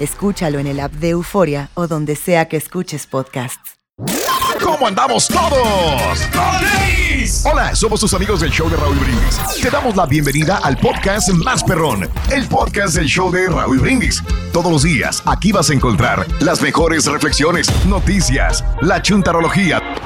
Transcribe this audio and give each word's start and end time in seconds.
Escúchalo 0.00 0.58
en 0.58 0.66
el 0.66 0.80
app 0.80 0.92
de 0.92 1.10
Euforia 1.10 1.68
o 1.74 1.86
donde 1.86 2.16
sea 2.16 2.48
que 2.48 2.56
escuches 2.56 3.06
podcasts. 3.06 3.74
¿Cómo 4.62 4.86
andamos 4.86 5.28
todos? 5.28 6.26
Hola, 7.44 7.74
somos 7.76 8.00
tus 8.00 8.14
amigos 8.14 8.40
del 8.40 8.50
show 8.50 8.70
de 8.70 8.76
Raúl 8.76 8.96
Brindis. 8.96 9.38
Te 9.60 9.68
damos 9.68 9.94
la 9.96 10.06
bienvenida 10.06 10.58
al 10.62 10.78
podcast 10.78 11.28
Más 11.30 11.62
Perrón, 11.62 12.08
el 12.30 12.48
podcast 12.48 12.94
del 12.94 13.06
show 13.06 13.30
de 13.30 13.46
Raúl 13.48 13.78
Brindis. 13.78 14.22
Todos 14.54 14.72
los 14.72 14.82
días 14.84 15.22
aquí 15.26 15.52
vas 15.52 15.68
a 15.68 15.74
encontrar 15.74 16.26
las 16.40 16.62
mejores 16.62 17.04
reflexiones, 17.04 17.68
noticias, 17.84 18.64
la 18.80 19.02
chuntarología, 19.02 19.82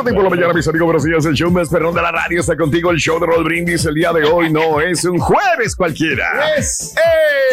Morning 0.00 0.14
por 0.14 0.24
la 0.24 0.30
mañana, 0.30 0.54
mis 0.54 0.66
amigos, 0.66 0.86
buenos 0.86 1.04
días. 1.04 1.26
El 1.26 1.34
show 1.34 1.50
más 1.50 1.68
perrón 1.68 1.94
de 1.94 2.00
la 2.00 2.10
radio 2.10 2.40
está 2.40 2.56
contigo. 2.56 2.90
El 2.90 2.96
show 2.96 3.20
de 3.20 3.26
Raúl 3.26 3.44
Brindis 3.44 3.84
el 3.84 3.94
día 3.94 4.14
de 4.14 4.24
hoy 4.24 4.50
no 4.50 4.80
es 4.80 5.04
un 5.04 5.18
jueves 5.18 5.76
cualquiera. 5.76 6.54
Es. 6.56 6.94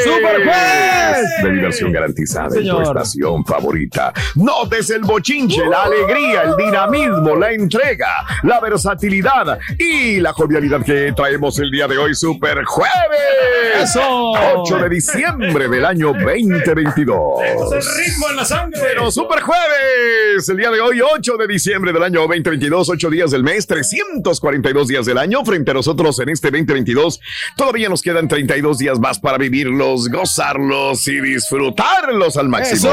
¡Super 0.02 0.46
jueves! 0.46 1.28
De 1.44 1.52
diversión 1.52 1.91
garantizada 1.91 2.57
en 2.57 2.69
tu 2.69 2.81
estación 2.81 3.44
favorita. 3.44 4.13
Notes 4.36 4.91
el 4.91 5.02
bochinche, 5.02 5.66
la 5.66 5.84
alegría, 5.84 6.44
el 6.44 6.56
dinamismo, 6.56 7.36
la 7.36 7.52
entrega, 7.52 8.25
la 8.44 8.62
versatilidad 8.62 9.59
y 9.78 10.22
la 10.22 10.31
jovialidad 10.31 10.81
que 10.86 11.12
traemos 11.13 11.59
el 11.59 11.69
día 11.69 11.86
de 11.90 11.97
hoy. 11.97 12.16
¡Super 12.16 12.63
jueves! 12.63 13.84
¡Eso! 13.84 14.31
8 14.56 14.78
de 14.78 14.90
diciembre 14.90 15.68
del 15.68 15.84
año 15.84 16.13
2022. 16.13 17.41
el 17.74 17.81
ritmo 18.06 18.30
en 18.30 18.36
la 18.38 18.46
sangre. 18.46 18.80
Pero 18.81 19.12
Super 19.12 19.41
Jueves, 19.41 20.47
el 20.47 20.57
día 20.57 20.72
de 20.72 20.80
hoy, 20.80 21.02
8 21.02 21.38
de 21.38 21.47
diciembre 21.47 21.91
del 21.91 22.03
año 22.03 22.22
2022, 22.22 22.37
8 22.46 23.09
días 23.09 23.31
del 23.31 23.44
mes, 23.44 23.66
342 23.68 24.88
días 24.88 25.06
del 25.06 25.18
año. 25.18 25.44
Frente 25.46 25.72
a 25.72 25.74
nosotros 25.74 26.20
en 26.20 26.30
este 26.30 26.52
2022, 26.52 27.20
todavía 27.56 27.90
nos 27.90 28.02
quedan 28.02 28.28
32 28.28 28.78
días 28.78 29.00
más 29.00 29.20
para 29.20 29.38
vivirlos, 29.38 30.09
gozarlos 30.09 31.08
y 31.08 31.20
disfrutarlos 31.20 32.38
al 32.38 32.50
máximo. 32.50 32.90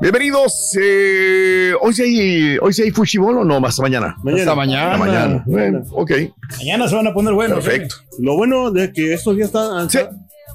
Bienvenidos. 0.00 0.76
eh, 0.80 1.72
hoy 1.80 1.92
sí 1.94 2.02
hay, 2.02 2.58
hoy 2.60 2.72
sí 2.72 2.82
hay 2.82 2.90
Fushibol 2.90 3.38
o 3.38 3.44
no, 3.44 3.60
más 3.60 3.78
mañana. 3.80 4.16
Hasta 4.34 4.54
mañana. 4.54 4.96
Mañana. 4.96 5.42
Bueno, 5.46 5.82
ok, 5.92 6.10
Mañana 6.58 6.88
se 6.88 6.94
van 6.96 7.06
a 7.06 7.14
poner 7.14 7.34
buenos. 7.34 7.62
perfecto. 7.64 7.96
Lo 8.18 8.36
bueno 8.36 8.70
de 8.70 8.92
que 8.92 9.12
estos 9.14 9.36
días 9.36 9.46
están 9.48 9.88
Sí. 9.90 9.98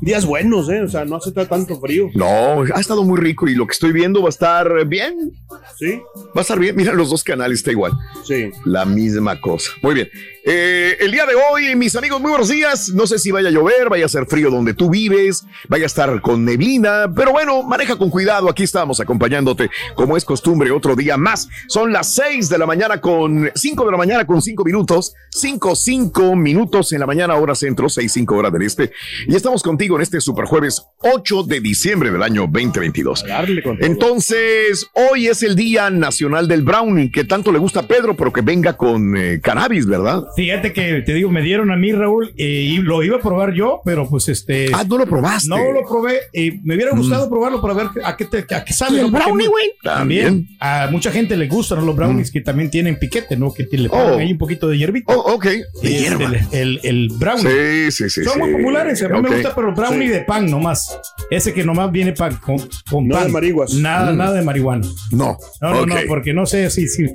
Días 0.01 0.25
buenos, 0.25 0.69
¿eh? 0.69 0.81
O 0.81 0.87
sea, 0.87 1.05
no 1.05 1.15
hace 1.17 1.31
tanto 1.31 1.79
frío. 1.79 2.09
No, 2.13 2.61
ha 2.73 2.79
estado 2.79 3.03
muy 3.03 3.19
rico 3.19 3.47
y 3.47 3.55
lo 3.55 3.65
que 3.67 3.73
estoy 3.73 3.91
viendo 3.91 4.21
va 4.21 4.27
a 4.27 4.29
estar 4.29 4.85
bien. 4.87 5.31
Sí, 5.77 5.99
Va 6.35 6.39
a 6.39 6.41
estar 6.41 6.59
bien. 6.59 6.75
Mira, 6.75 6.93
los 6.93 7.09
dos 7.09 7.23
canales 7.23 7.59
está 7.59 7.71
igual. 7.71 7.91
sí. 8.23 8.51
La 8.65 8.85
misma 8.85 9.39
cosa. 9.39 9.71
Muy 9.81 9.93
bien. 9.95 10.09
Eh, 10.49 10.95
el 11.01 11.11
día 11.11 11.25
de 11.25 11.33
hoy, 11.35 11.75
mis 11.75 11.93
amigos, 11.97 12.21
muy 12.21 12.29
buenos 12.29 12.47
días. 12.47 12.87
No 12.93 13.05
sé 13.05 13.19
si 13.19 13.31
vaya 13.31 13.49
a 13.49 13.51
llover, 13.51 13.89
vaya 13.89 14.05
a 14.05 14.07
ser 14.07 14.27
frío 14.27 14.49
donde 14.49 14.73
tú 14.73 14.89
vives, 14.89 15.45
vaya 15.67 15.83
a 15.83 15.87
estar 15.87 16.21
con 16.21 16.45
neblina, 16.45 17.11
pero 17.13 17.33
bueno, 17.33 17.63
maneja 17.63 17.97
con 17.97 18.09
cuidado. 18.09 18.49
Aquí 18.49 18.63
estamos 18.63 19.01
acompañándote, 19.01 19.69
como 19.93 20.15
es 20.15 20.23
costumbre, 20.23 20.71
otro 20.71 20.95
día 20.95 21.17
más. 21.17 21.49
Son 21.67 21.91
las 21.91 22.13
6 22.13 22.47
de 22.47 22.57
la 22.57 22.65
mañana 22.65 23.01
con 23.01 23.51
5 23.53 23.85
de 23.85 23.91
la 23.91 23.97
mañana 23.97 24.25
con 24.25 24.41
5 24.41 24.63
minutos, 24.63 25.15
5, 25.31 25.75
5 25.75 26.35
minutos 26.37 26.93
en 26.93 27.01
la 27.01 27.07
mañana, 27.07 27.35
hora 27.35 27.53
centro, 27.53 27.89
6, 27.89 28.09
5 28.09 28.35
horas 28.37 28.53
del 28.53 28.61
este. 28.61 28.93
Y 29.27 29.35
estamos 29.35 29.61
contigo 29.61 29.97
en 29.97 30.03
este 30.03 30.21
super 30.21 30.45
jueves 30.45 30.81
8 30.99 31.43
de 31.43 31.59
diciembre 31.59 32.09
del 32.09 32.23
año 32.23 32.43
2022. 32.43 33.25
Darle 33.27 33.61
con 33.61 33.77
todo. 33.77 33.85
Entonces, 33.85 34.87
hoy 34.93 35.27
es 35.27 35.43
el 35.43 35.57
Día 35.57 35.89
Nacional 35.89 36.47
del 36.47 36.61
Brownie, 36.61 37.11
que 37.11 37.25
tanto 37.25 37.51
le 37.51 37.59
gusta 37.59 37.81
a 37.81 37.83
Pedro, 37.83 38.15
pero 38.15 38.31
que 38.31 38.39
venga 38.39 38.77
con 38.77 39.17
eh, 39.17 39.41
cannabis, 39.43 39.85
¿verdad? 39.85 40.23
Fíjate 40.37 40.71
que 40.71 41.01
te 41.01 41.15
digo, 41.15 41.31
me 41.31 41.41
dieron 41.41 41.71
a 41.71 41.75
mí, 41.75 41.91
Raúl, 41.91 42.31
eh, 42.37 42.45
y 42.45 42.77
lo 42.77 43.01
iba 43.03 43.17
a 43.17 43.19
probar 43.19 43.53
yo, 43.55 43.81
pero 43.83 44.07
pues 44.07 44.29
este. 44.29 44.69
Ah, 44.71 44.85
no 44.87 44.99
lo 44.99 45.07
probaste. 45.07 45.49
No 45.49 45.57
lo 45.71 45.81
probé. 45.83 46.19
eh, 46.31 46.59
me 46.63 46.75
hubiera 46.75 46.91
gustado 46.95 47.27
probarlo 47.27 47.59
para 47.59 47.73
ver 47.73 47.87
a 48.03 48.15
qué, 48.15 48.25
te, 48.25 48.45
a 48.53 48.63
qué 48.63 48.71
sabe. 48.71 48.97
¿Y 48.97 48.99
el 48.99 49.09
brownie, 49.09 49.47
güey? 49.47 49.71
También. 49.81 50.25
También. 50.25 50.47
A 50.59 50.89
mucha 50.91 51.11
gente 51.11 51.35
le 51.35 51.47
gustan 51.47 51.83
los 51.83 51.95
brownies 51.95 52.29
que 52.29 52.41
también 52.41 52.69
tienen 52.69 52.99
piquete, 52.99 53.35
¿no? 53.35 53.51
Que 53.51 53.63
te- 53.63 53.79
le 53.79 53.89
ponen 53.89 54.13
Oh. 54.13 54.17
ahí 54.19 54.31
un 54.31 54.37
poquito 54.37 54.67
de 54.67 54.77
hierbita. 54.77 55.11
Oh, 55.17 55.33
ok. 55.33 55.43
De 55.45 55.57
este, 55.73 55.89
hierba. 55.89 56.25
El, 56.25 56.37
el, 56.51 56.79
el 56.83 57.09
brownie. 57.17 57.89
Sí, 57.89 58.03
sí, 58.03 58.09
sí. 58.11 58.23
Son 58.23 58.33
sí. 58.33 58.39
muy 58.39 58.51
populares. 58.53 59.01
A 59.01 59.09
mí 59.09 59.19
me 59.21 59.29
gusta, 59.29 59.55
pero 59.55 59.73
brownie 59.73 60.09
de 60.09 60.21
pan 60.21 60.45
nomás. 60.51 60.99
Ese 61.31 61.51
que 61.51 61.63
nomás 61.63 61.91
viene 61.91 62.13
pan, 62.13 62.35
con, 62.45 62.57
con 62.91 63.07
Nada 63.07 63.21
pan. 63.21 63.27
de 63.29 63.33
marihuas. 63.33 63.73
Nada, 63.73 64.13
nada 64.13 64.33
de 64.33 64.43
marihuana. 64.43 64.87
No. 65.11 65.35
No, 65.61 65.73
no, 65.73 65.85
no, 65.87 65.95
porque 66.07 66.31
no 66.31 66.45
sé 66.45 66.69
si, 66.69 66.87
si 66.87 67.07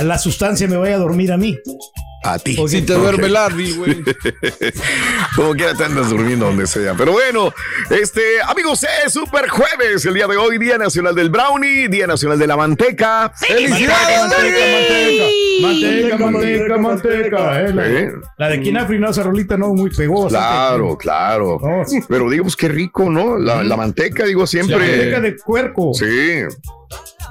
la 0.00 0.18
sustancia 0.18 0.66
me 0.66 0.76
vaya 0.76 0.96
a 0.96 0.98
dormir 0.98 1.30
a 1.30 1.36
mí. 1.36 1.56
A 2.26 2.38
ti. 2.38 2.56
Si 2.68 2.80
te 2.82 2.94
duerme 2.94 3.26
el 3.26 3.34
Larry, 3.34 3.72
güey. 3.72 4.02
Como 5.36 5.52
quiera 5.54 5.74
te 5.74 5.84
andas 5.84 6.08
durmiendo 6.08 6.46
donde 6.46 6.66
sea. 6.66 6.94
Pero 6.94 7.12
bueno, 7.12 7.52
este, 7.90 8.40
amigos, 8.46 8.84
es 9.04 9.12
Super 9.12 9.48
Jueves, 9.48 10.04
el 10.06 10.14
día 10.14 10.26
de 10.26 10.36
hoy, 10.36 10.56
Día 10.58 10.78
Nacional 10.78 11.14
del 11.14 11.28
Brownie, 11.28 11.88
Día 11.88 12.06
Nacional 12.06 12.38
de 12.38 12.46
la 12.46 12.56
Manteca. 12.56 13.32
Manteca, 15.60 16.18
manteca, 16.18 16.18
manteca, 16.18 16.18
manteca, 16.18 16.78
manteca. 16.78 17.60
eh, 17.62 17.72
la, 17.74 17.84
Sí. 17.84 18.06
la 18.38 18.48
de 18.48 18.60
Kinafri, 18.60 18.98
no, 18.98 19.10
esa 19.10 19.22
rolita 19.22 19.56
no 19.56 19.68
muy 19.74 19.90
bastante. 19.90 20.28
Claro, 20.30 20.96
claro. 20.98 21.60
No, 21.62 21.84
sí. 21.84 22.00
Pero 22.08 22.30
digo, 22.30 22.44
pues 22.44 22.56
qué 22.56 22.68
rico, 22.68 23.10
¿no? 23.10 23.36
La, 23.38 23.62
la 23.62 23.76
manteca, 23.76 24.24
digo 24.24 24.42
La 24.42 24.46
siempre. 24.46 24.76
manteca 24.78 25.20
de 25.20 25.32
puerco. 25.32 25.92
Sí. 25.94 26.40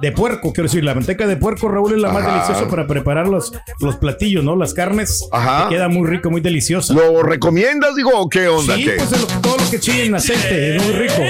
De 0.01 0.11
puerco, 0.11 0.51
quiero 0.53 0.67
decir, 0.67 0.83
la 0.83 0.93
manteca 0.95 1.27
de 1.27 1.37
puerco, 1.37 1.67
Raúl, 1.69 1.93
es 1.93 2.01
la 2.01 2.11
más 2.11 2.25
deliciosa 2.25 2.67
para 2.67 2.87
preparar 2.87 3.27
los, 3.27 3.51
los 3.79 3.95
platillos, 3.97 4.43
¿no? 4.43 4.55
Las 4.55 4.73
carnes. 4.73 5.27
Ajá. 5.31 5.69
que 5.69 5.75
Queda 5.75 5.87
muy 5.87 6.07
rico, 6.07 6.29
muy 6.29 6.41
deliciosa. 6.41 6.93
¿Lo 6.93 7.23
recomiendas, 7.23 7.95
digo, 7.95 8.11
o 8.13 8.27
qué 8.29 8.47
onda? 8.47 8.75
Sí, 8.75 8.85
¿Qué? 8.85 8.91
pues 8.97 9.11
lo- 9.21 9.27
todo 9.41 9.57
lo 9.57 9.69
que 9.69 9.79
chile 9.79 10.05
en 10.05 10.15
aceite 10.15 10.75
es 10.75 10.83
muy 10.83 10.93
rico. 10.93 11.21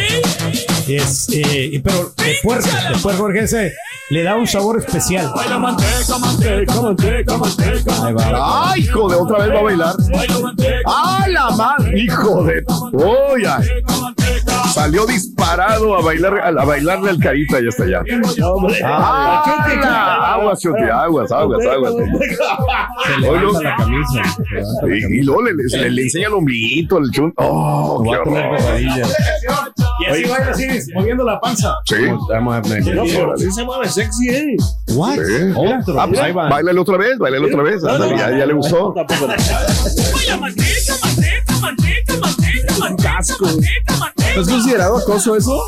Es, 0.88 1.30
eh, 1.30 1.70
y- 1.74 1.80
pero 1.80 2.12
de 2.18 2.36
puerco, 2.44 2.68
de 2.68 3.00
puerco, 3.02 3.22
porque 3.22 3.40
ese 3.40 3.74
le 4.10 4.24
da 4.24 4.36
un 4.36 4.48
sabor 4.48 4.80
especial. 4.80 5.32
Manteca, 5.60 6.18
manteca, 6.20 6.82
manteca, 6.82 7.38
manteca. 7.38 8.06
Ahí 8.06 8.14
va. 8.14 8.72
¡Ay, 8.72 8.82
hijo 8.82 9.08
de 9.10 9.16
otra 9.16 9.38
vez 9.46 9.56
va 9.56 9.60
a 9.60 9.64
bailar! 9.64 9.96
¡Ah, 10.86 11.26
la 11.30 11.50
madre! 11.52 12.00
¡Hijo 12.02 12.44
de! 12.44 12.64
¡Uy, 12.92 13.44
ay! 13.46 13.68
Salió 14.74 15.06
disparado 15.06 15.96
a 15.96 16.02
bailar, 16.02 16.40
a 16.40 16.66
bailarle 16.66 17.12
al 17.12 17.20
carita 17.20 17.60
y 17.62 17.68
hasta 17.68 17.84
allá. 17.84 18.02
¡Ah! 18.84 20.34
Aguas, 20.34 20.60
aguas, 20.66 21.32
aguas, 21.32 21.66
aguas. 21.66 21.94
Se 21.94 23.18
le 23.20 23.30
Oye, 23.30 23.40
levanta 23.40 23.62
la 23.62 23.76
camisa. 23.76 24.22
Y, 24.88 25.20
y 25.20 25.22
luego 25.22 25.44
le, 25.44 25.52
le- 25.54 25.90
le 25.92 26.02
enseña 26.04 26.28
el 26.28 26.34
ombliguito, 26.34 26.98
el 26.98 27.12
chun. 27.12 27.34
¡Oh, 27.38 28.04
qué 28.04 28.18
horror! 28.18 28.80
Y 30.00 30.06
así 30.10 30.24
baila 30.24 30.50
así, 30.52 30.68
moviendo 30.96 31.24
la 31.24 31.40
panza. 31.40 31.76
Sí. 31.86 31.96
Sí 33.38 33.52
se 33.52 33.64
mueve 33.64 33.88
sexy, 33.88 34.30
¿eh? 34.30 34.56
Sí. 34.88 34.96
Otro. 35.56 36.02
Ah, 36.02 36.08
pues, 36.08 36.20
Ahí 36.20 36.32
va. 36.32 36.50
Báilale 36.50 36.80
otra 36.80 36.98
vez, 36.98 37.18
báilale 37.20 37.46
otra 37.46 37.64
vez. 37.64 37.84
No, 37.84 37.98
no, 38.00 38.10
ya, 38.18 38.32
ya 38.38 38.46
le 38.46 38.54
gustó. 42.90 43.04
Tampoco. 43.04 43.62
¿No 44.36 44.42
es 44.42 44.48
considerado 44.48 44.98
acoso 44.98 45.36
eso? 45.36 45.62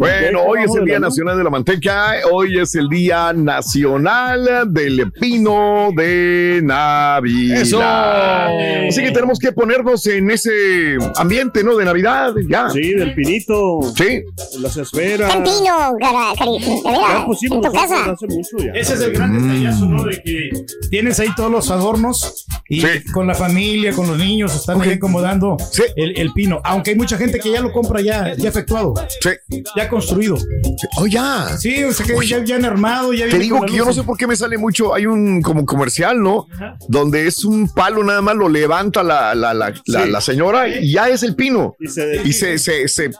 Bueno, 0.00 0.40
hoy 0.46 0.60
es 0.64 0.74
el 0.74 0.86
Día 0.86 0.98
Nacional 0.98 1.36
de 1.36 1.44
la 1.44 1.50
Manteca, 1.50 2.14
hoy 2.32 2.58
es 2.58 2.74
el 2.74 2.88
Día 2.88 3.34
Nacional 3.34 4.72
del 4.72 5.12
Pino 5.12 5.90
de 5.94 6.60
Navidad. 6.64 7.60
¡Eso! 7.60 7.82
Así 7.82 9.02
que 9.02 9.10
tenemos 9.10 9.38
que 9.38 9.52
ponernos 9.52 10.06
en 10.06 10.30
ese 10.30 10.96
ambiente, 11.16 11.62
¿no? 11.62 11.76
De 11.76 11.84
Navidad, 11.84 12.32
ya. 12.48 12.70
Sí, 12.70 12.94
del 12.94 13.14
pinito. 13.14 13.80
Sí. 13.94 14.22
Las 14.60 14.74
esferas. 14.78 15.34
El 15.36 15.42
pino, 15.42 15.94
cara, 16.00 16.32
en 16.46 17.60
tu 17.60 17.70
casa. 17.70 18.10
hace 18.12 18.26
mucho 18.28 18.56
ya. 18.56 18.72
Ese 18.72 18.94
es 18.94 19.00
el 19.02 19.12
gran 19.12 19.34
detallazo, 19.38 19.84
¿no? 19.84 20.04
De 20.04 20.22
que 20.22 20.48
tienes 20.88 21.20
ahí 21.20 21.28
todos 21.36 21.50
los 21.50 21.70
adornos 21.70 22.46
y 22.70 22.80
Sí. 22.80 22.88
con 23.12 23.26
la 23.26 23.34
familia, 23.34 23.92
con 23.92 24.06
los 24.06 24.16
niños, 24.16 24.54
están 24.56 24.80
ahí 24.80 24.92
acomodando 24.92 25.58
Sí. 25.70 25.82
el, 25.96 26.18
el 26.18 26.32
pino. 26.32 26.62
Aunque 26.64 26.92
hay 26.92 26.96
mucha 26.96 27.18
gente 27.18 27.38
que 27.38 27.50
ya 27.52 27.60
lo 27.60 27.70
compra 27.70 28.00
ya, 28.00 28.34
ya 28.34 28.48
efectuado, 28.48 28.94
Sí. 29.20 29.30
ya 29.76 29.89
construido. 29.90 30.38
Oh, 30.96 31.06
ya. 31.06 31.56
Sí, 31.58 31.82
o 31.84 31.92
sea 31.92 32.06
que 32.06 32.26
ya, 32.26 32.42
ya 32.44 32.56
han 32.56 32.64
armado, 32.64 33.12
ya 33.12 33.28
Te 33.28 33.38
digo 33.38 33.60
que 33.66 33.74
yo 33.74 33.84
no 33.84 33.92
sé 33.92 34.02
por 34.02 34.16
qué 34.16 34.26
me 34.26 34.36
sale 34.36 34.56
mucho. 34.56 34.94
Hay 34.94 35.06
un 35.06 35.42
como 35.42 35.66
comercial, 35.66 36.22
¿no? 36.22 36.46
Donde 36.88 37.26
es 37.26 37.44
un 37.44 37.68
palo 37.68 38.02
nada 38.04 38.22
más, 38.22 38.36
lo 38.36 38.48
levanta 38.48 39.02
la, 39.02 39.34
la, 39.34 39.52
la, 39.54 39.70
la- 39.86 40.04
Sí. 40.04 40.10
la 40.10 40.20
señora 40.20 40.68
y 40.68 40.92
ya 40.92 41.08
es 41.08 41.22
el 41.22 41.34
pino. 41.34 41.74
Y 41.80 41.88
se, 41.88 42.22
Y 42.24 42.32
se, 42.32 42.58
se, 42.58 42.88
se, 42.88 43.10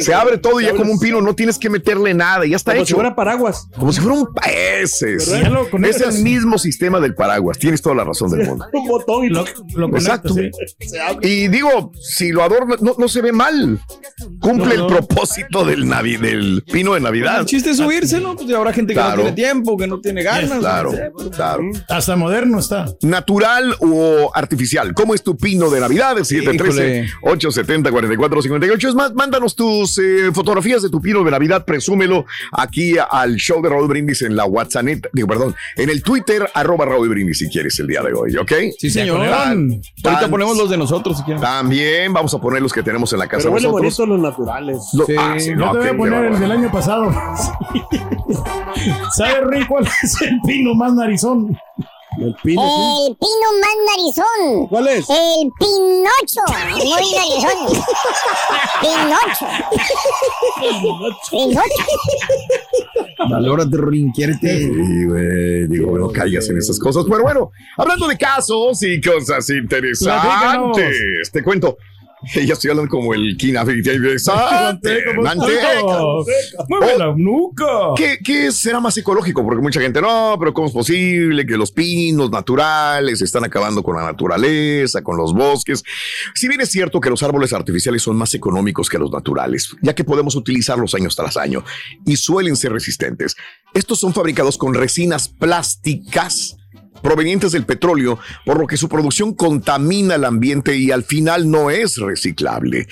se 0.00 0.14
abre 0.14 0.38
todo 0.38 0.60
y 0.60 0.64
ya 0.64 0.74
como 0.74 0.92
un 0.92 0.98
pino, 0.98 1.20
no 1.20 1.34
tienes 1.34 1.58
que 1.58 1.70
meterle 1.70 2.14
nada, 2.14 2.46
ya 2.46 2.56
está 2.56 2.72
como 2.72 2.84
si 2.84 2.90
hecho. 2.90 2.96
fuera 2.96 3.14
paraguas. 3.14 3.68
Como 3.78 3.92
si 3.92 4.00
fuera 4.00 4.18
un 4.18 4.28
ese. 4.82 5.14
Es 5.16 5.28
el 6.00 6.22
mismo 6.22 6.58
sistema 6.58 7.00
del 7.00 7.14
paraguas. 7.14 7.58
Tienes 7.58 7.82
toda 7.82 7.94
la 7.94 8.04
razón 8.04 8.30
del 8.30 8.46
mundo. 8.46 8.66
Un 8.72 8.86
botón 8.88 9.24
y 9.24 9.28
Lo, 9.28 9.44
lo 9.74 9.90
conectas, 9.90 10.32
Exacto. 10.32 10.34
sí. 11.22 11.28
Y 11.28 11.48
digo, 11.48 11.92
si 12.00 12.30
lo 12.30 12.42
adorna, 12.42 12.76
no, 12.80 12.94
no 12.98 13.08
se 13.08 13.20
ve 13.22 13.32
mal. 13.32 13.78
Cumple 14.40 14.74
el 14.74 14.86
propósito 14.86 15.57
del, 15.64 15.84
navi- 15.86 16.18
del 16.18 16.62
pino 16.70 16.94
de 16.94 17.00
Navidad. 17.00 17.40
El 17.40 17.46
chiste 17.46 17.70
es 17.70 17.76
subirse, 17.78 18.20
¿no? 18.20 18.36
Pues 18.36 18.52
habrá 18.54 18.72
gente 18.72 18.92
que 18.94 19.00
Claro. 19.00 19.16
no 19.16 19.22
tiene 19.22 19.36
tiempo, 19.36 19.76
que 19.76 19.86
no 19.86 20.00
tiene 20.00 20.22
ganas. 20.22 20.58
Claro, 20.58 20.92
no 20.92 20.98
pues, 21.14 21.28
claro. 21.30 21.62
Hasta 21.88 22.16
moderno 22.16 22.58
está. 22.58 22.86
¿Natural 23.02 23.74
o 23.80 24.30
artificial? 24.34 24.92
¿Cómo 24.94 25.14
es 25.14 25.22
tu 25.22 25.36
pino 25.36 25.70
de 25.70 25.80
Navidad? 25.80 26.16
713-870-4458. 26.18 28.88
Es 28.88 28.94
más, 28.94 29.14
mándanos 29.14 29.54
tus 29.56 29.98
eh, 29.98 30.30
fotografías 30.32 30.82
de 30.82 30.90
tu 30.90 31.00
pino 31.00 31.22
de 31.24 31.30
Navidad, 31.30 31.64
presúmelo 31.64 32.26
aquí 32.52 32.96
al 33.10 33.36
show 33.36 33.62
de 33.62 33.68
Raúl 33.68 33.88
Brindis 33.88 34.22
en 34.22 34.36
la 34.36 34.44
WhatsApp, 34.44 34.78
digo, 35.12 35.26
perdón, 35.28 35.54
en 35.76 35.90
el 35.90 36.02
Twitter, 36.02 36.48
arroba 36.54 36.84
Raúl 36.84 37.08
Brindis 37.08 37.38
si 37.38 37.48
quieres 37.48 37.78
el 37.80 37.86
día 37.88 38.02
de 38.02 38.12
hoy, 38.12 38.36
¿ok? 38.36 38.52
Sí, 38.78 38.90
señor. 38.90 39.28
Tan- 39.28 39.80
Ahorita 40.04 40.28
ponemos 40.28 40.56
los 40.56 40.70
de 40.70 40.76
nosotros 40.76 41.16
si 41.18 41.22
quieren. 41.24 41.42
También 41.42 42.12
vamos 42.12 42.32
a 42.34 42.38
poner 42.38 42.62
los 42.62 42.72
que 42.72 42.82
tenemos 42.82 43.12
en 43.12 43.18
la 43.18 43.26
casa 43.26 43.44
Pero 43.44 43.54
huele 43.54 43.66
nosotros. 43.68 43.96
bonito 43.98 44.06
los 44.06 44.20
naturales. 44.20 44.78
Lo- 44.92 45.06
Sí. 45.06 45.14
ah, 45.18 45.34
sí, 45.38 45.47
Yo 45.50 45.56
no, 45.56 45.72
te 45.72 45.78
voy 45.78 45.88
a 45.88 45.96
poner 45.96 46.24
el 46.26 46.40
del 46.40 46.52
año 46.52 46.70
pasado. 46.70 47.10
¿Sabes, 49.16 49.46
Rick, 49.46 49.68
cuál 49.68 49.86
es 49.86 50.22
el 50.22 50.40
pino 50.46 50.74
más 50.74 50.92
narizón? 50.94 51.58
El 52.20 52.34
pino. 52.42 52.62
sí. 52.62 53.06
El 53.08 53.16
pino 53.16 53.46
más 53.60 53.76
narizón. 53.86 54.66
¿Cuál 54.68 54.88
es? 54.88 55.08
El 55.08 55.50
Pinocho. 55.58 56.42
Muy 56.72 57.06
narizón. 57.14 57.60
Pinocho. 58.80 59.46
Pinocho. 61.30 61.84
Valórate, 63.30 63.76
Rin, 63.76 64.10
quiérete. 64.12 64.58
Sí, 64.58 65.04
güey, 65.04 65.68
digo, 65.68 65.96
no 65.96 66.08
caigas 66.10 66.48
en 66.48 66.58
esas 66.58 66.78
cosas. 66.78 67.04
Pero 67.08 67.22
bueno, 67.22 67.50
hablando 67.76 68.08
de 68.08 68.18
casos 68.18 68.82
y 68.82 69.00
cosas 69.00 69.48
interesantes, 69.50 71.30
te 71.32 71.42
cuento. 71.44 71.76
Ya 72.46 72.54
estoy 72.54 72.70
hablando 72.70 72.90
como 72.90 73.14
el 73.14 73.36
Kina 73.36 73.62
interesante. 73.62 75.02
Manteca. 75.22 75.74
Mueve 76.68 76.98
la 76.98 77.14
nuca. 77.16 77.64
¿Qué, 77.96 78.18
qué 78.22 78.52
será 78.52 78.80
más 78.80 78.96
ecológico? 78.96 79.44
Porque 79.44 79.62
mucha 79.62 79.80
gente, 79.80 80.00
no, 80.00 80.36
pero 80.38 80.52
¿cómo 80.52 80.68
es 80.68 80.72
posible 80.72 81.46
que 81.46 81.56
los 81.56 81.72
pinos 81.72 82.30
naturales 82.30 83.22
están 83.22 83.44
acabando 83.44 83.82
con 83.82 83.96
la 83.96 84.02
naturaleza, 84.02 85.02
con 85.02 85.16
los 85.16 85.34
bosques? 85.34 85.82
Si 86.34 86.48
bien 86.48 86.60
es 86.60 86.70
cierto 86.70 87.00
que 87.00 87.10
los 87.10 87.22
árboles 87.22 87.52
artificiales 87.52 88.02
son 88.02 88.16
más 88.16 88.34
económicos 88.34 88.88
que 88.88 88.98
los 88.98 89.10
naturales, 89.10 89.74
ya 89.82 89.94
que 89.94 90.04
podemos 90.04 90.36
utilizarlos 90.36 90.94
años 90.94 91.16
tras 91.16 91.36
año 91.36 91.64
y 92.04 92.16
suelen 92.16 92.56
ser 92.56 92.72
resistentes. 92.72 93.36
Estos 93.74 94.00
son 94.00 94.14
fabricados 94.14 94.58
con 94.58 94.74
resinas 94.74 95.28
plásticas 95.28 96.56
provenientes 96.98 97.52
del 97.52 97.64
petróleo, 97.64 98.18
por 98.44 98.58
lo 98.58 98.66
que 98.66 98.76
su 98.76 98.88
producción 98.88 99.34
contamina 99.34 100.14
el 100.16 100.24
ambiente 100.24 100.76
y 100.76 100.90
al 100.90 101.04
final 101.04 101.50
no 101.50 101.70
es 101.70 101.96
reciclable. 101.96 102.88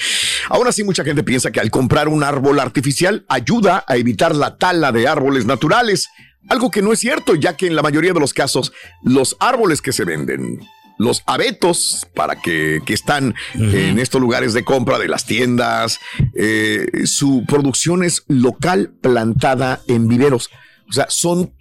Aún 0.49 0.67
así, 0.67 0.85
mucha 0.85 1.05
gente 1.05 1.23
piensa 1.23 1.51
que 1.51 1.61
al 1.61 1.71
comprar 1.71 2.09
un 2.09 2.23
árbol 2.23 2.61
artificial 2.61 3.25
ayuda 3.29 3.85
a 3.87 3.97
evitar 3.97 4.35
la 4.35 4.57
tala 4.57 4.93
de 4.93 5.09
árboles 5.09 5.47
naturales, 5.47 6.09
algo 6.49 6.71
que 6.71 6.83
no 6.83 6.93
es 6.93 7.01
cierto, 7.01 7.35
ya 7.35 7.57
que 7.57 7.67
en 7.67 7.77
la 7.77 7.83
mayoría 7.83 8.13
de 8.13 8.21
los 8.21 8.33
casos 8.33 8.73
los 9.03 9.37
árboles 9.41 9.83
que 9.83 9.93
se 9.93 10.05
venden 10.05 10.61
los 10.99 11.23
abetos 11.27 12.07
para 12.15 12.37
que, 12.37 12.81
que 12.87 12.95
están 12.95 13.35
en 13.55 13.99
estos 13.99 14.21
lugares 14.21 14.55
de 14.55 14.65
compra 14.65 14.99
de 14.99 15.09
las 15.09 15.27
tiendas, 15.27 16.01
eh, 16.35 16.87
su 17.05 17.45
producción 17.47 18.03
es 18.03 18.25
local 18.29 18.95
plantada 19.03 19.83
en 19.89 20.09
viveros. 20.09 20.51
O 20.89 20.93
sea, 20.93 21.07
son 21.11 21.53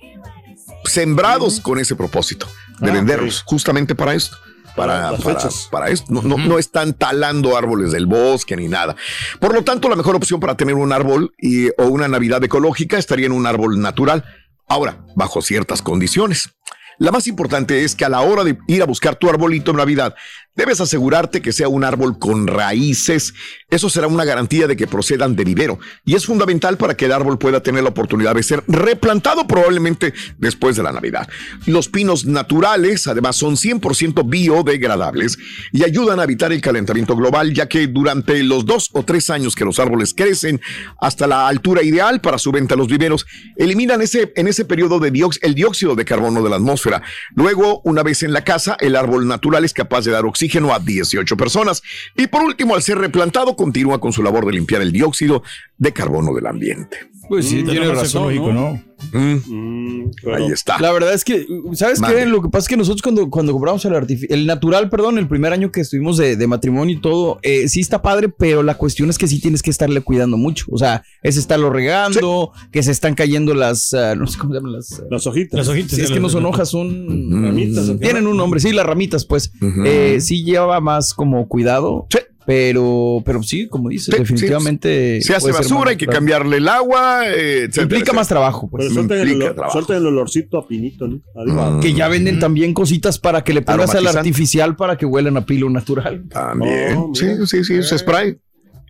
sembrados 0.85 1.59
con 1.59 1.79
ese 1.79 1.95
propósito 1.95 2.47
de 2.79 2.91
Ah, 2.91 2.93
venderlos 2.93 3.43
justamente 3.45 3.95
para 3.95 4.13
esto. 4.13 4.37
Para, 4.75 5.15
para, 5.17 5.39
para 5.71 5.89
esto. 5.89 6.07
No, 6.09 6.21
no, 6.21 6.37
no 6.37 6.59
están 6.59 6.93
talando 6.93 7.55
árboles 7.55 7.93
del 7.93 8.07
bosque 8.07 8.57
ni 8.57 8.67
nada. 8.67 8.95
Por 9.39 9.53
lo 9.53 9.63
tanto, 9.63 9.87
la 9.87 9.95
mejor 9.95 10.15
opción 10.17 10.41
para 10.41 10.57
tener 10.57 10.75
un 10.75 10.91
árbol 10.91 11.33
y, 11.37 11.69
o 11.77 11.85
una 11.85 12.09
Navidad 12.09 12.43
ecológica 12.43 12.97
estaría 12.97 13.25
en 13.25 13.31
un 13.31 13.47
árbol 13.47 13.79
natural. 13.79 14.25
Ahora, 14.67 15.05
bajo 15.15 15.41
ciertas 15.41 15.81
condiciones. 15.81 16.49
La 16.97 17.11
más 17.11 17.27
importante 17.27 17.83
es 17.83 17.95
que 17.95 18.05
a 18.05 18.09
la 18.09 18.21
hora 18.21 18.43
de 18.43 18.57
ir 18.67 18.81
a 18.81 18.85
buscar 18.85 19.15
tu 19.15 19.29
arbolito 19.29 19.71
en 19.71 19.77
Navidad, 19.77 20.15
debes 20.55 20.79
asegurarte 20.79 21.41
que 21.41 21.51
sea 21.51 21.67
un 21.67 21.83
árbol 21.83 22.17
con 22.19 22.47
raíces. 22.47 23.33
Eso 23.69 23.89
será 23.89 24.07
una 24.07 24.23
garantía 24.23 24.67
de 24.67 24.77
que 24.77 24.87
procedan 24.87 25.35
de 25.35 25.43
vivero. 25.43 25.79
Y 26.05 26.15
es 26.15 26.25
fundamental 26.25 26.77
para 26.77 26.95
que 26.95 27.05
el 27.05 27.11
árbol 27.11 27.37
pueda 27.37 27.61
tener 27.61 27.83
la 27.83 27.89
oportunidad 27.89 28.35
de 28.35 28.43
ser 28.43 28.63
replantado 28.67 29.47
probablemente 29.47 30.13
después 30.37 30.75
de 30.75 30.83
la 30.83 30.91
Navidad. 30.91 31.27
Los 31.65 31.89
pinos 31.89 32.25
naturales, 32.25 33.07
además, 33.07 33.35
son 33.35 33.55
100% 33.55 34.29
biodegradables 34.29 35.37
y 35.71 35.83
ayudan 35.83 36.19
a 36.19 36.23
evitar 36.23 36.53
el 36.53 36.61
calentamiento 36.61 37.15
global, 37.15 37.53
ya 37.53 37.67
que 37.67 37.87
durante 37.87 38.41
los 38.43 38.65
dos 38.65 38.89
o 38.93 39.03
tres 39.03 39.29
años 39.29 39.55
que 39.55 39.65
los 39.65 39.79
árboles 39.79 40.13
crecen 40.13 40.61
hasta 41.01 41.27
la 41.27 41.47
altura 41.47 41.83
ideal 41.83 42.21
para 42.21 42.37
su 42.37 42.51
venta 42.51 42.75
a 42.75 42.77
los 42.77 42.87
viveros, 42.87 43.25
eliminan 43.57 44.01
ese, 44.01 44.31
en 44.35 44.47
ese 44.47 44.65
periodo 44.65 44.99
de 44.99 45.15
el 45.41 45.55
dióxido 45.55 45.95
de 45.95 46.03
carbono 46.03 46.43
de 46.43 46.49
la 46.49 46.57
atmósfera. 46.57 47.01
Luego, 47.35 47.81
una 47.85 48.03
vez 48.03 48.21
en 48.21 48.33
la 48.33 48.43
casa, 48.43 48.75
el 48.81 48.97
árbol 48.97 49.27
natural 49.27 49.63
es 49.63 49.73
capaz 49.73 50.03
de 50.03 50.11
dar 50.11 50.25
oxígeno 50.25 50.44
a 50.73 50.79
18 50.79 51.37
personas. 51.37 51.81
Y 52.15 52.27
por 52.27 52.43
último, 52.43 52.75
al 52.75 52.81
ser 52.81 52.97
replantado, 52.97 53.55
continúa 53.55 53.99
con 53.99 54.13
su 54.13 54.23
labor 54.23 54.45
de 54.45 54.53
limpiar 54.53 54.81
el 54.81 54.91
dióxido 54.91 55.43
de 55.77 55.91
carbono 55.93 56.33
del 56.33 56.47
ambiente. 56.47 56.97
Pues 57.27 57.47
sí, 57.47 57.63
Mm, 57.63 57.69
tiene 57.69 57.87
razón. 57.91 58.35
¿no? 58.35 58.53
¿no? 58.53 58.83
Mm, 59.11 59.35
Mm, 59.47 60.11
ahí 60.35 60.51
está. 60.51 60.79
La 60.79 60.91
verdad 60.91 61.13
es 61.13 61.23
que, 61.25 61.45
¿sabes 61.73 61.99
qué? 61.99 62.25
Lo 62.25 62.41
que 62.41 62.49
pasa 62.49 62.65
es 62.65 62.67
que 62.69 62.77
nosotros 62.77 63.01
cuando, 63.01 63.29
cuando 63.29 63.51
compramos 63.51 63.83
el, 63.85 63.93
el 64.29 64.45
natural, 64.45 64.89
perdón, 64.89 65.17
el 65.17 65.27
primer 65.27 65.51
año 65.51 65.71
que 65.71 65.81
estuvimos 65.81 66.17
de, 66.17 66.35
de 66.35 66.47
matrimonio 66.47 66.95
y 66.95 67.01
todo, 67.01 67.39
eh, 67.41 67.67
sí 67.67 67.79
está 67.81 68.01
padre, 68.01 68.29
pero 68.29 68.61
la 68.63 68.75
cuestión 68.77 69.09
es 69.09 69.17
que 69.17 69.27
sí 69.27 69.41
tienes 69.41 69.63
que 69.63 69.71
estarle 69.71 70.01
cuidando 70.01 70.37
mucho. 70.37 70.65
O 70.71 70.77
sea, 70.77 71.03
es 71.23 71.35
estarlo 71.37 71.71
regando, 71.71 72.51
que 72.71 72.83
se 72.83 72.91
están 72.91 73.15
cayendo 73.15 73.53
las, 73.53 73.93
ah, 73.93 74.15
no 74.15 74.27
sé 74.27 74.37
cómo 74.37 74.53
se 74.53 74.59
llaman 74.59 74.73
las... 74.73 75.01
Las 75.09 75.25
hojitas. 75.27 75.57
Las 75.57 75.67
hojitas. 75.67 75.91
sí, 75.95 76.01
es 76.01 76.11
que 76.11 76.19
no 76.19 76.29
son 76.29 76.45
hojas, 76.45 76.69
son... 76.69 77.43
Ramitas. 77.43 77.91
Tienen 77.99 78.27
un 78.27 78.37
nombre, 78.37 78.59
sí, 78.59 78.71
las 78.71 78.85
ramitas, 78.85 79.25
pues. 79.25 79.51
Eh, 79.85 80.19
sí 80.21 80.43
lleva 80.43 80.79
más 80.79 81.13
como 81.13 81.47
cuidado. 81.47 82.07
Sí. 82.11 82.19
Pero, 82.45 83.23
pero 83.25 83.41
sí, 83.41 83.67
como 83.67 83.89
dices, 83.89 84.13
Sí, 84.13 84.19
definitivamente. 84.21 85.19
Se 85.21 85.33
hace 85.35 85.51
basura, 85.51 85.91
hay 85.91 85.97
que 85.97 86.05
cambiarle 86.05 86.57
el 86.57 86.67
agua. 86.67 87.27
eh, 87.27 87.61
etcétera, 87.63 87.83
Implica 87.83 88.13
más 88.13 88.27
trabajo, 88.27 88.69
pues. 88.69 88.83
Pero 88.83 88.93
suelten 88.93 89.19
el, 89.19 89.35
olor, 89.35 89.53
trabajo. 89.55 89.73
suelten 89.73 89.95
el 89.97 90.05
olorcito 90.07 90.59
a 90.59 90.67
pinito, 90.67 91.07
¿no? 91.07 91.21
Adiós. 91.35 91.81
Que 91.83 91.93
ya 91.93 92.07
venden 92.07 92.39
también 92.39 92.73
cositas 92.73 93.17
para 93.17 93.43
que 93.43 93.53
le 93.53 93.61
pongas 93.63 93.95
al 93.95 94.05
artificial 94.07 94.75
para 94.75 94.95
que 94.97 95.05
huelan 95.05 95.37
a 95.37 95.45
pilo 95.45 95.69
natural. 95.69 96.25
También. 96.29 96.95
Oh, 96.97 97.11
sí, 97.15 97.25
sí, 97.47 97.63
sí, 97.63 97.73
es 97.75 97.89
spray. 97.89 98.37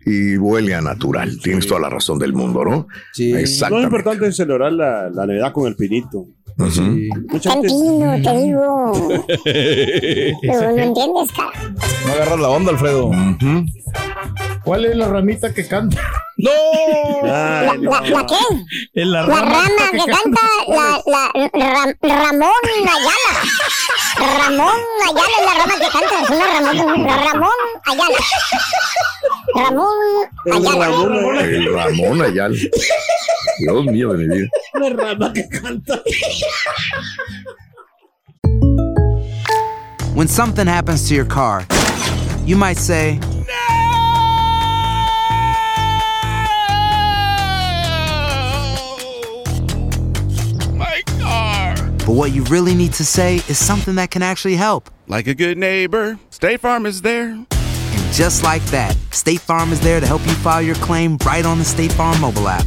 Y 0.04 0.36
huele 0.36 0.74
a 0.74 0.80
natural. 0.82 1.36
Tienes 1.42 1.66
toda 1.66 1.80
la 1.80 1.88
razón 1.88 2.18
del 2.18 2.32
mundo, 2.32 2.64
¿no? 2.64 2.86
Sí. 3.12 3.32
Lo 3.32 3.38
Exactamente. 3.38 3.84
importante 3.86 4.26
es 4.28 4.36
celebrar 4.36 4.72
la, 4.72 5.10
la 5.10 5.26
Navidad 5.26 5.52
con 5.52 5.66
el 5.66 5.74
pinito. 5.76 6.26
Tranquilo, 6.56 8.12
te 8.22 8.32
digo. 8.38 8.92
Pero 9.44 10.72
no 10.72 10.82
entiendes, 10.82 11.32
cara. 11.32 11.52
No 12.06 12.12
agarras 12.12 12.40
la 12.40 12.48
onda, 12.48 12.70
Alfredo. 12.72 13.10
¿Cuál 14.64 14.84
es 14.86 14.96
la 14.96 15.06
ramita 15.08 15.52
que 15.54 15.66
canta? 15.68 16.00
¡No! 16.38 16.50
¿La, 17.22 17.74
no. 17.78 17.90
la, 17.90 18.00
la 18.00 18.26
qué? 18.26 18.34
La, 19.04 19.22
La 19.26 19.40
rama 19.40 19.90
que 19.92 19.98
canta 19.98 20.40
la, 20.68 21.02
la, 21.06 21.30
Ram- 21.52 21.96
Ramón 22.02 22.50
Ayala. 22.84 23.40
Ramón 24.38 24.80
Ayala 25.04 25.36
es 25.38 25.44
la 25.46 25.54
rama 25.54 25.74
que 25.78 25.88
canta. 25.88 26.22
Es 26.22 26.30
una 26.30 26.46
Ramón, 26.72 27.06
Ramón 27.06 27.58
Ayala. 27.84 28.18
Ramón 29.54 29.94
El 30.46 30.52
Ayala. 30.52 30.86
Ramón, 30.86 31.38
El 31.38 31.72
Ramón 31.72 32.22
Ayala. 32.22 32.56
Dios 33.60 33.84
mío 33.86 34.12
de 34.16 34.26
mi 34.26 34.36
vida. 34.36 34.48
la 34.74 34.88
rama 34.90 35.32
que 35.32 35.48
canta. 35.48 36.02
When 40.14 40.28
something 40.28 40.66
happens 40.66 41.08
to 41.08 41.14
your 41.14 41.26
car, 41.26 41.66
you 42.46 42.56
might 42.56 42.78
say, 42.78 43.18
My 50.72 51.02
car. 51.18 51.74
but 51.98 52.10
what 52.10 52.32
you 52.32 52.44
really 52.44 52.74
need 52.74 52.92
to 52.94 53.04
say 53.04 53.36
is 53.48 53.58
something 53.58 53.94
that 53.96 54.10
can 54.10 54.22
actually 54.22 54.56
help. 54.56 54.90
Like 55.08 55.26
a 55.26 55.34
good 55.34 55.58
neighbor, 55.58 56.18
State 56.30 56.60
Farm 56.60 56.86
is 56.86 57.02
there. 57.02 57.30
And 57.30 58.12
just 58.12 58.42
like 58.42 58.62
that, 58.66 58.96
State 59.10 59.40
Farm 59.40 59.72
is 59.72 59.80
there 59.80 60.00
to 60.00 60.06
help 60.06 60.24
you 60.26 60.32
file 60.34 60.62
your 60.62 60.74
claim 60.76 61.16
right 61.26 61.44
on 61.44 61.58
the 61.58 61.64
State 61.64 61.92
Farm 61.92 62.20
mobile 62.20 62.48
app. 62.48 62.66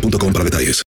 boostmobile.com 0.00 0.32
para 0.32 0.44
detalles. 0.44 0.82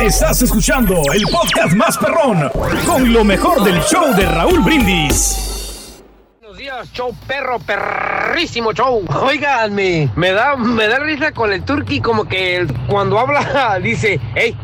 Estás 0.00 0.42
escuchando 0.42 0.94
el 1.14 1.22
podcast 1.30 1.74
más 1.74 1.96
perrón 1.98 2.50
con 2.86 3.12
lo 3.12 3.24
mejor 3.24 3.62
del 3.64 3.80
show 3.82 4.14
de 4.14 4.26
Raúl 4.26 4.60
Brindis. 4.60 6.02
Buenos 6.40 6.58
días, 6.58 6.92
show 6.92 7.14
perro, 7.26 7.58
perrísimo 7.58 8.72
show. 8.72 9.02
Oiganme, 9.22 10.10
me 10.16 10.32
da, 10.32 10.56
me 10.56 10.88
da 10.88 10.98
risa 10.98 11.32
con 11.32 11.52
el 11.52 11.62
turqui 11.64 12.00
como 12.00 12.24
que 12.24 12.56
el- 12.56 12.74
cuando 12.86 13.18
habla 13.18 13.78
dice, 13.82 14.20
hey, 14.34 14.54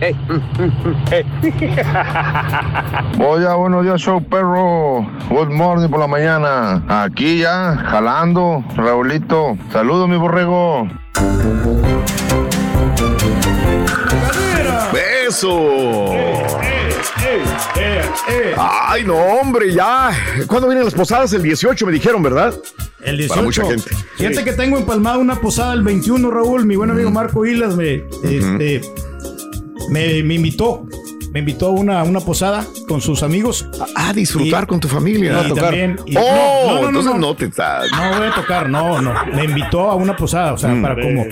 hey, 0.00 0.14
Oye, 3.24 3.54
buenos 3.54 3.84
días, 3.84 4.00
show 4.00 4.20
perro. 4.24 5.06
Good 5.28 5.50
morning 5.50 5.88
por 5.88 6.00
la 6.00 6.06
mañana. 6.08 6.82
Aquí 7.04 7.38
ya, 7.38 7.76
jalando, 7.76 8.64
Raulito. 8.76 9.56
Saludos, 9.72 10.08
mi 10.08 10.16
borrego. 10.16 10.88
¡Eso! 15.26 16.10
Ay, 18.56 19.04
no, 19.04 19.16
hombre, 19.16 19.72
ya. 19.72 20.10
¿Cuándo 20.46 20.68
vienen 20.68 20.84
las 20.84 20.94
posadas? 20.94 21.32
El 21.32 21.42
18, 21.42 21.86
me 21.86 21.92
dijeron, 21.92 22.22
¿verdad? 22.22 22.54
El 23.02 23.18
18. 23.18 23.28
Para 23.28 23.42
mucha 23.42 23.64
gente. 23.66 23.90
Fíjate 24.16 24.44
que 24.44 24.52
tengo 24.52 24.78
empalmada 24.78 25.18
una 25.18 25.40
posada 25.40 25.74
el 25.74 25.82
21, 25.82 26.30
Raúl. 26.30 26.64
Mi 26.64 26.76
buen 26.76 26.90
amigo 26.90 27.10
Marco 27.10 27.44
Hilas 27.44 27.74
me, 27.76 28.04
este, 28.22 28.80
me, 29.90 30.22
me 30.22 30.34
invitó. 30.34 30.86
Me 31.34 31.40
invitó 31.40 31.66
a 31.66 31.70
una, 31.70 32.02
una 32.04 32.20
posada 32.20 32.64
con 32.86 33.00
sus 33.00 33.24
amigos. 33.24 33.68
A 33.96 34.12
disfrutar 34.12 34.68
con 34.68 34.78
tu 34.78 34.86
familia. 34.86 35.32
y 35.32 35.44
A 35.44 35.48
tocar. 35.48 35.64
también- 35.64 35.96
y- 36.06 36.16
oh, 36.16 36.86
entonces 36.86 37.14
no 37.16 37.34
te 37.34 37.46
estás. 37.46 37.90
No 37.90 38.16
voy 38.18 38.28
a 38.28 38.34
tocar, 38.34 38.70
no, 38.70 39.02
no. 39.02 39.12
Me 39.34 39.44
invitó 39.44 39.90
a 39.90 39.96
una 39.96 40.16
posada, 40.16 40.52
o 40.52 40.58
sea, 40.58 40.70
Mm. 40.70 40.82
para 40.82 40.94
como, 40.94 41.24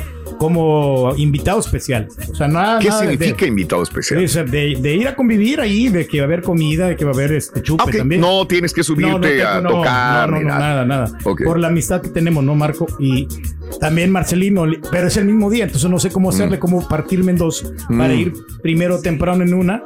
como 0.43 1.15
invitado 1.17 1.61
especial. 1.61 2.09
O 2.31 2.35
sea, 2.35 2.49
nada. 2.49 2.81
¿Qué 2.81 2.89
nada 2.89 3.03
de- 3.03 3.11
significa 3.13 3.47
invitado 3.47 3.83
especial? 3.85 4.27
de, 4.51 4.77
de 4.81 4.95
ir 4.95 5.07
a 5.07 5.15
convivir 5.15 5.61
ahí, 5.61 5.89
de 5.89 6.05
que 6.07 6.19
va 6.19 6.25
a 6.25 6.27
haber 6.27 6.43
comida, 6.43 6.89
de 6.89 6.97
que 6.97 7.05
va 7.05 7.13
a 7.13 7.15
haber 7.15 7.33
este 7.33 7.63
chupe 7.63 7.85
Ah, 7.87 7.91
también. 7.99 8.21
No 8.21 8.45
tienes 8.49 8.73
que 8.73 8.83
subirte 8.83 9.37
tengo- 9.39 9.49
a 9.49 9.61
no, 9.61 9.69
tocar 9.71 10.31
No, 10.31 10.37
no, 10.41 10.43
no, 10.49 10.59
nada. 10.59 10.85
nada. 10.85 11.19
Por 11.23 11.61
la 11.61 11.69
amistad 11.69 12.01
que 12.03 12.09
tenemos, 12.09 12.43
¿no, 12.43 12.57
Marco? 12.57 12.87
Y 12.99 13.29
también 13.81 14.11
Marcelino, 14.11 14.67
li- 14.67 14.81
pero 14.91 15.07
es 15.07 15.17
el 15.17 15.27
mismo 15.27 15.49
día, 15.49 15.65
entonces 15.65 15.89
no 15.89 16.01
sé 16.01 16.11
cómo 16.11 16.31
hacerle, 16.31 16.59
cómo 16.59 16.87
partirme 16.89 17.31
en 17.33 17.39
dos 17.39 17.73
para 17.89 18.13
Mm. 18.13 18.19
ir 18.19 18.33
primero 18.63 19.01
temprano 19.01 19.45
en 19.45 19.55
una 19.55 19.83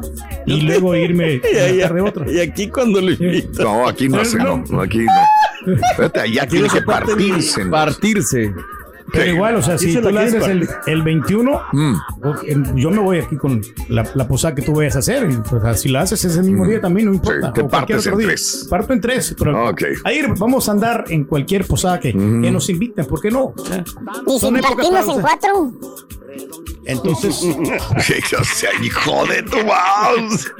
y 0.46 0.62
luego 0.62 0.94
irme 0.96 1.34
en 1.52 1.78
la 1.78 1.88
tarde 1.88 2.00
otra. 2.00 2.32
Y 2.32 2.40
aquí 2.40 2.68
cuando 2.68 3.00
lo 3.02 3.10
invito. 3.10 3.62
No, 3.62 3.86
aquí 3.86 4.08
no 4.08 4.20
hace, 4.20 4.38
no. 4.38 4.64
no, 4.70 4.80
Aquí 4.80 5.00
no. 5.00 6.10
Allá 6.22 6.46
tiene 6.46 6.68
que 6.68 6.80
partirse. 6.80 7.64
¿no? 7.64 7.70
Partirse. 7.72 8.52
Pero 9.12 9.32
igual, 9.32 9.56
o 9.56 9.62
sea, 9.62 9.78
si 9.78 9.94
tú 9.94 10.00
la 10.02 10.10
la 10.10 10.20
haces 10.22 10.42
quieren 10.44 10.62
el, 10.86 10.92
el 10.92 11.02
21, 11.02 11.60
Mm. 11.72 11.94
yo 12.76 12.90
me 12.90 12.98
voy 13.00 13.18
aquí 13.18 13.36
con 13.36 13.60
la, 13.88 14.04
la 14.14 14.26
posada 14.28 14.54
que 14.54 14.62
tú 14.62 14.72
vayas 14.74 14.96
a 14.96 14.98
hacer. 15.00 15.24
o 15.26 15.60
sea, 15.60 15.74
si 15.74 15.88
la 15.88 16.00
haces 16.02 16.24
ese 16.24 16.42
mismo 16.42 16.66
día 16.66 16.80
también, 16.80 17.06
no 17.08 17.14
importa. 17.14 17.50
Mm. 17.50 17.52
te 17.54 17.64
partes 17.64 17.98
otro 17.98 18.12
en 18.12 18.18
día. 18.18 18.26
tres. 18.28 18.66
Parto 18.68 18.92
en 18.92 19.00
tres. 19.00 19.34
Pero 19.38 19.68
Ok. 19.70 19.82
ahí 20.04 20.20
vamos 20.38 20.68
a 20.68 20.72
andar 20.72 21.04
en 21.08 21.24
cualquier 21.24 21.64
posada 21.66 22.00
que, 22.00 22.12
Mm. 22.14 22.42
que 22.42 22.50
nos 22.50 22.68
inviten, 22.68 23.04
¿por 23.06 23.20
qué 23.20 23.30
no? 23.30 23.54
Y 24.26 24.38
si 24.38 24.50
partimos 24.52 25.08
en 25.08 25.20
cuatro. 25.20 25.72
Entonces, 26.84 27.42
o 28.38 28.44
sea, 28.44 28.70
hijo 28.82 29.26
de 29.26 29.42
tu 29.42 29.56
mouse. 29.64 30.52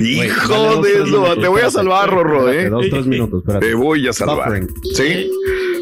Hijo 0.00 0.82
de 0.82 0.92
eso. 1.02 1.36
Te 1.40 1.48
voy 1.48 1.62
a 1.62 1.70
salvar, 1.70 2.10
Rorro, 2.10 2.50
¿eh? 2.50 2.68
Dos, 2.68 2.86
tres 2.90 3.06
minutos, 3.06 3.40
espérate. 3.40 3.66
Te 3.66 3.74
voy 3.74 4.06
a 4.08 4.12
salvar. 4.12 4.60
Sí. 4.94 5.30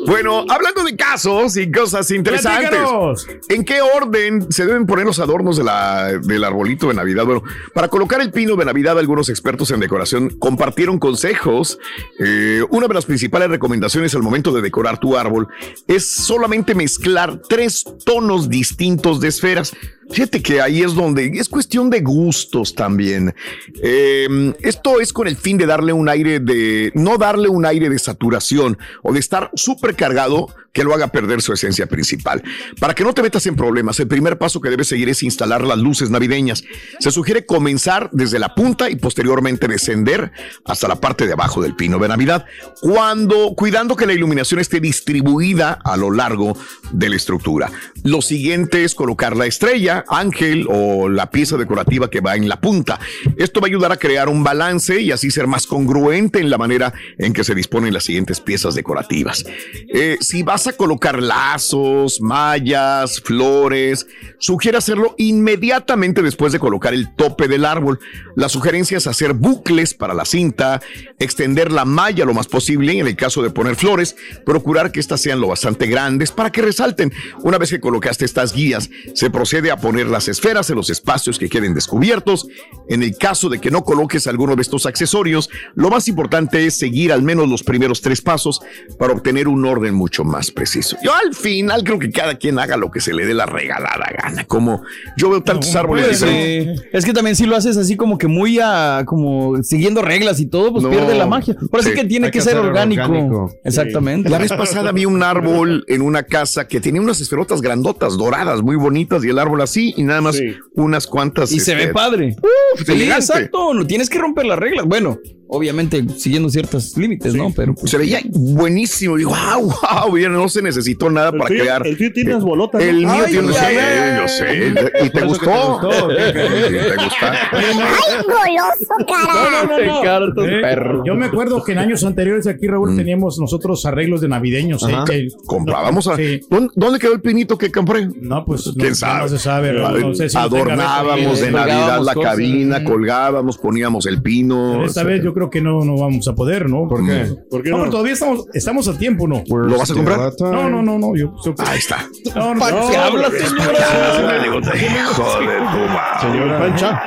Bueno, 0.06 0.44
hablando 0.48 0.84
de 0.84 0.96
casos 0.96 1.56
y 1.56 1.70
cosas 1.70 2.10
interesantes. 2.10 2.70
Platícanos. 2.70 3.26
¿En 3.48 3.64
qué 3.64 3.80
orden 3.80 4.50
se 4.50 4.66
deben 4.66 4.86
poner 4.86 5.04
los 5.04 5.18
adornos 5.18 5.56
de 5.56 5.64
la, 5.64 6.18
del 6.18 6.44
arbolito 6.44 6.88
de 6.88 6.94
Navidad? 6.94 7.24
Bueno, 7.24 7.42
para 7.74 7.88
colocar 7.88 8.20
el 8.20 8.30
pino 8.30 8.56
de 8.56 8.64
Navidad, 8.64 8.98
algunos 8.98 9.28
expertos 9.28 9.70
en 9.70 9.80
decoración 9.80 10.30
compartieron 10.38 10.98
consejos. 10.98 11.78
Eh, 12.18 12.62
una 12.70 12.86
de 12.88 12.94
las 12.94 13.04
principales 13.04 13.48
recomendaciones 13.48 14.14
al 14.14 14.22
momento 14.22 14.52
de 14.52 14.62
decorar 14.62 14.98
tu 14.98 15.16
árbol 15.16 15.48
es 15.86 16.08
solamente 16.08 16.74
mezclar 16.74 17.40
tres 17.48 17.84
tonos 18.04 18.48
distintos 18.48 19.20
de 19.20 19.28
esferas. 19.28 19.72
Fíjate 20.10 20.40
que 20.40 20.60
ahí 20.60 20.82
es 20.82 20.94
donde 20.94 21.26
es 21.26 21.48
cuestión 21.48 21.90
de 21.90 22.00
gustos 22.00 22.74
también. 22.74 23.34
Eh, 23.82 24.54
esto 24.60 25.00
es 25.00 25.12
con 25.12 25.26
el 25.26 25.36
fin 25.36 25.58
de 25.58 25.66
darle 25.66 25.92
un 25.92 26.08
aire 26.08 26.40
de, 26.40 26.92
no 26.94 27.18
darle 27.18 27.48
un 27.48 27.66
aire 27.66 27.88
de 27.88 27.98
saturación 27.98 28.78
o 29.02 29.12
de 29.12 29.20
estar 29.20 29.50
súper 29.54 29.96
cargado 29.96 30.48
que 30.76 30.84
lo 30.84 30.92
haga 30.92 31.08
perder 31.08 31.40
su 31.40 31.54
esencia 31.54 31.86
principal. 31.86 32.42
Para 32.78 32.94
que 32.94 33.02
no 33.02 33.14
te 33.14 33.22
metas 33.22 33.46
en 33.46 33.56
problemas, 33.56 33.98
el 33.98 34.08
primer 34.08 34.36
paso 34.36 34.60
que 34.60 34.68
debes 34.68 34.88
seguir 34.88 35.08
es 35.08 35.22
instalar 35.22 35.62
las 35.62 35.78
luces 35.78 36.10
navideñas. 36.10 36.64
Se 37.00 37.10
sugiere 37.10 37.46
comenzar 37.46 38.10
desde 38.12 38.38
la 38.38 38.54
punta 38.54 38.90
y 38.90 38.96
posteriormente 38.96 39.68
descender 39.68 40.32
hasta 40.66 40.86
la 40.86 40.96
parte 40.96 41.26
de 41.26 41.32
abajo 41.32 41.62
del 41.62 41.74
pino 41.74 41.98
de 41.98 42.08
Navidad, 42.08 42.44
cuando 42.82 43.54
cuidando 43.56 43.96
que 43.96 44.04
la 44.04 44.12
iluminación 44.12 44.60
esté 44.60 44.78
distribuida 44.78 45.78
a 45.82 45.96
lo 45.96 46.10
largo 46.10 46.58
de 46.92 47.08
la 47.08 47.16
estructura. 47.16 47.72
Lo 48.04 48.20
siguiente 48.20 48.84
es 48.84 48.94
colocar 48.94 49.34
la 49.34 49.46
estrella 49.46 50.04
ángel 50.08 50.66
o 50.68 51.08
la 51.08 51.30
pieza 51.30 51.56
decorativa 51.56 52.10
que 52.10 52.20
va 52.20 52.36
en 52.36 52.50
la 52.50 52.60
punta. 52.60 53.00
Esto 53.38 53.62
va 53.62 53.68
a 53.68 53.70
ayudar 53.70 53.92
a 53.92 53.96
crear 53.96 54.28
un 54.28 54.44
balance 54.44 55.00
y 55.00 55.10
así 55.10 55.30
ser 55.30 55.46
más 55.46 55.66
congruente 55.66 56.38
en 56.38 56.50
la 56.50 56.58
manera 56.58 56.92
en 57.16 57.32
que 57.32 57.44
se 57.44 57.54
disponen 57.54 57.94
las 57.94 58.04
siguientes 58.04 58.40
piezas 58.40 58.74
decorativas. 58.74 59.42
Eh, 59.88 60.18
si 60.20 60.42
vas 60.42 60.65
a 60.66 60.72
colocar 60.72 61.22
lazos, 61.22 62.20
mallas, 62.20 63.20
flores, 63.20 64.06
sugiere 64.38 64.78
hacerlo 64.78 65.14
inmediatamente 65.18 66.22
después 66.22 66.52
de 66.52 66.58
colocar 66.58 66.94
el 66.94 67.14
tope 67.14 67.48
del 67.48 67.64
árbol. 67.64 67.98
La 68.34 68.48
sugerencia 68.48 68.98
es 68.98 69.06
hacer 69.06 69.34
bucles 69.34 69.94
para 69.94 70.14
la 70.14 70.24
cinta, 70.24 70.80
extender 71.18 71.72
la 71.72 71.84
malla 71.84 72.24
lo 72.24 72.34
más 72.34 72.46
posible 72.46 72.98
en 72.98 73.06
el 73.06 73.16
caso 73.16 73.42
de 73.42 73.50
poner 73.50 73.76
flores, 73.76 74.16
procurar 74.44 74.92
que 74.92 75.00
éstas 75.00 75.20
sean 75.20 75.40
lo 75.40 75.48
bastante 75.48 75.86
grandes 75.86 76.32
para 76.32 76.50
que 76.50 76.62
resalten. 76.62 77.12
Una 77.42 77.58
vez 77.58 77.70
que 77.70 77.80
colocaste 77.80 78.24
estas 78.24 78.52
guías, 78.52 78.90
se 79.14 79.30
procede 79.30 79.70
a 79.70 79.76
poner 79.76 80.06
las 80.06 80.28
esferas 80.28 80.70
en 80.70 80.76
los 80.76 80.90
espacios 80.90 81.38
que 81.38 81.48
queden 81.48 81.74
descubiertos. 81.74 82.46
En 82.88 83.02
el 83.02 83.16
caso 83.16 83.48
de 83.48 83.60
que 83.60 83.70
no 83.70 83.84
coloques 83.84 84.26
alguno 84.26 84.56
de 84.56 84.62
estos 84.62 84.86
accesorios, 84.86 85.50
lo 85.74 85.90
más 85.90 86.08
importante 86.08 86.66
es 86.66 86.78
seguir 86.78 87.12
al 87.12 87.22
menos 87.22 87.48
los 87.48 87.62
primeros 87.62 88.00
tres 88.00 88.20
pasos 88.20 88.60
para 88.98 89.12
obtener 89.12 89.48
un 89.48 89.64
orden 89.64 89.94
mucho 89.94 90.24
más 90.24 90.50
preciso. 90.56 90.96
Yo 91.04 91.12
al 91.14 91.34
final 91.34 91.84
creo 91.84 92.00
que 92.00 92.10
cada 92.10 92.34
quien 92.34 92.58
haga 92.58 92.76
lo 92.76 92.90
que 92.90 93.00
se 93.00 93.12
le 93.12 93.24
dé 93.24 93.34
la 93.34 93.46
regalada 93.46 94.10
gana. 94.20 94.44
Como 94.44 94.82
yo 95.16 95.30
veo 95.30 95.42
tantos 95.42 95.76
árboles 95.76 96.06
Pues, 96.08 96.24
eh, 96.26 96.74
es 96.92 97.04
que 97.04 97.12
también 97.12 97.36
si 97.36 97.46
lo 97.46 97.54
haces 97.54 97.76
así 97.76 97.96
como 97.96 98.18
que 98.18 98.26
muy 98.26 98.58
a, 98.58 99.04
como 99.06 99.62
siguiendo 99.62 100.02
reglas 100.02 100.40
y 100.40 100.46
todo, 100.46 100.72
pues 100.72 100.82
No, 100.82 100.90
pierde 100.90 101.14
la 101.14 101.26
magia. 101.26 101.54
Sí, 101.60 101.68
sí. 101.82 101.94
que 101.94 102.04
tiene 102.04 102.32
que, 102.32 102.38
que 102.38 102.40
ser 102.40 102.56
orgánico. 102.56 103.02
orgánico. 103.02 103.54
Exactamente. 103.62 104.28
La 104.28 104.38
vez 104.38 104.50
pasada 104.50 104.90
vi 104.90 105.04
un 105.04 105.22
árbol 105.22 105.84
en 105.88 106.02
una 106.02 106.24
casa 106.24 106.66
que 106.66 106.80
tenía 106.80 107.00
unas 107.00 107.20
esferotas 107.20 107.60
grandotas, 107.60 108.16
doradas, 108.16 108.62
muy 108.62 108.76
bonitas, 108.76 109.24
y 109.24 109.28
el 109.28 109.38
árbol 109.38 109.60
así, 109.60 109.94
y 109.96 110.02
nada 110.02 110.22
más 110.22 110.40
unas 110.74 111.06
cuantas. 111.06 111.52
Y 111.52 111.60
se 111.60 111.74
ve 111.74 111.82
este, 111.82 111.92
padre. 111.92 112.34
Uf, 112.40 112.82
sí, 112.84 112.92
elegante. 112.92 113.20
exacto. 113.26 113.74
No 113.74 113.86
tienes 113.86 114.08
que 114.08 114.18
romper 114.18 114.46
las 114.46 114.58
reglas. 114.58 114.86
Bueno, 114.86 115.18
obviamente 115.48 116.04
siguiendo 116.16 116.48
ciertos 116.48 116.96
límites, 116.96 117.34
¿no? 117.34 117.52
Pero 117.54 117.74
pues, 117.74 117.90
Se 117.90 117.98
veía 117.98 118.20
buenísimo. 118.30 119.16
Digo, 119.16 119.30
wow, 119.30 119.62
wow, 120.02 120.12
bien, 120.12 120.32
no 120.32 120.48
se 120.48 120.62
necesitó 120.62 121.10
nada 121.10 121.32
para 121.32 121.46
tuyo- 121.48 121.60
crear. 121.60 121.86
el 121.86 121.96
tuyo 121.96 122.12
tiene 122.12 122.30
unas 122.34 122.44
bolotas, 122.44 122.82
¿no? 122.82 122.88
El 122.88 122.96
mío 122.98 123.08
Ay, 123.10 123.32
tiene, 123.32 123.52
ya 123.52 123.68
sí, 123.68 123.74
ves. 123.76 124.20
yo 124.20 124.28
sé. 124.28 125.04
¿Y 125.04 125.10
te 125.10 125.24
gustó? 125.24 125.78
gustó. 125.80 126.08
¿Te 126.08 126.94
gusta? 126.96 127.32
¡Ay, 127.52 128.16
goloso, 128.26 129.06
cara! 129.06 130.22
Eh, 130.46 130.76
Yo 131.04 131.14
me 131.14 131.26
acuerdo 131.26 131.62
que 131.62 131.72
en 131.72 131.78
años 131.78 132.04
anteriores 132.04 132.46
aquí, 132.46 132.66
Raúl, 132.66 132.92
Mm. 132.92 132.96
teníamos 132.96 133.38
nosotros 133.38 133.84
arreglos 133.86 134.20
de 134.20 134.28
navideños. 134.28 134.82
eh, 134.88 134.94
que- 135.06 135.28
Comprábamos. 135.46 136.06
a- 136.08 136.16
Sí. 136.16 136.40
¿Dónde, 136.74 136.98
quedó 136.98 137.12
el 137.12 137.20
pinito 137.20 137.58
que 137.58 137.70
compré? 137.70 138.08
No, 138.20 138.44
pues 138.44 138.66
no, 138.68 138.74
quién 138.74 138.88
no 138.90 138.94
sabe. 138.94 139.28
se 139.28 139.38
sabe, 139.38 139.72
no 139.72 140.14
sé 140.14 140.28
si 140.28 140.36
Adornábamos 140.36 141.40
de. 141.40 141.50
Navidad 141.50 142.00
la 142.02 142.14
cabina, 142.14 142.84
colgábamos, 142.84 143.58
poníamos 143.58 144.06
el 144.06 144.20
pino. 144.22 144.84
Esta 144.84 145.02
vez 145.02 145.22
yo 145.22 145.32
creo 145.36 145.50
que 145.50 145.60
no, 145.60 145.84
no 145.84 145.98
vamos 145.98 146.26
a 146.28 146.34
poder, 146.34 146.66
¿no? 146.66 146.88
¿Por 146.88 147.04
qué? 147.04 147.26
¿Por 147.50 147.62
qué 147.62 147.68
no? 147.68 147.76
no? 147.76 147.82
pero 147.82 147.90
todavía 147.90 148.14
estamos, 148.14 148.46
estamos 148.54 148.88
a 148.88 148.96
tiempo, 148.96 149.28
¿no? 149.28 149.44
¿Lo 149.46 149.76
vas 149.76 149.90
a 149.90 149.94
comprar? 149.94 150.32
No, 150.40 150.70
no, 150.70 150.82
no, 150.82 150.98
no. 150.98 151.14
Yo, 151.14 151.30
yo- 151.44 151.54
Ahí 151.58 151.78
está. 151.78 152.08
No, 152.34 152.54
no, 152.54 152.60
¿Para 152.60 152.80
no, 152.80 152.88
qué 152.88 152.96
hablas, 152.96 153.32
señora? 153.32 154.46
Hijo 154.46 155.40
de 155.40 155.56
tu 155.58 155.92
madre. 155.92 156.58
Pancha. 156.58 157.02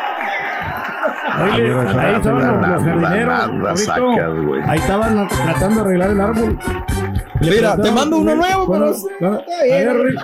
Ahí, 1.39 1.61
ahí 1.61 2.15
estaban 2.17 2.61
los, 3.61 3.87
jardineros. 3.87 4.67
Ahí 4.67 4.79
estaban 4.79 5.27
tratando 5.27 5.75
de 5.75 5.81
arreglar 5.81 6.09
el 6.11 6.21
árbol. 6.21 6.59
Le 7.41 7.51
Mira, 7.51 7.77
te 7.81 7.91
mando 7.91 8.17
uno 8.17 8.35
nuevo, 8.35 8.67
Bueno, 8.67 8.93
pero- 9.19 9.33
a 9.33 9.65
ver, 9.65 9.97
Rick. 10.01 10.19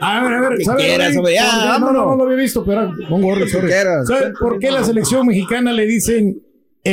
A 0.00 0.22
ver, 0.22 0.32
a 0.32 0.40
ver, 0.40 0.64
¿sabes, 0.64 0.84
quieras, 0.86 1.16
hombre, 1.16 1.34
ya, 1.34 1.78
No, 1.78 1.92
no, 1.92 1.92
no, 1.92 2.16
lo 2.16 2.24
había 2.24 2.36
visto, 2.36 2.64
pero 2.64 2.90
pongo. 3.06 3.34
¿Sabes 4.06 4.32
por 4.40 4.58
qué 4.58 4.70
la 4.70 4.82
selección 4.82 5.26
mexicana 5.26 5.72
le 5.72 5.84
dicen 5.84 6.40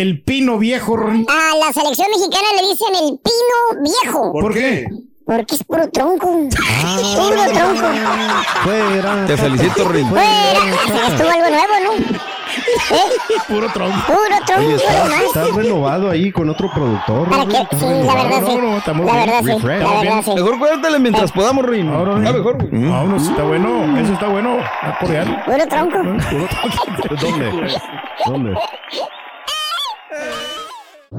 el 0.02 0.22
pino 0.24 0.58
viejo, 0.58 0.96
Ron? 0.98 1.26
A 1.30 1.56
la 1.58 1.72
selección 1.74 2.08
mexicana 2.10 2.48
le 2.62 2.68
dicen 2.70 2.96
el 2.96 3.20
pino 3.20 3.84
viejo. 3.84 4.32
¿Por 4.32 4.54
qué? 4.54 4.86
Porque 5.26 5.56
es 5.56 5.64
puro 5.64 5.90
tronco. 5.90 6.50
Ah. 6.84 6.98
Puro 7.16 7.44
tronco. 7.54 7.88
Fuera. 8.64 9.26
Te 9.26 9.38
felicito, 9.38 9.88
Rin. 9.88 10.10
Fuera. 10.10 10.60
Estuvo 11.08 11.30
algo 11.30 11.50
nuevo, 11.50 11.74
¿no? 11.86 11.94
¿Eh? 12.96 13.40
Puro 13.48 13.68
tronco. 13.74 13.98
Puro 14.06 14.46
tronco. 14.46 14.66
Oye, 14.68 14.76
puro 14.76 14.90
estás, 14.90 15.10
más. 15.10 15.22
estás 15.24 15.52
renovado 15.56 16.10
ahí 16.10 16.30
con 16.32 16.50
otro 16.50 16.70
productor. 16.74 17.30
¿Para 17.30 17.46
qué? 17.46 17.58
Sí, 17.78 17.86
la 18.06 18.16
verdad 18.16 18.44
sí. 18.46 18.56
No, 18.56 18.62
no, 18.62 18.78
está 18.78 18.94
muy 18.94 19.06
La 19.06 19.14
bien. 19.14 19.26
verdad 19.28 19.42
sí. 19.44 19.68
La 19.68 20.02
verdad 20.02 20.22
sí. 20.26 20.32
Mejor 20.36 20.60
cuéntale 20.60 21.00
mientras 21.00 21.32
podamos, 21.32 21.66
Rin. 21.68 21.88
Ahora, 21.88 22.16
Ah, 22.16 22.20
mejor. 22.34 22.58
güey. 22.70 22.84
Vámonos, 22.90 23.24
está 23.29 23.44
bueno. 23.44 23.98
Eso 24.00 24.14
está 24.14 24.27
bueno. 24.27 24.58
Está 24.60 24.98
coreano. 25.00 25.38
Puro 25.46 25.68
tronco. 25.68 25.98
¿Dónde? 27.22 27.77
¿Dónde? 28.27 28.56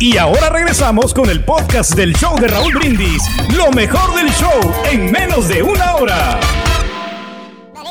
Y 0.00 0.18
ahora 0.18 0.50
regresamos 0.50 1.14
con 1.14 1.30
el 1.30 1.44
podcast 1.44 1.94
del 1.94 2.14
show 2.14 2.36
de 2.38 2.48
Raúl 2.48 2.74
Brindis. 2.74 3.22
Lo 3.56 3.70
mejor 3.70 4.14
del 4.16 4.28
show 4.32 4.50
en 4.90 5.10
menos 5.10 5.48
de 5.48 5.62
una 5.62 5.94
hora. 5.94 6.40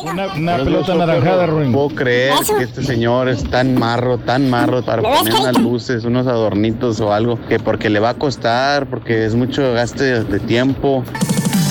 Una, 0.04 0.28
una 0.34 0.58
pelota 0.58 0.96
naranjada, 0.96 1.46
Ron. 1.46 1.72
puedo 1.72 1.89
creer 1.89 2.34
que 2.58 2.63
este 2.66 2.84
señor 2.84 3.30
es 3.30 3.50
tan 3.50 3.76
marro, 3.76 4.18
tan 4.18 4.50
marro 4.50 4.84
para 4.84 5.02
¿Me 5.02 5.10
ves, 5.10 5.20
poner 5.20 5.34
unas 5.34 5.58
luces, 5.60 6.04
unos 6.04 6.28
adornitos 6.28 7.00
o 7.00 7.13
algo, 7.13 7.39
que 7.48 7.58
porque 7.58 7.89
le 7.89 8.02
va 8.02 8.10
a 8.10 8.13
costar, 8.16 8.89
porque 8.89 9.26
es 9.26 9.34
mucho 9.34 9.72
gaste 9.74 10.26
de 10.26 10.39
tiempo. 10.42 11.06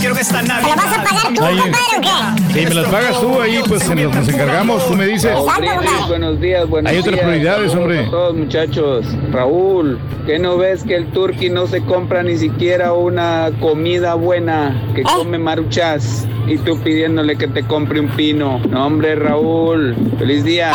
Quiero 0.03 0.17
que 0.17 0.23
esta 0.23 0.41
¿Te 0.41 0.49
lo 0.49 0.55
vas 0.75 0.99
a 0.99 1.05
pagar 1.05 1.33
tú, 1.33 1.45
Ahí. 1.45 1.59
compadre, 1.59 1.97
o 1.97 2.01
qué? 2.01 2.61
Si 2.61 2.67
me 2.67 2.75
las 2.75 2.89
pagas 2.89 3.21
tú 3.21 3.41
ahí, 3.41 3.63
pues 3.69 3.89
nos, 3.89 4.13
nos 4.17 4.29
encargamos. 4.29 4.89
Tú 4.89 4.95
me 4.97 5.07
dices. 5.07 5.31
Exacto. 5.31 6.09
Buenos 6.09 6.41
días, 6.41 6.69
buenos 6.69 6.91
Hay 6.91 6.99
otras 6.99 7.21
prioridades, 7.21 7.73
hombre. 7.77 8.01
a 8.07 8.11
todos 8.11 8.35
muchachos. 8.35 9.07
Raúl, 9.31 10.01
¿qué 10.27 10.41
no 10.41 10.59
ves 10.59 10.83
que 10.83 10.97
el 10.97 11.07
turqui 11.13 11.51
no 11.51 11.69
se 11.69 11.83
compra 11.85 12.25
ni 12.25 12.37
siquiera 12.37 12.95
una 12.95 13.53
comida 13.61 14.15
buena 14.15 14.91
que 14.97 15.05
come 15.05 15.39
maruchas? 15.39 16.27
Y 16.49 16.59
tú 16.59 16.77
pidiéndole 16.83 17.37
que 17.37 17.47
te 17.47 17.63
compre 17.63 18.01
un 18.01 18.09
pino. 18.09 18.59
No, 18.69 18.87
hombre, 18.87 19.15
Raúl. 19.15 19.95
Feliz 20.19 20.43
día. 20.43 20.73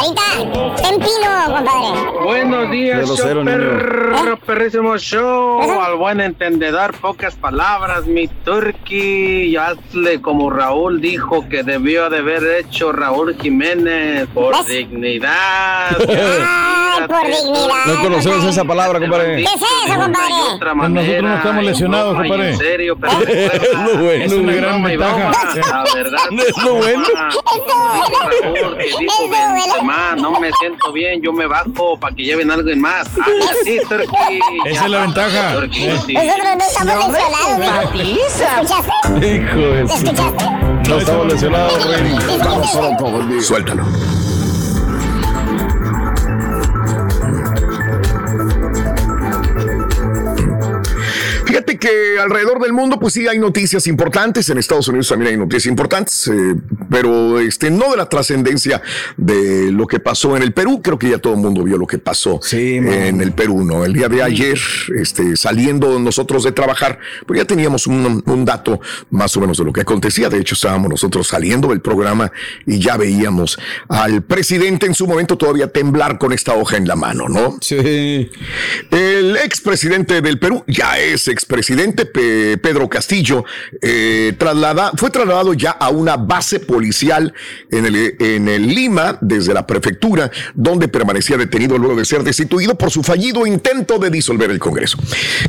Ten 0.77 0.99
pino, 0.99 1.29
compadre. 1.47 2.23
Buenos 2.23 2.71
días, 2.71 3.05
show 3.05 3.17
cero, 3.17 3.43
niño. 3.43 3.57
perro, 3.57 4.39
perrísimo 4.45 4.97
show. 4.97 5.59
Al 5.81 5.97
buen 5.97 6.21
entendedor, 6.21 6.95
pocas 7.01 7.35
palabras, 7.35 8.05
mi 8.05 8.29
turqui. 8.29 9.16
Y 9.17 9.55
hazle 9.55 10.21
como 10.21 10.49
Raúl 10.49 11.01
dijo 11.01 11.49
que 11.49 11.63
debió 11.63 12.09
de 12.09 12.19
haber 12.19 12.43
hecho 12.59 12.91
Raúl 12.91 13.35
Jiménez 13.35 14.27
por 14.33 14.53
dignidad. 14.65 15.97
Ay, 17.01 17.07
por 17.07 17.25
dignidad. 17.27 17.85
No 17.85 18.01
conocemos 18.01 18.45
esa 18.45 18.63
palabra, 18.65 18.99
compadre. 18.99 19.35
¿Qué 19.37 19.43
es 19.43 19.51
eso, 19.51 19.99
compadre? 19.99 20.33
Pues 20.59 20.89
nosotros 20.89 21.23
no 21.23 21.35
estamos 21.37 21.63
lesionados, 21.63 22.15
compadre. 22.17 22.49
En 22.51 22.57
serio, 22.57 22.97
pero 22.99 23.13
Lo 23.87 23.97
bueno, 24.03 24.25
Es 24.25 24.31
una 24.33 24.43
güey. 24.43 24.55
gran 24.57 24.83
ventaja. 24.83 25.31
La 25.55 25.83
verdad. 25.93 26.21
Es 26.47 26.63
lo 26.63 26.73
bueno. 26.75 27.03
No 30.17 30.39
me 30.39 30.51
siento 30.53 30.91
bien, 30.91 31.21
yo 31.21 31.31
me 31.33 31.45
bajo 31.47 31.97
para 31.99 32.15
que 32.15 32.23
lleven 32.23 32.51
algo 32.51 32.69
más. 32.77 33.07
Ah, 33.19 33.25
sí, 33.63 33.79
Turqui. 33.87 34.39
Esa 34.65 34.85
es 34.85 34.91
la 34.91 35.01
ventaja. 35.01 35.53
Eh. 35.55 36.03
Nosotros 36.13 36.55
no 36.57 36.63
estamos 36.63 37.09
lesionados, 37.09 37.93
güey. 37.93 38.19
¿Escuchaste? 38.19 39.35
Hijo 39.35 39.57
de 39.57 39.81
¿Escuchaste? 39.83 40.45
No 40.89 40.97
estamos 40.99 41.25
lesionados, 41.27 41.85
con 42.99 43.41
Suéltalo. 43.41 43.83
Fíjate 51.77 51.87
que 51.87 52.19
alrededor 52.19 52.61
del 52.61 52.73
mundo, 52.73 52.99
pues 52.99 53.13
sí 53.13 53.27
hay 53.27 53.39
noticias 53.39 53.87
importantes. 53.87 54.49
En 54.49 54.57
Estados 54.57 54.87
Unidos 54.87 55.09
también 55.09 55.31
hay 55.31 55.37
noticias 55.37 55.65
importantes, 55.65 56.27
eh, 56.27 56.55
pero 56.89 57.39
este 57.39 57.69
no 57.69 57.91
de 57.91 57.97
la 57.97 58.07
trascendencia 58.07 58.81
de 59.17 59.71
lo 59.71 59.85
que 59.85 59.99
pasó 59.99 60.35
en 60.37 60.43
el 60.43 60.53
Perú. 60.53 60.81
Creo 60.81 60.97
que 60.97 61.09
ya 61.09 61.17
todo 61.17 61.33
el 61.33 61.39
mundo 61.39 61.63
vio 61.63 61.77
lo 61.77 61.85
que 61.85 61.97
pasó 61.97 62.39
en 62.51 63.21
el 63.21 63.31
Perú, 63.33 63.63
¿no? 63.63 63.85
El 63.85 63.93
día 63.93 64.07
de 64.07 64.23
ayer, 64.23 64.59
este, 64.99 65.35
saliendo 65.35 65.99
nosotros 65.99 66.43
de 66.43 66.51
trabajar, 66.51 66.99
pues 67.25 67.39
ya 67.39 67.45
teníamos 67.45 67.87
un, 67.87 68.23
un 68.25 68.45
dato 68.45 68.79
más 69.09 69.35
o 69.37 69.41
menos 69.41 69.57
de 69.57 69.65
lo 69.65 69.73
que 69.73 69.81
acontecía. 69.81 70.29
De 70.29 70.39
hecho, 70.39 70.55
estábamos 70.55 70.89
nosotros 70.89 71.27
saliendo 71.27 71.69
del 71.69 71.81
programa 71.81 72.31
y 72.65 72.79
ya 72.79 72.97
veíamos 72.97 73.59
al 73.89 74.23
presidente 74.23 74.85
en 74.85 74.93
su 74.93 75.07
momento 75.07 75.37
todavía 75.37 75.67
temblar 75.67 76.17
con 76.17 76.33
esta 76.33 76.53
hoja 76.53 76.77
en 76.77 76.87
la 76.87 76.95
mano, 76.95 77.27
¿no? 77.27 77.57
Sí. 77.61 78.29
El 78.91 79.37
expresidente 79.37 80.21
del 80.21 80.39
Perú, 80.39 80.63
ya 80.67 80.97
es 80.99 81.27
expresidente, 81.27 81.66
Pe- 82.05 82.57
Pedro 82.57 82.87
Castillo, 82.89 83.43
eh, 83.81 84.35
fue 84.95 85.09
trasladado 85.09 85.53
ya 85.53 85.71
a 85.71 85.89
una 85.89 86.17
base 86.17 86.59
policial 86.59 87.33
en 87.71 87.85
el, 87.85 88.15
en 88.19 88.47
el 88.47 88.67
Lima, 88.67 89.17
desde 89.21 89.53
la 89.53 89.65
prefectura, 89.67 90.31
donde 90.55 90.87
permanecía 90.87 91.37
detenido 91.37 91.77
luego 91.77 91.95
de 91.95 92.05
ser 92.05 92.23
destituido 92.23 92.77
por 92.77 92.91
su 92.91 93.03
fallido 93.03 93.45
intento 93.45 93.97
de 93.99 94.09
disolver 94.09 94.51
el 94.51 94.59
Congreso. 94.59 94.97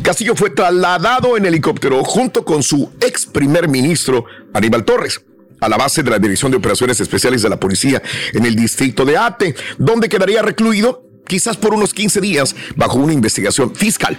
Castillo 0.03 0.35
fue 0.35 0.51
trasladado 0.51 1.37
en 1.37 1.47
helicóptero 1.47 2.03
junto 2.05 2.45
con 2.45 2.63
su 2.63 2.91
ex 3.01 3.27
primer 3.27 3.69
ministro, 3.69 4.25
Aníbal 4.55 4.85
Torres 4.85 5.21
a 5.61 5.69
la 5.69 5.77
base 5.77 6.05
de 6.05 6.11
la 6.11 6.21
Dirección 6.21 6.53
de 6.53 6.57
Operaciones 6.59 7.01
Especiales 7.01 7.43
de 7.43 7.49
la 7.49 7.59
Policía 7.59 8.01
en 8.33 8.47
el 8.47 8.55
distrito 8.55 9.05
de 9.05 9.17
Ate, 9.17 9.57
donde 9.77 10.09
quedaría 10.09 10.41
recluido 10.41 11.03
quizás 11.27 11.57
por 11.57 11.75
unos 11.75 11.93
15 11.93 12.21
días 12.21 12.55
bajo 12.77 12.99
una 12.99 13.13
investigación 13.13 13.75
fiscal. 13.75 14.17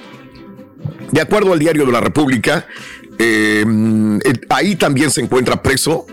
De 1.11 1.21
acuerdo 1.21 1.53
al 1.53 1.59
diario 1.59 1.85
de 1.85 1.91
la 1.91 2.01
República, 2.01 2.65
eh, 3.17 3.65
eh, 4.23 4.33
ahí 4.49 4.75
también 4.75 5.11
se 5.11 5.21
encuentra 5.21 5.61
preso 5.61 6.05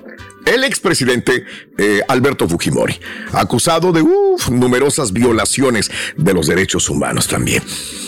el 0.46 0.62
expresidente 0.62 1.44
eh, 1.76 2.02
Alberto 2.08 2.48
Fujimori, 2.48 2.98
acusado 3.32 3.92
de 3.92 4.00
uf, 4.02 4.48
numerosas 4.48 5.12
violaciones 5.12 5.90
de 6.16 6.32
los 6.32 6.46
derechos 6.46 6.88
humanos 6.88 7.26
también. 7.26 7.62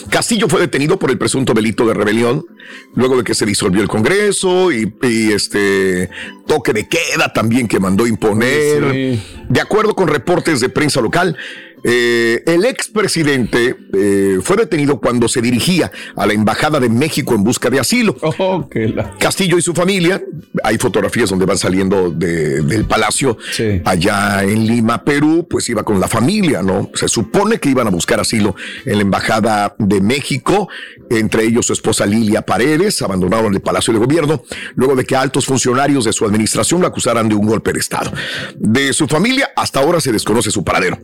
Castillo 0.09 0.49
fue 0.49 0.61
detenido 0.61 0.99
por 0.99 1.11
el 1.11 1.19
presunto 1.19 1.53
delito 1.53 1.85
de 1.85 1.95
rebelión, 1.95 2.47
luego 2.95 3.17
de 3.17 3.25
que 3.25 3.35
se 3.35 3.45
disolvió 3.45 3.83
el 3.83 3.89
Congreso 3.89 4.73
y, 4.73 4.95
y 5.03 5.33
este 5.33 6.11
toque 6.47 6.73
de 6.73 6.89
queda 6.89 7.33
también 7.33 7.67
que 7.67 7.81
mandó 7.81 8.07
imponer. 8.07 8.93
Sí. 8.93 9.23
De 9.49 9.61
acuerdo 9.61 9.95
con 9.95 10.09
reportes 10.09 10.61
de 10.61 10.69
prensa 10.69 11.01
local, 11.01 11.37
eh, 11.85 12.43
el 12.47 12.65
expresidente 12.65 13.77
eh, 13.95 14.39
fue 14.43 14.57
detenido 14.57 15.01
cuando 15.01 15.29
se 15.29 15.41
dirigía 15.41 15.91
a 16.17 16.27
la 16.27 16.33
Embajada 16.33 16.81
de 16.81 16.89
México 16.89 17.35
en 17.35 17.45
busca 17.45 17.71
de 17.71 17.81
asilo. 17.81 18.17
Oh, 18.41 18.69
la- 18.73 19.15
Castillo 19.19 19.59
y 19.59 19.63
su 19.63 19.75
familia, 19.75 20.23
hay 20.63 20.79
fotografías 20.79 21.31
donde 21.31 21.45
van 21.47 21.59
saliendo 21.59 22.11
de- 22.11 22.63
del 22.63 22.85
palacio 22.85 23.37
allá 23.85 24.43
en 24.45 24.67
Lima, 24.67 25.03
Perú, 25.05 25.47
pues 25.49 25.69
iba 25.69 25.83
con 25.83 25.99
la 26.01 26.09
familia, 26.09 26.63
¿no? 26.63 26.91
Se 26.95 27.09
supone 27.09 27.59
que 27.59 27.69
iban 27.71 27.87
a 27.87 27.91
buscar 27.91 28.21
asilo 28.21 28.55
en 28.85 28.97
la 28.97 29.03
Embajada 29.03 29.75
de 29.79 30.01
México, 30.01 30.69
entre 31.11 31.45
ellos 31.45 31.67
su 31.67 31.73
esposa 31.73 32.07
Lilia 32.07 32.43
Paredes, 32.43 33.01
abandonaron 33.03 33.55
el 33.55 33.61
Palacio 33.61 33.93
de 33.93 33.99
Gobierno, 33.99 34.43
luego 34.75 34.95
de 34.95 35.05
que 35.05 35.17
altos 35.17 35.47
funcionarios 35.47 36.05
de 36.05 36.13
su 36.13 36.25
administración 36.25 36.81
lo 36.81 36.87
acusaran 36.87 37.29
de 37.29 37.35
un 37.35 37.47
golpe 37.47 37.73
de 37.73 37.81
Estado. 37.81 38.13
De 38.57 38.93
su 38.93 39.07
familia, 39.09 39.51
hasta 39.57 39.81
ahora 39.81 40.01
se 40.01 40.13
desconoce 40.13 40.51
su 40.51 40.63
paradero. 40.63 40.99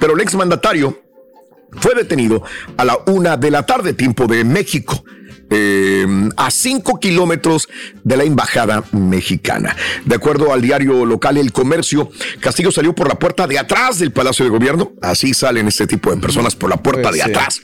Pero 0.00 0.14
el 0.14 0.20
exmandatario 0.20 1.00
fue 1.78 1.94
detenido 1.94 2.42
a 2.76 2.84
la 2.84 2.98
una 3.06 3.36
de 3.36 3.50
la 3.52 3.64
tarde, 3.64 3.92
tiempo 3.92 4.26
de 4.26 4.44
México. 4.44 5.04
eh, 5.52 6.06
a 6.36 6.48
cinco 6.52 7.00
kilómetros 7.00 7.68
de 8.04 8.16
la 8.16 8.22
embajada 8.22 8.84
mexicana. 8.92 9.74
De 10.04 10.14
acuerdo 10.14 10.52
al 10.52 10.62
diario 10.62 11.04
local 11.04 11.38
El 11.38 11.50
Comercio, 11.50 12.08
Castillo 12.38 12.70
salió 12.70 12.94
por 12.94 13.08
la 13.08 13.16
puerta 13.18 13.48
de 13.48 13.58
atrás 13.58 13.98
del 13.98 14.12
Palacio 14.12 14.44
de 14.44 14.50
Gobierno. 14.52 14.92
Así 15.02 15.34
salen 15.34 15.66
este 15.66 15.88
tipo 15.88 16.14
de 16.14 16.20
personas 16.20 16.54
por 16.54 16.70
la 16.70 16.76
puerta 16.76 17.02
Pues 17.10 17.16
de 17.16 17.22
sí. 17.24 17.30
atrás. 17.30 17.62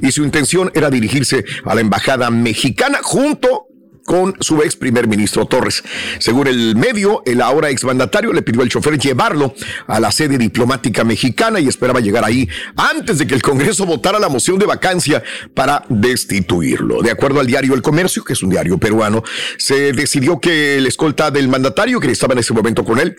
Y 0.00 0.12
su 0.12 0.24
intención 0.24 0.70
era 0.74 0.88
dirigirse 0.88 1.44
a 1.66 1.74
la 1.74 1.82
embajada 1.82 2.30
mexicana 2.30 3.00
junto 3.02 3.66
con 4.06 4.34
su 4.40 4.62
ex 4.62 4.76
primer 4.76 5.08
ministro 5.08 5.44
Torres. 5.44 5.82
Según 6.18 6.46
el 6.46 6.76
medio, 6.76 7.22
el 7.26 7.42
ahora 7.42 7.68
exmandatario 7.68 8.32
le 8.32 8.40
pidió 8.40 8.62
al 8.62 8.70
chofer 8.70 8.98
llevarlo 8.98 9.54
a 9.86 10.00
la 10.00 10.10
sede 10.10 10.38
diplomática 10.38 11.04
mexicana 11.04 11.60
y 11.60 11.68
esperaba 11.68 12.00
llegar 12.00 12.24
ahí 12.24 12.48
antes 12.76 13.18
de 13.18 13.26
que 13.26 13.34
el 13.34 13.42
Congreso 13.42 13.84
votara 13.84 14.18
la 14.18 14.28
moción 14.28 14.58
de 14.58 14.66
vacancia 14.66 15.22
para 15.52 15.84
destituirlo. 15.88 17.02
De 17.02 17.10
acuerdo 17.10 17.40
al 17.40 17.46
diario 17.46 17.74
El 17.74 17.82
Comercio, 17.82 18.24
que 18.24 18.32
es 18.32 18.42
un 18.42 18.50
diario 18.50 18.78
peruano, 18.78 19.22
se 19.58 19.92
decidió 19.92 20.40
que 20.40 20.76
el 20.76 20.86
escolta 20.86 21.30
del 21.30 21.48
mandatario, 21.48 22.00
que 22.00 22.10
estaba 22.10 22.32
en 22.32 22.38
ese 22.38 22.54
momento 22.54 22.84
con 22.84 22.98
él, 22.98 23.16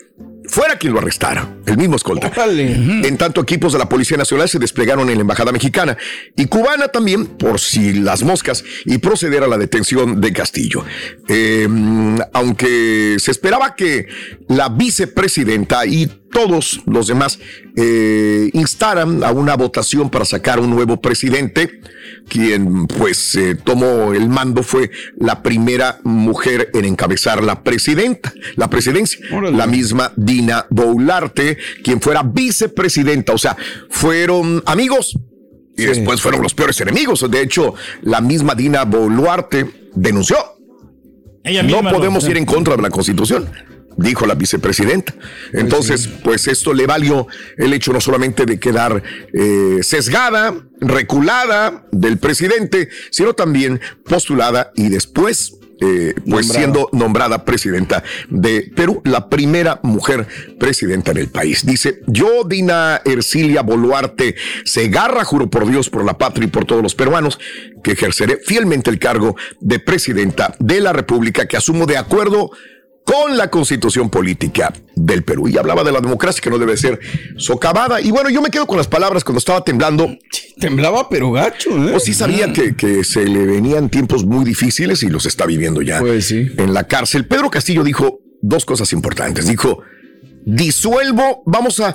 fuera 0.48 0.78
quien 0.78 0.94
lo 0.94 1.00
arrestara, 1.00 1.56
el 1.66 1.78
mismo 1.78 1.96
escolta. 1.96 2.32
En 2.48 3.18
tanto, 3.18 3.42
equipos 3.42 3.74
de 3.74 3.80
la 3.80 3.90
Policía 3.90 4.18
Nacional 4.18 4.50
se 4.50 4.60
desplegaron 4.60 5.10
en 5.10 5.16
la 5.16 5.22
Embajada 5.22 5.52
Mexicana 5.52 5.98
y 6.36 6.46
cubana 6.46 6.88
también, 6.88 7.26
por 7.26 7.60
si 7.60 7.94
las 7.94 8.24
moscas, 8.24 8.64
y 8.86 8.98
proceder 8.98 9.44
a 9.44 9.48
la 9.48 9.58
detención 9.58 10.22
de 10.22 10.34
Castillo. 10.34 10.86
Eh, 11.28 11.68
aunque 12.34 13.18
se 13.20 13.32
esperaba 13.32 13.76
que 13.76 14.08
la 14.48 14.70
vicepresidenta 14.70 15.86
y 15.86 16.10
todos 16.32 16.82
los 16.86 17.08
demás 17.08 17.40
eh, 17.76 18.50
instaran 18.54 19.24
a 19.24 19.32
una 19.32 19.56
votación 19.56 20.10
para 20.10 20.26
sacar 20.26 20.60
un 20.60 20.70
nuevo 20.70 21.00
presidente, 21.02 21.82
quien 22.28 22.88
pues 22.88 23.36
eh, 23.36 23.56
tomó 23.56 24.14
el 24.14 24.28
mando 24.30 24.64
fue 24.64 24.92
la 25.18 25.42
primera 25.42 26.00
mujer 26.04 26.70
en 26.74 26.86
encabezar 26.86 27.44
la 27.44 27.64
presidenta, 27.64 28.34
la 28.56 28.70
presidencia, 28.70 29.20
la 29.52 29.66
misma 29.68 30.12
Dina 30.16 30.66
Boularte, 30.70 31.58
quien 31.84 32.02
fuera 32.02 32.24
vicepresidenta, 32.24 33.34
o 33.34 33.38
sea, 33.38 33.56
fueron 33.90 34.62
amigos 34.66 35.18
y 35.78 35.84
después 35.86 36.22
fueron 36.22 36.42
los 36.42 36.54
peores 36.54 36.80
enemigos. 36.82 37.24
De 37.30 37.42
hecho, 37.42 37.76
la 38.02 38.20
misma 38.20 38.56
Dina 38.56 38.84
Boluarte 38.84 39.90
denunció. 39.94 40.38
Ella 41.44 41.64
no 41.64 41.82
lo- 41.82 41.92
podemos 41.98 42.28
ir 42.28 42.38
en 42.38 42.46
contra 42.46 42.76
de 42.76 42.82
la 42.82 42.90
Constitución. 42.90 43.48
Dijo 43.98 44.26
la 44.26 44.36
vicepresidenta. 44.36 45.14
Entonces, 45.54 46.08
pues 46.24 46.48
esto 46.48 46.74
le 46.74 46.86
valió 46.86 47.28
el 47.58 47.74
hecho 47.74 47.94
no 47.94 48.00
solamente 48.00 48.46
de 48.46 48.60
quedar 48.60 49.02
eh, 49.34 49.80
sesgada, 49.82 50.54
reculada 50.80 51.88
del 51.92 52.18
presidente, 52.18 52.90
sino 53.10 53.34
también 53.34 53.82
postulada 54.06 54.72
y 54.76 54.90
después 54.90 55.58
eh, 55.80 56.16
pues 56.16 56.48
Nombrada. 56.48 56.54
siendo 56.54 56.90
nombrada 56.92 57.46
presidenta 57.46 58.04
de 58.30 58.72
Perú, 58.76 59.02
la 59.06 59.30
primera 59.30 59.80
mujer 59.84 60.28
presidenta 60.60 61.12
en 61.12 61.18
el 61.18 61.28
país. 61.28 61.66
Dice, 61.68 62.02
yo, 62.08 62.44
Dina 62.46 63.00
Ercilia 63.06 63.62
Boluarte 63.62 64.36
Segarra, 64.66 65.24
juro 65.24 65.52
por 65.52 65.70
Dios, 65.70 65.92
por 65.92 66.04
la 66.04 66.18
patria 66.18 66.46
y 66.46 66.50
por 66.50 66.66
todos 66.66 66.82
los 66.82 66.96
peruanos, 66.96 67.40
que 67.84 67.92
ejerceré 67.92 68.40
fielmente 68.44 68.90
el 68.90 68.98
cargo 68.98 69.36
de 69.60 69.78
presidenta 69.78 70.56
de 70.58 70.82
la 70.82 70.94
República, 70.94 71.46
que 71.46 71.58
asumo 71.58 71.86
de 71.86 71.98
acuerdo 71.98 72.50
con 72.50 72.58
la 73.38 73.50
constitución 73.50 74.10
política 74.10 74.74
del 74.96 75.24
Perú. 75.24 75.48
Y 75.48 75.58
hablaba 75.58 75.84
de 75.84 75.92
la 75.92 76.02
democracia 76.02 76.42
que 76.42 76.50
no 76.50 76.58
debe 76.58 76.78
ser 76.78 77.00
socavada. 77.38 78.02
Y 78.02 78.12
bueno, 78.12 78.30
yo 78.30 78.42
me 78.42 78.50
quedo 78.50 78.68
con 78.68 78.78
las 78.78 78.88
palabras 78.88 79.24
cuando 79.24 79.40
estaba 79.40 79.64
temblando. 79.64 80.18
Temblaba, 80.60 81.10
pero 81.10 81.32
gacho. 81.32 81.70
¿eh? 81.72 81.92
Pues 81.92 82.04
sí 82.04 82.14
sabía 82.14 82.52
que, 82.52 82.76
que 82.76 83.04
se 83.04 83.26
le 83.26 83.46
venían 83.46 83.90
tiempos 83.90 84.26
muy 84.26 84.44
difíciles 84.44 85.04
y 85.04 85.10
los 85.10 85.26
está 85.26 85.46
viviendo 85.46 85.82
ya 85.82 86.00
en 86.00 86.74
la 86.74 86.86
cárcel. 86.86 87.28
Pedro 87.28 87.50
Castillo 87.50 87.84
dijo 87.84 88.20
dos 88.42 88.66
cosas 88.66 88.92
importantes. 88.94 89.48
Dijo, 89.48 89.82
disuelvo, 90.46 91.44
vamos 91.46 91.80
a, 91.80 91.94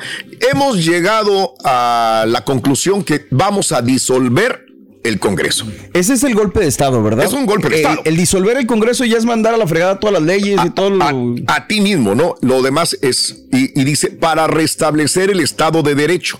hemos 0.52 0.84
llegado 0.84 1.54
a 1.64 2.24
la 2.28 2.44
conclusión 2.44 3.02
que 3.02 3.26
vamos 3.30 3.72
a 3.72 3.82
disolver 3.82 4.66
el 5.04 5.18
Congreso. 5.18 5.66
Ese 5.92 6.14
es 6.14 6.24
el 6.24 6.34
golpe 6.34 6.60
de 6.60 6.66
Estado, 6.66 7.02
¿verdad? 7.02 7.24
Es 7.24 7.32
un 7.32 7.46
golpe 7.46 7.68
de 7.68 7.76
Estado. 7.76 8.02
El, 8.04 8.16
disolver 8.16 8.56
el 8.56 8.66
Congreso 8.66 9.04
ya 9.04 9.18
es 9.18 9.24
mandar 9.24 9.54
a 9.54 9.56
la 9.56 9.66
fregada 9.66 9.98
todas 9.98 10.14
las 10.14 10.22
leyes 10.22 10.60
y 10.64 10.70
todo 10.70 10.90
lo... 10.90 11.04
a 11.46 11.66
ti 11.66 11.80
mismo, 11.80 12.14
¿no? 12.14 12.36
Lo 12.40 12.62
demás 12.62 12.96
es, 13.02 13.44
y, 13.52 13.78
y 13.80 13.84
dice, 13.84 14.10
para 14.10 14.46
restablecer 14.46 15.30
el 15.30 15.40
Estado 15.40 15.82
de 15.82 15.94
Derecho. 15.94 16.38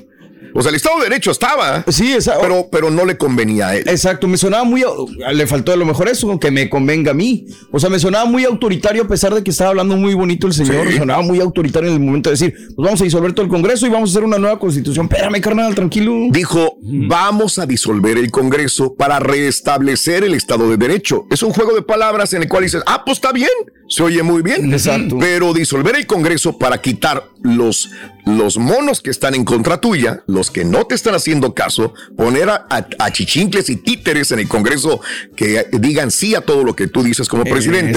O 0.55 0.63
sea, 0.63 0.71
el 0.71 0.77
Estado 0.77 0.99
de 0.99 1.05
Derecho 1.05 1.31
estaba, 1.31 1.85
sí, 1.89 2.15
pero, 2.41 2.69
pero 2.71 2.91
no 2.91 3.05
le 3.05 3.17
convenía 3.17 3.69
a 3.69 3.77
él. 3.77 3.85
Exacto, 3.87 4.29
me 4.29 4.37
sonaba 4.37 4.65
muy. 4.65 4.85
Le 5.33 5.47
faltó 5.47 5.73
a 5.73 5.77
lo 5.77 5.85
mejor 5.85 6.09
eso, 6.09 6.39
que 6.39 6.51
me 6.51 6.69
convenga 6.69 7.13
a 7.13 7.15
mí. 7.15 7.47
O 7.71 7.81
sea, 7.81 7.91
me 7.91 7.99
sonaba 7.99 8.25
muy 8.25 8.45
autoritario 8.45 9.03
a 9.03 9.09
pesar 9.09 9.35
de 9.35 9.43
que 9.43 9.51
estaba 9.51 9.71
hablando 9.71 9.97
muy 9.97 10.15
bonito 10.15 10.47
el 10.47 10.53
señor. 10.53 10.91
Sí. 10.91 10.99
Sonaba 10.99 11.23
muy 11.23 11.41
autoritario 11.41 11.89
en 11.89 11.95
el 11.97 12.01
momento 12.01 12.31
de 12.31 12.35
decir, 12.35 12.55
pues 12.75 12.85
vamos 12.85 13.01
a 13.01 13.05
disolver 13.05 13.33
todo 13.33 13.45
el 13.45 13.51
Congreso 13.51 13.87
y 13.87 13.91
vamos 13.91 14.11
a 14.11 14.13
hacer 14.13 14.25
una 14.25 14.39
nueva 14.39 14.59
constitución. 14.59 15.09
Espérame, 15.11 15.41
carnal, 15.41 15.75
tranquilo. 15.75 16.13
Dijo, 16.31 16.77
vamos 16.81 17.59
a 17.59 17.67
disolver 17.67 18.19
el 18.19 18.31
Congreso 18.31 18.95
para 18.95 19.19
restablecer 19.21 20.25
el 20.25 20.35
Estado 20.35 20.69
de 20.69 20.77
Derecho. 20.77 21.27
Es 21.31 21.43
un 21.43 21.53
juego 21.53 21.75
de 21.75 21.83
palabras 21.83 22.33
en 22.33 22.43
el 22.43 22.49
cual 22.49 22.65
dices, 22.65 22.83
ah, 22.87 23.03
pues 23.05 23.19
está 23.19 23.33
bien, 23.33 23.49
se 23.89 24.03
oye 24.03 24.23
muy 24.23 24.43
bien. 24.43 24.73
Exacto. 24.73 25.17
Pero 25.19 25.53
disolver 25.53 25.97
el 25.97 26.07
Congreso 26.07 26.59
para 26.59 26.81
quitar 26.81 27.29
los, 27.43 27.91
los 28.25 28.59
monos 28.59 29.01
que 29.01 29.11
están 29.11 29.35
en 29.35 29.45
contra 29.45 29.81
tuya, 29.81 30.23
los 30.27 30.42
los 30.43 30.51
que 30.51 30.65
no 30.65 30.85
te 30.87 30.97
están 30.97 31.15
haciendo 31.15 31.55
caso, 31.55 31.95
poner 32.17 32.49
a, 32.51 32.67
a- 32.69 32.87
a 32.99 33.13
chichincles 33.13 33.71
y 33.71 33.77
títeres 33.77 34.33
en 34.33 34.41
el 34.41 34.49
Congreso 34.49 35.01
que 35.37 35.67
digan 35.73 36.11
sí 36.11 36.35
a 36.35 36.41
todo 36.41 36.65
lo 36.65 36.75
que 36.75 36.89
tú 36.89 37.05
dices 37.05 37.29
como 37.29 37.45
presidente. 37.45 37.93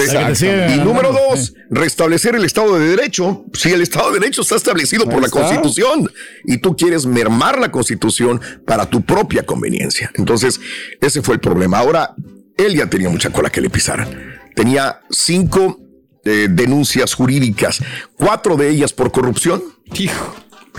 Y 0.76 0.78
número 0.78 1.10
dos, 1.12 1.54
restablecer 1.70 2.36
el 2.36 2.44
Estado 2.44 2.78
de 2.78 2.86
Derecho. 2.88 3.44
Si 3.52 3.70
el 3.72 3.80
Estado 3.82 4.12
de 4.12 4.20
Derecho 4.20 4.42
está 4.42 4.54
establecido 4.54 5.06
por 5.06 5.20
la 5.20 5.26
está. 5.26 5.40
Constitución 5.40 6.08
y 6.44 6.58
tú 6.58 6.76
quieres 6.76 7.04
mermar 7.04 7.58
la 7.58 7.72
Constitución 7.72 8.40
para 8.64 8.88
tu 8.88 9.02
propia 9.04 9.42
conveniencia. 9.44 10.12
Entonces, 10.14 10.60
ese 11.00 11.20
fue 11.22 11.34
el 11.34 11.40
problema. 11.40 11.78
Ahora, 11.78 12.14
él 12.56 12.76
ya 12.76 12.86
tenía 12.88 13.08
mucha 13.08 13.30
cola 13.30 13.50
que 13.50 13.60
le 13.60 13.70
pisaran. 13.70 14.08
Tenía 14.54 15.00
cinco 15.10 15.80
eh, 16.24 16.46
denuncias 16.48 17.12
jurídicas, 17.14 17.80
cuatro 18.16 18.56
de 18.56 18.68
ellas 18.70 18.92
por 18.92 19.10
corrupción 19.10 19.62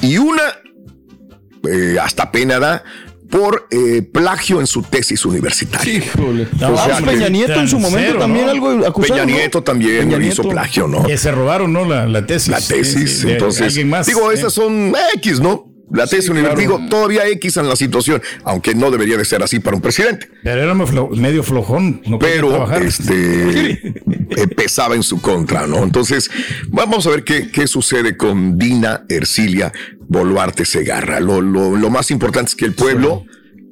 y 0.01 0.17
una, 0.17 0.43
eh, 1.69 1.97
hasta 2.01 2.31
pena 2.31 2.59
da, 2.59 2.83
por 3.29 3.67
eh, 3.71 4.01
plagio 4.03 4.61
en 4.61 4.67
su 4.67 4.81
tesis 4.83 5.25
universitaria. 5.25 5.95
Híjole. 5.97 6.43
O 6.61 6.65
Ah, 6.77 6.85
sea 6.85 7.05
Peña 7.05 7.27
Nieto 7.27 7.59
en 7.59 7.67
su 7.67 7.77
momento 7.77 8.19
también 8.19 8.47
algo 8.47 8.69
acusado. 8.87 9.15
Peña 9.15 9.25
¿no? 9.25 9.37
Nieto 9.37 9.63
también 9.63 10.09
Peña 10.09 10.17
hizo 10.25 10.43
Nieto. 10.43 10.49
plagio, 10.49 10.87
¿no? 10.87 11.03
Que 11.05 11.17
se 11.17 11.31
robaron, 11.31 11.73
¿no? 11.73 11.83
La, 11.83 12.05
la 12.07 12.25
tesis. 12.25 12.47
La 12.49 12.61
tesis, 12.61 12.93
Sí, 12.93 13.07
sí, 13.23 13.31
entonces. 13.31 13.85
más. 13.85 14.07
digo, 14.07 14.31
Sí. 14.31 14.37
esas 14.39 14.53
son 14.53 14.93
X, 15.15 15.41
¿no? 15.41 15.65
La 15.89 16.05
tesis 16.05 16.29
universitaria. 16.29 16.67
Digo, 16.67 16.89
todavía 16.89 17.27
X 17.27 17.57
en 17.57 17.69
la 17.69 17.75
situación, 17.75 18.21
aunque 18.43 18.75
no 18.75 18.91
debería 18.91 19.17
de 19.17 19.25
ser 19.25 19.41
así 19.41 19.59
para 19.59 19.75
un 19.75 19.81
presidente. 19.81 20.29
Pero 20.43 20.61
era 20.61 20.73
medio 20.73 21.43
flojón. 21.43 22.01
No 22.05 22.19
Pero 22.19 22.69
este 22.75 23.71
eh, 23.71 24.47
pesaba 24.55 24.95
en 24.95 25.03
su 25.03 25.21
contra, 25.21 25.65
¿no? 25.65 25.83
Entonces, 25.83 26.29
vamos 26.67 27.07
a 27.07 27.11
ver 27.11 27.23
qué, 27.23 27.49
qué 27.49 27.67
sucede 27.67 28.17
con 28.17 28.57
Dina 28.57 29.05
Ercilia 29.07 29.71
Boluarte 30.07 30.65
Segarra. 30.65 31.19
Lo, 31.19 31.41
lo, 31.41 31.75
lo 31.75 31.89
más 31.89 32.11
importante 32.11 32.49
es 32.49 32.55
que 32.55 32.65
el 32.65 32.73
pueblo 32.73 33.23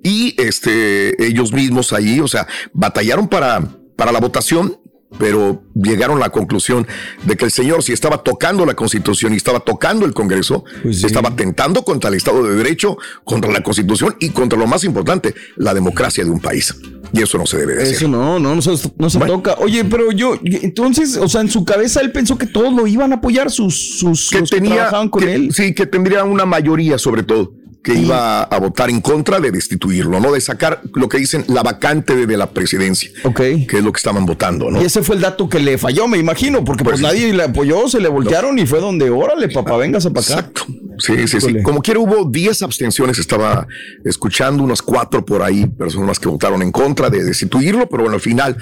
y 0.03 0.35
este 0.37 1.25
ellos 1.25 1.51
mismos 1.51 1.91
ahí, 1.91 2.19
o 2.19 2.27
sea, 2.27 2.47
batallaron 2.73 3.27
para, 3.27 3.61
para 3.95 4.11
la 4.11 4.19
votación, 4.19 4.77
pero 5.17 5.63
llegaron 5.73 6.17
a 6.17 6.21
la 6.21 6.29
conclusión 6.29 6.85
de 7.25 7.35
que 7.37 7.45
el 7.45 7.51
señor, 7.51 7.83
si 7.83 7.93
estaba 7.93 8.23
tocando 8.23 8.65
la 8.65 8.73
constitución 8.73 9.33
y 9.33 9.37
estaba 9.37 9.59
tocando 9.59 10.05
el 10.05 10.13
Congreso, 10.13 10.63
estaba 10.85 11.29
atentando 11.29 11.83
contra 11.83 12.09
el 12.09 12.15
Estado 12.15 12.43
de 12.43 12.55
Derecho, 12.55 12.97
contra 13.23 13.51
la 13.51 13.61
constitución 13.63 14.15
y 14.19 14.29
contra 14.29 14.57
lo 14.59 14.67
más 14.67 14.83
importante, 14.83 15.33
la 15.55 15.73
democracia 15.73 16.23
de 16.23 16.29
un 16.31 16.39
país. 16.39 16.73
Y 17.13 17.21
eso 17.21 17.37
no 17.37 17.45
se 17.45 17.57
debe 17.57 17.75
de 17.75 17.83
hacer. 17.83 17.95
Eso 17.95 18.07
no, 18.07 18.39
no, 18.39 18.55
no 18.55 18.61
se, 18.61 18.71
no 18.97 19.09
se 19.09 19.19
toca. 19.19 19.55
Oye, 19.59 19.85
pero 19.85 20.11
yo, 20.11 20.37
entonces, 20.43 21.15
o 21.17 21.29
sea, 21.29 21.41
en 21.41 21.49
su 21.49 21.63
cabeza 21.63 22.01
él 22.01 22.11
pensó 22.11 22.37
que 22.37 22.45
todos 22.47 22.73
lo 22.73 22.87
iban 22.87 23.11
a 23.13 23.15
apoyar, 23.15 23.49
sus, 23.51 23.99
sus 23.99 24.29
que 24.29 24.39
los 24.41 24.49
que 24.49 24.59
trabajaban 24.61 25.09
con 25.09 25.23
que- 25.23 25.33
él. 25.33 25.53
sí 25.53 25.73
que 25.73 25.85
tendría 25.85 26.23
una 26.25 26.45
mayoría 26.45 26.97
sobre 26.97 27.23
todo 27.23 27.53
que 27.85 27.93
iba 27.93 28.41
a 28.41 28.59
votar 28.59 28.89
en 28.89 28.99
contra 28.99 29.39
de 29.39 29.51
destituirlo, 29.51 30.19
no 30.19 30.31
de 30.31 30.41
sacar 30.41 30.81
lo 30.95 31.07
que 31.07 31.19
dicen 31.19 31.45
la 31.47 31.61
vacante 31.61 32.15
de, 32.15 32.25
de 32.25 32.35
la 32.35 32.49
presidencia, 32.49 33.11
Ok. 33.23 33.37
que 33.37 33.77
es 33.77 33.83
lo 33.83 33.91
que 33.91 33.97
estaban 33.97 34.25
votando, 34.25 34.71
¿no? 34.71 34.81
Y 34.81 34.85
ese 34.85 35.03
fue 35.03 35.15
el 35.17 35.21
dato 35.21 35.47
que 35.47 35.59
le 35.59 35.77
falló, 35.77 36.07
me 36.07 36.17
imagino, 36.17 36.63
porque 36.65 36.83
pues, 36.83 36.99
nadie 36.99 37.31
le 37.31 37.43
apoyó, 37.43 37.87
se 37.87 37.99
le 37.99 38.09
voltearon 38.09 38.57
y 38.57 38.65
fue 38.65 38.79
donde, 38.79 39.11
órale, 39.11 39.49
papá, 39.49 39.77
véngase 39.77 40.09
para 40.09 40.39
acá. 40.39 40.51
Sí, 40.97 41.27
sí, 41.27 41.39
sí. 41.39 41.61
Como 41.61 41.83
quiera 41.83 41.99
hubo 41.99 42.25
10 42.27 42.63
abstenciones, 42.63 43.19
estaba 43.19 43.67
escuchando 44.03 44.63
unos 44.63 44.81
cuatro 44.81 45.23
por 45.23 45.43
ahí, 45.43 45.67
personas 45.67 46.19
que 46.19 46.27
votaron 46.27 46.63
en 46.63 46.71
contra 46.71 47.11
de 47.11 47.23
destituirlo, 47.23 47.87
pero 47.87 48.01
bueno, 48.01 48.15
al 48.15 48.21
final, 48.21 48.57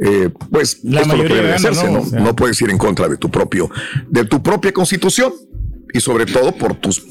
eh, 0.00 0.30
pues 0.52 0.78
La 0.84 1.00
esto 1.00 1.14
es 1.14 1.18
lo 1.22 1.26
que 1.26 1.34
debe 1.34 1.52
hacerse, 1.54 1.86
¿no? 1.86 1.92
¿no? 1.94 2.00
O 2.02 2.06
sea. 2.06 2.20
No 2.20 2.36
puedes 2.36 2.62
ir 2.62 2.70
en 2.70 2.78
contra 2.78 3.08
de 3.08 3.16
tu 3.16 3.28
propio, 3.28 3.68
de 4.08 4.24
tu 4.24 4.40
propia 4.40 4.72
constitución 4.72 5.32
y 5.92 5.98
sobre 5.98 6.26
todo 6.26 6.52
por 6.52 6.74
tus, 6.74 7.02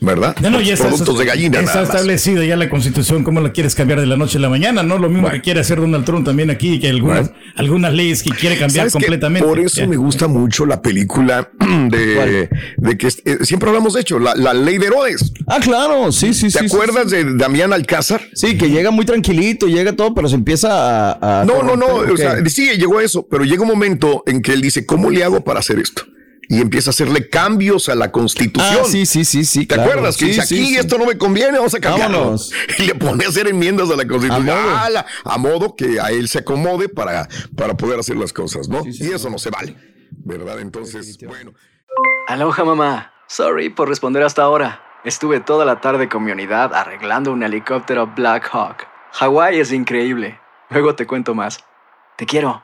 ¿verdad? 0.00 0.36
No, 0.42 0.50
no, 0.50 0.60
ya 0.60 0.74
está, 0.74 0.88
productos 0.88 1.18
de 1.18 1.24
gallina. 1.24 1.60
está 1.60 1.82
establecida 1.82 2.44
ya 2.44 2.56
la 2.56 2.68
constitución, 2.68 3.24
¿cómo 3.24 3.40
la 3.40 3.52
quieres 3.52 3.74
cambiar 3.74 4.00
de 4.00 4.06
la 4.06 4.16
noche 4.16 4.38
a 4.38 4.40
la 4.40 4.48
mañana? 4.48 4.82
No 4.82 4.98
lo 4.98 5.08
mismo 5.08 5.30
que 5.30 5.40
quiere 5.40 5.60
hacer 5.60 5.80
Donald 5.80 6.04
Trump 6.04 6.24
también 6.26 6.50
aquí, 6.50 6.78
que 6.78 6.88
algunas, 6.88 7.30
algunas 7.56 7.92
leyes 7.94 8.22
que 8.22 8.30
quiere 8.30 8.58
cambiar 8.58 8.90
completamente. 8.90 9.46
Por 9.48 9.58
eso 9.60 9.80
Ya. 9.80 9.86
me 9.86 9.96
gusta 9.96 10.28
mucho 10.28 10.66
la 10.66 10.82
película 10.82 11.50
de, 11.88 12.48
de 12.76 12.98
que 12.98 13.08
eh, 13.24 13.38
siempre 13.42 13.68
hablamos 13.70 13.94
de 13.94 14.00
hecho, 14.02 14.18
la, 14.18 14.34
la 14.34 14.52
ley 14.54 14.78
de 14.78 14.86
Herodes. 14.86 15.32
Ah, 15.46 15.58
claro, 15.60 16.12
sí, 16.12 16.34
sí, 16.34 16.46
¿Te 16.48 16.58
sí. 16.60 16.68
sí, 16.68 16.74
acuerdas 16.74 17.10
de 17.10 17.36
Damián 17.36 17.72
Alcázar? 17.72 18.20
Sí, 18.34 18.56
que 18.58 18.70
llega 18.70 18.90
muy 18.90 19.04
tranquilito, 19.04 19.66
llega 19.66 19.94
todo, 19.94 20.14
pero 20.14 20.28
se 20.28 20.34
empieza 20.36 20.68
a. 21.12 21.40
a 21.40 21.44
No, 21.44 21.62
no, 21.62 21.76
no, 21.76 21.86
corromper, 21.86 22.12
o 22.12 22.16
sea, 22.16 22.46
sí, 22.46 22.68
llegó 22.76 22.98
a 22.98 23.04
eso, 23.04 23.26
pero 23.30 23.44
llega 23.44 23.62
un 23.62 23.68
momento 23.68 24.22
en 24.26 24.42
que 24.42 24.52
él 24.52 24.60
dice, 24.60 24.84
¿cómo 24.86 25.10
le 25.10 25.24
hago 25.24 25.42
para 25.44 25.60
hacer 25.60 25.78
esto? 25.78 26.04
Y 26.48 26.60
empieza 26.60 26.90
a 26.90 26.92
hacerle 26.92 27.28
cambios 27.28 27.88
a 27.88 27.94
la 27.94 28.10
constitución. 28.12 28.80
Ah, 28.82 28.86
sí, 28.88 29.06
sí, 29.06 29.24
sí, 29.24 29.44
sí. 29.44 29.60
¿Te 29.66 29.74
claro. 29.74 29.90
acuerdas? 29.90 30.16
Que 30.16 30.26
Sí, 30.26 30.30
dice, 30.32 30.46
sí, 30.46 30.54
aquí 30.56 30.66
sí. 30.66 30.76
esto 30.76 30.98
no 30.98 31.06
me 31.06 31.16
conviene, 31.18 31.58
vamos 31.58 31.74
a 31.74 31.80
cambiarlo. 31.80 32.18
Vámonos. 32.18 32.52
Y 32.78 32.82
le 32.86 32.94
pone 32.94 33.24
a 33.24 33.28
hacer 33.28 33.46
enmiendas 33.48 33.90
a 33.90 33.96
la 33.96 34.06
constitución. 34.06 34.50
A 34.50 34.62
modo. 34.62 34.76
A, 34.76 34.90
la- 34.90 35.06
a 35.24 35.38
modo 35.38 35.76
que 35.76 36.00
a 36.00 36.10
él 36.10 36.28
se 36.28 36.38
acomode 36.40 36.88
para, 36.88 37.28
para 37.56 37.76
poder 37.76 37.98
hacer 38.00 38.16
las 38.16 38.32
cosas, 38.32 38.68
¿no? 38.68 38.82
y 38.84 39.12
eso 39.12 39.30
no 39.30 39.38
se 39.38 39.50
vale, 39.50 39.76
¿verdad? 40.24 40.60
Entonces, 40.60 41.16
bueno. 41.26 41.52
Aloha 42.28 42.64
mamá. 42.64 43.12
Sorry 43.28 43.70
por 43.70 43.88
responder 43.88 44.22
hasta 44.22 44.42
ahora. 44.42 44.82
Estuve 45.04 45.40
toda 45.40 45.64
la 45.64 45.80
tarde 45.80 46.08
con 46.08 46.24
mi 46.24 46.32
unidad 46.32 46.74
arreglando 46.74 47.30
un 47.32 47.42
helicóptero 47.42 48.06
Black 48.16 48.48
Hawk. 48.52 48.86
Hawái 49.12 49.60
es 49.60 49.70
increíble. 49.70 50.40
Luego 50.70 50.94
te 50.96 51.06
cuento 51.06 51.34
más. 51.34 51.62
Te 52.16 52.26
quiero. 52.26 52.63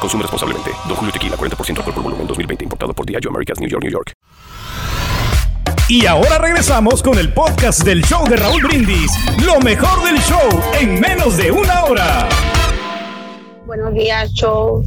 Consume 0.00 0.22
responsablemente. 0.22 0.70
Don 0.86 0.96
Julio 0.96 1.12
Tequila, 1.12 1.36
40% 1.36 1.78
alcohol 1.78 1.94
por 1.94 2.02
volumen, 2.02 2.26
2020. 2.26 2.64
Importado 2.64 2.92
por 2.92 3.06
Diageo 3.06 3.30
Americas, 3.30 3.60
New 3.60 3.68
York, 3.68 3.82
New 3.82 3.92
York. 3.92 4.12
Y 5.88 6.04
ahora 6.04 6.36
regresamos 6.36 7.02
con 7.02 7.18
el 7.18 7.32
podcast 7.32 7.82
del 7.82 8.04
show 8.04 8.28
de 8.28 8.36
Raúl 8.36 8.62
Brindis. 8.62 9.10
Lo 9.42 9.58
mejor 9.60 10.04
del 10.04 10.20
show 10.20 10.48
en 10.78 11.00
menos 11.00 11.38
de 11.38 11.50
una 11.50 11.84
hora. 11.84 12.28
Buenos 13.68 13.92
días, 13.92 14.32
show. 14.32 14.82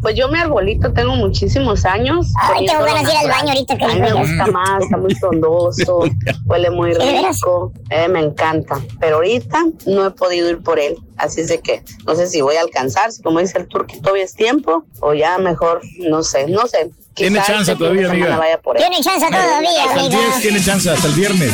Pues 0.00 0.16
yo 0.16 0.28
mi 0.30 0.38
arbolito 0.38 0.90
tengo 0.94 1.14
muchísimos 1.14 1.84
años. 1.84 2.32
Ay, 2.40 2.64
tengo 2.64 2.82
ganas 2.82 3.04
de 3.04 3.12
ir 3.12 3.18
al 3.18 3.28
baño 3.28 3.48
ahorita 3.50 3.76
que 3.76 3.84
A 3.84 3.88
mí 3.88 3.94
digo 4.00 4.18
me 4.18 4.20
gusta 4.22 4.46
más, 4.46 4.82
está 4.82 4.96
muy 4.96 5.14
frondoso, 5.14 6.04
huele 6.46 6.70
muy 6.70 6.94
rico, 6.94 7.70
eh, 7.90 8.08
me 8.08 8.20
encanta. 8.20 8.80
Pero 8.98 9.16
ahorita 9.16 9.66
no 9.84 10.06
he 10.06 10.10
podido 10.12 10.48
ir 10.48 10.62
por 10.62 10.78
él, 10.78 10.96
así 11.18 11.42
es 11.42 11.48
de 11.48 11.60
que 11.60 11.84
no 12.06 12.14
sé 12.14 12.26
si 12.26 12.40
voy 12.40 12.56
a 12.56 12.62
alcanzar, 12.62 13.12
si 13.12 13.22
como 13.22 13.40
dice 13.40 13.58
el 13.58 13.68
turqui 13.68 14.00
todavía 14.00 14.24
es 14.24 14.34
tiempo 14.34 14.86
o 15.00 15.12
ya 15.12 15.36
mejor, 15.36 15.82
no 15.98 16.22
sé, 16.22 16.48
no 16.48 16.66
sé. 16.66 16.92
Tiene 17.12 17.42
chance 17.42 17.72
este 17.72 17.84
fin 17.84 17.96
de 17.96 18.02
todavía, 18.04 18.08
amiga. 18.08 18.38
vaya 18.38 18.58
por 18.58 18.78
él. 18.78 18.84
Tiene 18.88 19.02
chance 19.02 19.26
todavía, 19.26 19.84
Hasta 19.84 20.00
el 20.00 20.06
amiga. 20.06 20.18
10 20.18 20.40
tiene 20.40 20.64
chance, 20.64 20.88
hasta 20.88 21.08
el 21.08 21.14
viernes. 21.14 21.52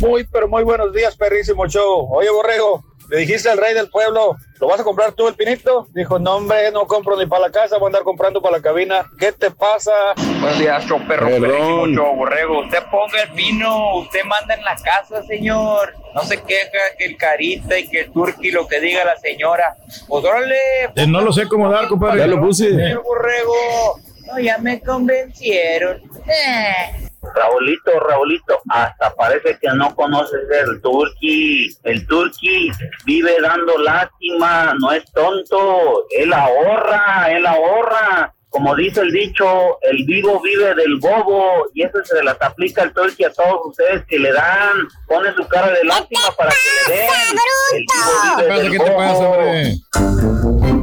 Muy, 0.00 0.24
pero 0.24 0.48
muy 0.48 0.62
buenos 0.62 0.90
días, 0.94 1.14
perrísimo 1.16 1.66
show. 1.66 2.08
Oye, 2.14 2.30
Borrego, 2.30 2.82
le 3.08 3.18
dijiste 3.18 3.48
al 3.48 3.58
rey 3.58 3.74
del 3.74 3.88
pueblo, 3.88 4.36
¿lo 4.60 4.68
vas 4.68 4.80
a 4.80 4.84
comprar 4.84 5.12
tú 5.12 5.28
el 5.28 5.34
pinito? 5.34 5.86
Dijo, 5.94 6.18
no, 6.18 6.36
hombre, 6.36 6.70
no 6.72 6.86
compro 6.86 7.16
ni 7.16 7.26
para 7.26 7.46
la 7.46 7.50
casa, 7.50 7.78
voy 7.78 7.86
a 7.86 7.88
andar 7.88 8.02
comprando 8.02 8.42
para 8.42 8.58
la 8.58 8.62
cabina. 8.62 9.06
¿Qué 9.18 9.32
te 9.32 9.50
pasa? 9.50 9.92
Buenos 10.40 10.58
días, 10.58 10.84
show 10.86 11.00
perro, 11.06 11.28
show 11.86 12.14
borrego. 12.14 12.60
Usted 12.60 12.82
ponga 12.90 13.22
el 13.22 13.30
pino, 13.30 13.98
usted 13.98 14.24
manda 14.24 14.54
en 14.54 14.64
la 14.64 14.76
casa, 14.76 15.22
señor. 15.24 15.94
No 16.14 16.22
se 16.22 16.42
queja 16.42 16.78
que 16.98 17.06
el 17.06 17.16
carita 17.16 17.78
y 17.78 17.88
que 17.88 18.00
el 18.00 18.12
turqui 18.12 18.50
lo 18.50 18.66
que 18.66 18.80
diga 18.80 19.04
la 19.04 19.16
señora. 19.16 19.76
Pues 20.06 20.24
órale. 20.24 20.56
Eh, 20.94 21.06
no 21.06 21.20
lo 21.22 21.32
sé 21.32 21.46
cómo 21.48 21.70
dar, 21.70 21.88
compadre. 21.88 22.20
Ya 22.20 22.26
lo 22.26 22.40
puse. 22.40 22.70
Señor 22.70 23.02
borrego. 23.02 24.00
No, 24.26 24.38
ya 24.38 24.58
me 24.58 24.80
convencieron. 24.80 26.02
Eh. 26.26 27.07
Raulito, 27.34 27.98
Raulito, 28.00 28.60
hasta 28.70 29.14
parece 29.14 29.58
que 29.60 29.68
no 29.74 29.94
conoces 29.94 30.40
el 30.50 30.80
turqui. 30.80 31.68
El 31.84 32.06
turqui 32.06 32.70
vive 33.04 33.40
dando 33.40 33.78
lástima, 33.78 34.74
no 34.80 34.92
es 34.92 35.04
tonto. 35.12 36.06
Él 36.16 36.32
ahorra, 36.32 37.30
él 37.30 37.46
ahorra. 37.46 38.34
Como 38.50 38.74
dice 38.74 39.02
el 39.02 39.12
dicho, 39.12 39.78
el 39.82 40.04
vivo 40.06 40.40
vive 40.40 40.74
del 40.74 40.96
bobo 40.96 41.66
y 41.74 41.82
eso 41.82 41.98
se 42.02 42.22
las 42.22 42.40
aplica 42.40 42.82
el 42.82 42.94
turqui 42.94 43.24
a 43.24 43.32
todos 43.32 43.60
ustedes 43.66 44.04
que 44.06 44.18
le 44.18 44.32
dan. 44.32 44.88
Pone 45.06 45.34
su 45.34 45.46
cara 45.48 45.70
de 45.70 45.84
lástima 45.84 46.34
para 46.36 46.50
que 46.50 46.90
le 46.90 46.96
den. 46.96 48.62
El 48.62 48.70
vivo 48.70 48.84
vive 48.84 49.02
del 49.02 49.78
bobo. 50.38 50.77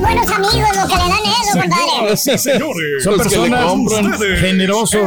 Buenos 0.00 0.28
amigos 0.30 0.68
los 0.76 0.86
que 0.88 0.96
le 0.96 1.08
dan 1.08 1.20
eso, 1.42 1.60
compadre. 1.60 2.16
Sí, 2.16 2.38
señores. 2.38 3.04
Son 3.04 3.16
Los 3.18 3.28
que 3.28 3.36
le 3.36 3.40
personas 3.48 3.64
compran. 3.66 4.18
generosos. 4.38 5.00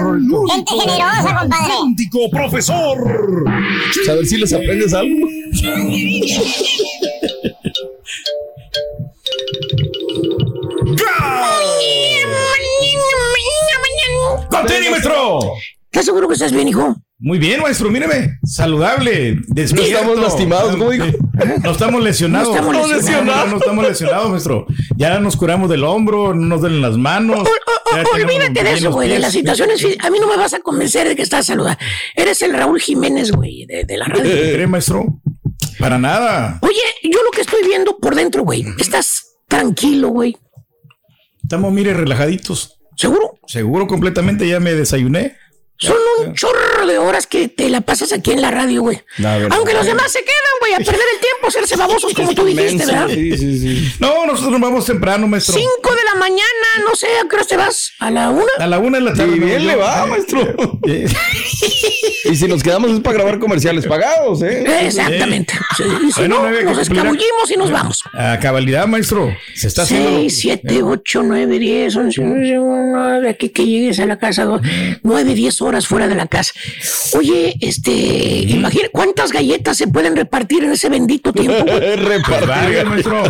Gente 0.51 0.71
generosa, 0.73 1.37
compadre. 1.39 1.73
Auténtico 1.73 2.29
profesor. 2.29 2.97
A 4.09 4.13
ver 4.13 4.25
si 4.25 4.37
les 4.37 4.53
aprendes 4.53 4.93
algo. 4.93 5.27
¡Conteni, 14.49 14.89
maestro! 14.89 15.39
¿Estás 15.93 16.05
seguro 16.05 16.27
que 16.27 16.33
estás 16.33 16.51
bien, 16.51 16.67
hijo? 16.67 16.95
Muy 17.19 17.37
bien, 17.37 17.61
maestro, 17.61 17.87
míreme. 17.91 18.39
Saludable. 18.43 19.37
Despierto. 19.49 19.95
estamos 19.95 20.19
lastimados, 20.19 20.75
¿cómo? 20.75 20.89
No 21.63 21.71
estamos 21.71 22.01
lesionados. 22.03 22.47
No 22.49 22.55
estamos 22.55 22.89
lesionados. 22.89 23.45
No, 23.45 23.51
no 23.51 23.57
estamos 23.57 23.87
lesionados, 23.87 24.29
maestro. 24.31 24.65
Ya 24.97 25.19
nos 25.19 25.37
curamos 25.37 25.69
del 25.69 25.83
hombro, 25.83 26.33
no 26.33 26.47
nos 26.47 26.61
duelen 26.61 26.81
las 26.81 26.97
manos. 26.97 27.41
O- 27.41 27.43
o- 27.43 27.95
Ya 27.95 28.01
o- 28.01 28.05
tenemos 28.11 28.33
olvídate 28.35 28.63
de 28.63 28.73
eso, 28.73 28.91
güey, 28.91 29.07
de 29.07 29.19
las 29.19 29.33
situaciones. 29.33 29.85
A 29.99 30.09
mí 30.09 30.17
no 30.19 30.25
me 30.27 30.35
vas 30.35 30.55
a 30.55 30.61
convencer 30.61 31.07
de 31.07 31.15
que 31.15 31.21
estás 31.21 31.45
saludable. 31.45 31.77
Eres 32.15 32.41
el 32.41 32.53
Raúl 32.53 32.81
Jiménez, 32.81 33.31
güey, 33.31 33.67
de, 33.67 33.83
de 33.83 33.97
la 33.97 34.05
radio. 34.05 34.23
¿Cree, 34.23 34.65
maestro? 34.65 35.21
Para 35.77 35.99
nada. 35.99 36.57
Oye, 36.63 36.81
yo 37.03 37.21
lo 37.21 37.29
que 37.29 37.41
estoy 37.41 37.61
viendo 37.67 37.99
por 37.99 38.15
dentro, 38.15 38.41
güey, 38.41 38.65
estás 38.79 39.35
tranquilo, 39.47 40.07
güey. 40.09 40.35
Estamos, 41.43 41.71
mire, 41.71 41.93
relajaditos. 41.93 42.79
¿Seguro? 42.95 43.37
Seguro 43.45 43.85
completamente, 43.85 44.47
ya 44.47 44.59
me 44.59 44.73
desayuné. 44.73 45.35
Son 45.77 45.97
un 46.19 46.33
chorro 46.33 46.85
de 46.87 46.97
horas 46.97 47.27
que 47.27 47.49
te 47.49 47.67
la 47.69 47.81
pasas 47.81 48.13
aquí 48.13 48.31
en 48.31 48.41
la 48.41 48.51
radio, 48.51 48.81
güey. 48.83 49.01
La 49.17 49.37
verdad. 49.37 49.57
Aunque 49.57 49.73
los 49.73 49.85
demás 49.85 50.11
se 50.11 50.19
quedan, 50.19 50.35
güey, 50.61 50.73
a 50.73 50.77
perder 50.77 50.93
el 51.15 51.19
tiempo, 51.19 51.51
serse 51.51 51.75
babosos, 51.75 52.13
como 52.13 52.33
tú 52.33 52.45
dijiste, 52.45 52.85
¿verdad? 52.85 53.09
Sí, 53.09 53.37
sí, 53.37 53.59
sí. 53.59 53.93
No, 53.99 54.25
nosotros 54.25 54.51
nos 54.51 54.61
vamos 54.61 54.85
temprano, 54.85 55.27
maestro. 55.27 55.55
Cinco 55.55 55.91
de 55.95 56.03
la 56.13 56.15
mañana, 56.19 56.43
no 56.87 56.95
sé, 56.95 57.07
¿a 57.23 57.27
qué 57.27 57.35
hora 57.35 57.45
te 57.45 57.57
vas? 57.57 57.91
¿A 57.99 58.11
la 58.11 58.29
una? 58.29 58.45
A 58.59 58.67
la 58.67 58.79
una 58.79 58.99
de 58.99 59.03
la 59.03 59.13
tarde. 59.13 59.35
Y 59.35 59.39
bien 59.39 59.67
le 59.67 59.75
va, 59.75 60.05
maestro. 60.05 60.55
Y 62.25 62.35
si 62.37 62.47
nos 62.47 62.63
quedamos 62.63 62.91
es 62.91 62.99
para 63.01 63.15
grabar 63.17 63.37
comerciales 63.39 63.85
pagados, 63.85 64.41
¿eh? 64.43 64.63
Exactamente. 64.85 65.53
Sí, 65.75 65.83
y 66.07 66.11
si 66.11 66.19
Bueno, 66.21 66.35
no, 66.37 66.41
nueve 66.43 66.63
nos 66.63 66.77
escabullimos 66.77 67.51
y 67.53 67.57
nos 67.57 67.69
vamos. 67.71 68.01
A 68.13 68.39
cabalidad, 68.39 68.87
maestro. 68.87 69.35
Se 69.55 69.67
está 69.67 69.81
haciendo. 69.83 70.09
lo- 70.11 70.17
6, 70.19 70.37
7, 70.39 70.83
8, 70.83 71.21
9, 71.23 71.59
10, 71.59 71.95
11, 71.95 72.21
11, 72.21 72.53
9, 72.55 73.29
aquí 73.29 73.49
que 73.49 73.65
llegues 73.65 73.99
a 73.99 74.05
la 74.05 74.17
casa, 74.17 74.47
9, 75.03 75.33
10 75.33 75.61
horas 75.63 75.87
fuera 75.87 76.07
de 76.07 76.15
la 76.15 76.27
casa. 76.27 76.51
Oye, 77.17 77.55
este, 77.61 77.91
imagina 77.91 78.87
cuántas 78.91 79.31
galletas 79.31 79.77
se 79.77 79.87
pueden 79.87 80.15
repartir 80.15 80.63
en 80.63 80.71
ese 80.71 80.89
bendito 80.89 81.31
tiempo. 81.33 81.65
Repartir. 81.65 82.47
varias, 82.47 82.85
maestro. 82.85 83.23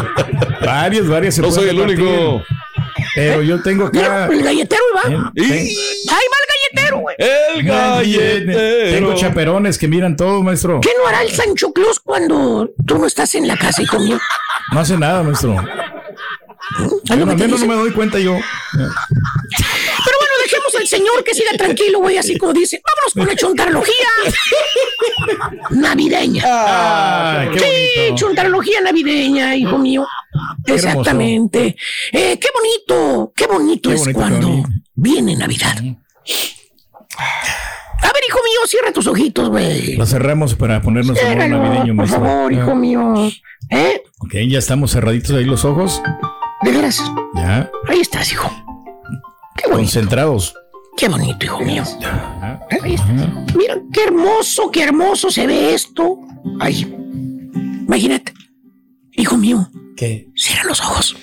Varias, 0.66 1.08
varias. 1.08 1.36
se 1.36 1.42
No 1.42 1.52
soy 1.52 1.70
el 1.70 1.78
repartir. 1.78 2.00
único. 2.06 2.44
Pero 3.16 3.44
yo 3.44 3.62
tengo 3.62 3.90
Mira, 3.94 4.26
acá. 4.26 4.34
el 4.34 4.42
galletero 4.44 4.82
va. 4.96 5.32
Eh, 5.36 5.44
Ahí 5.46 5.76
va 6.08 6.16
el 6.42 6.76
galletero, 6.76 6.98
güey. 7.00 7.16
El 7.20 7.56
Tengo 7.66 7.74
galletero. 7.74 9.14
chaperones 9.16 9.78
que 9.78 9.88
miran 9.88 10.16
todo, 10.16 10.42
maestro. 10.42 10.82
¿Qué 10.82 10.90
no 11.00 11.08
hará 11.08 11.22
el 11.22 11.30
Sancho 11.32 11.72
Claus 11.74 12.00
cuando 12.00 12.72
tú 12.88 12.98
no 12.98 13.06
estás 13.06 13.36
en 13.36 13.48
la 13.48 13.56
casa, 13.58 13.82
hijo 13.84 14.00
mío? 14.00 14.20
No 14.72 14.80
hace 14.80 14.98
nada, 14.98 15.22
maestro. 15.22 15.58
A 15.60 16.82
lo 16.82 16.90
Bueno, 17.06 17.26
que 17.26 17.32
al 17.32 17.38
menos 17.38 17.60
no 17.60 17.68
me 17.68 17.76
doy 17.76 17.92
cuenta 17.92 18.18
yo. 18.20 18.36
Al 20.84 20.88
señor 20.90 21.24
que 21.24 21.34
siga 21.34 21.52
tranquilo, 21.58 22.00
güey, 22.00 22.18
así 22.18 22.38
como 22.38 22.52
dice. 22.52 22.82
Vámonos 22.86 23.14
con 23.14 23.26
la 23.28 23.36
chontarología 23.40 24.08
navideña. 25.72 26.44
Ah, 26.46 27.46
qué 27.54 27.60
sí, 27.60 28.16
chontarología 28.16 28.82
navideña, 28.82 29.56
hijo 29.56 29.78
mío. 29.78 30.06
Qué. 30.66 30.74
Exactamente. 30.76 31.78
Eh, 32.12 32.38
qué 32.38 32.50
bonito, 32.54 33.32
qué 33.34 33.48
bonito 33.48 33.90
Qué 33.90 33.96
es 33.96 34.02
bonito, 34.02 34.20
cuando 34.20 34.48
Tony. 34.48 34.64
viene 34.96 35.38
Navidad. 35.38 35.78
A 35.78 35.82
ver, 38.12 38.24
hijo 38.28 38.40
mío, 38.44 38.60
cierra 38.68 38.92
tus 38.92 39.08
ojitos, 39.08 39.50
güey. 39.50 39.96
Lo 39.96 40.06
cerramos 40.06 40.56
para 40.56 40.82
ponernos 40.82 41.18
en 41.18 41.38
navideño, 41.50 41.86
por 41.86 41.96
maestro. 41.96 42.20
favor, 42.20 42.52
hijo 42.52 42.76
mío. 42.76 43.14
¿Eh? 43.70 44.04
Ok, 44.20 44.34
ya 44.50 44.60
estamos 44.60 44.92
cerraditos 44.92 45.32
ahí 45.32 45.46
los 45.46 45.64
ojos. 45.64 46.02
De 46.64 46.72
veras. 46.72 47.02
Ya. 47.36 47.72
Ahí 47.88 48.02
estás, 48.02 48.30
hijo. 48.34 48.50
Qué 49.56 49.70
bonito. 49.70 49.78
Concentrados. 49.78 50.56
Qué 50.98 51.08
bonito, 51.08 51.46
hijo 51.46 51.60
mío. 51.62 51.84
Mira, 53.56 53.76
qué 53.92 54.04
hermoso, 54.06 54.72
qué 54.72 54.84
hermoso 54.84 55.30
se 55.32 55.48
ve 55.48 55.74
esto. 55.74 56.20
Ay, 56.60 56.82
imagínate. 57.88 58.34
Hijo 59.14 59.38
mío, 59.38 59.70
¿Qué? 59.96 60.28
cierra 60.36 60.64
los 60.66 60.80
ojos. 60.82 61.16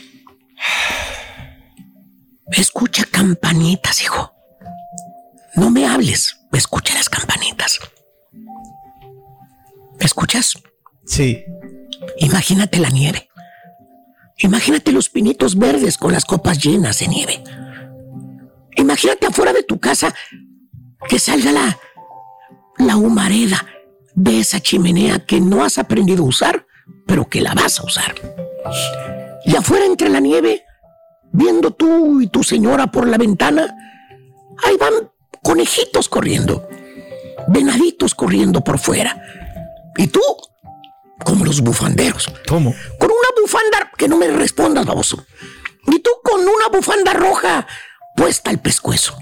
Escucha 2.52 3.04
campanitas, 3.10 4.02
hijo. 4.02 4.32
No 5.56 5.70
me 5.70 5.86
hables, 5.86 6.36
escucha 6.52 6.94
las 6.94 7.08
campanitas. 7.08 7.78
¿Me 9.98 10.04
escuchas? 10.06 10.54
Sí. 11.06 11.44
Imagínate 12.18 12.78
la 12.78 12.90
nieve. 12.90 13.28
Imagínate 14.38 14.92
los 14.92 15.08
pinitos 15.10 15.56
verdes 15.56 15.98
con 15.98 16.12
las 16.12 16.24
copas 16.24 16.58
llenas 16.58 16.98
de 17.00 17.08
nieve. 17.08 17.44
Imagínate 18.76 19.26
afuera 19.26 19.52
de 19.52 19.62
tu 19.62 19.78
casa 19.78 20.14
que 21.08 21.18
salga 21.18 21.52
la, 21.52 21.78
la 22.78 22.96
humareda 22.96 23.66
de 24.14 24.40
esa 24.40 24.60
chimenea 24.60 25.24
que 25.24 25.40
no 25.40 25.64
has 25.64 25.78
aprendido 25.78 26.24
a 26.24 26.28
usar, 26.28 26.66
pero 27.06 27.28
que 27.28 27.40
la 27.40 27.54
vas 27.54 27.80
a 27.80 27.84
usar. 27.84 28.14
Y 29.44 29.56
afuera 29.56 29.86
entre 29.86 30.08
la 30.08 30.20
nieve, 30.20 30.64
viendo 31.32 31.70
tú 31.70 32.20
y 32.20 32.28
tu 32.28 32.42
señora 32.42 32.88
por 32.88 33.06
la 33.08 33.18
ventana, 33.18 33.74
ahí 34.64 34.76
van 34.76 35.10
conejitos 35.42 36.08
corriendo, 36.08 36.68
venaditos 37.48 38.14
corriendo 38.14 38.62
por 38.62 38.78
fuera. 38.78 39.20
Y 39.96 40.08
tú, 40.08 40.20
como 41.24 41.44
los 41.44 41.60
bufanderos, 41.60 42.30
¿Cómo? 42.48 42.74
con 42.98 43.10
una 43.10 43.40
bufanda 43.40 43.90
que 43.96 44.08
no 44.08 44.16
me 44.16 44.28
respondas, 44.28 44.86
baboso. 44.86 45.24
Y 45.86 45.98
tú 46.00 46.10
con 46.22 46.40
una 46.40 46.68
bufanda 46.72 47.12
roja 47.12 47.66
puesta 48.16 48.50
al 48.50 48.60
pescuezo 48.60 49.16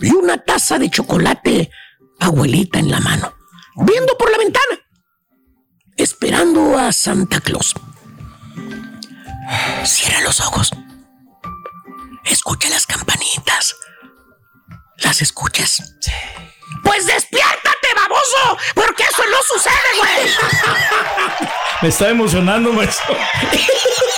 y 0.00 0.10
una 0.10 0.38
taza 0.38 0.78
de 0.78 0.90
chocolate 0.90 1.70
abuelita 2.20 2.78
en 2.78 2.90
la 2.90 3.00
mano, 3.00 3.34
viendo 3.76 4.16
por 4.18 4.30
la 4.30 4.38
ventana, 4.38 4.78
esperando 5.96 6.78
a 6.78 6.92
Santa 6.92 7.40
Claus. 7.40 7.74
Cierra 9.84 10.20
los 10.22 10.40
ojos. 10.40 10.70
Escucha 12.24 12.68
las 12.68 12.86
campanitas. 12.86 13.76
¿Las 14.98 15.20
escuchas? 15.22 15.82
Pues 16.82 17.06
despiértate, 17.06 17.88
baboso, 17.94 18.58
porque 18.74 19.02
eso 19.04 19.22
no 19.30 19.36
sucede, 19.42 19.74
güey. 19.98 21.48
Me 21.82 21.88
está 21.88 22.08
emocionando, 22.08 22.72
maestro. 22.72 23.14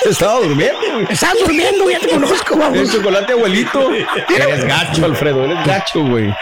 Estaba 0.05 0.41
durmiendo, 0.41 0.79
güey. 0.93 1.07
Estás 1.11 1.35
durmiendo, 1.41 1.91
ya 1.91 1.99
te 1.99 2.09
conozco, 2.09 2.55
El 2.55 2.61
baboso. 2.61 2.93
chocolate 2.93 3.33
abuelito. 3.33 3.91
Eres 4.29 4.65
gacho, 4.65 5.05
Alfredo. 5.05 5.45
Eres 5.45 5.67
gacho, 5.67 6.01
güey. 6.05 6.33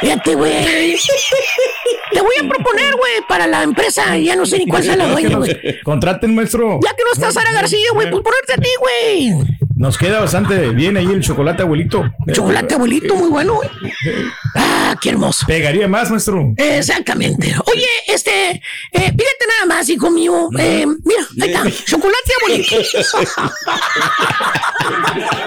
Fíjate, 0.00 0.34
güey. 0.34 0.96
Te 2.12 2.20
voy 2.20 2.34
a 2.44 2.48
proponer, 2.48 2.94
güey, 2.96 3.12
para 3.28 3.46
la 3.46 3.62
empresa. 3.62 4.16
Ya 4.18 4.36
no 4.36 4.44
sé 4.44 4.58
ni 4.58 4.66
cuál 4.66 4.82
sea 4.82 4.96
la 4.96 5.06
dueña, 5.06 5.36
güey. 5.36 5.80
Contraten, 5.82 6.34
maestro. 6.34 6.80
Ya 6.84 6.90
que 6.94 7.04
no 7.04 7.12
está 7.12 7.30
Sara 7.32 7.52
García, 7.52 7.88
güey, 7.94 8.10
pues 8.10 8.22
ponerte 8.22 8.52
a 8.52 8.56
ti, 8.56 8.68
güey. 8.78 9.32
Nos 9.82 9.98
queda 9.98 10.20
bastante 10.20 10.68
bien 10.68 10.96
ahí 10.96 11.06
el 11.06 11.20
chocolate, 11.20 11.62
abuelito. 11.64 12.04
Chocolate 12.32 12.74
abuelito, 12.74 13.16
muy 13.16 13.28
bueno, 13.28 13.54
güey. 13.56 13.68
Ah, 14.54 14.94
qué 15.00 15.08
hermoso. 15.10 15.44
Pegaría 15.48 15.88
más, 15.88 16.08
maestro. 16.08 16.54
Exactamente. 16.56 17.52
Oye, 17.66 17.88
este, 18.06 18.50
eh, 18.52 18.60
fíjate 18.92 19.44
nada 19.58 19.66
más, 19.66 19.88
hijo 19.88 20.08
mío. 20.08 20.50
Eh, 20.56 20.86
mira, 20.86 21.22
ahí 21.42 21.50
está, 21.52 21.84
chocolate 21.84 22.32
abuelito. 22.42 22.76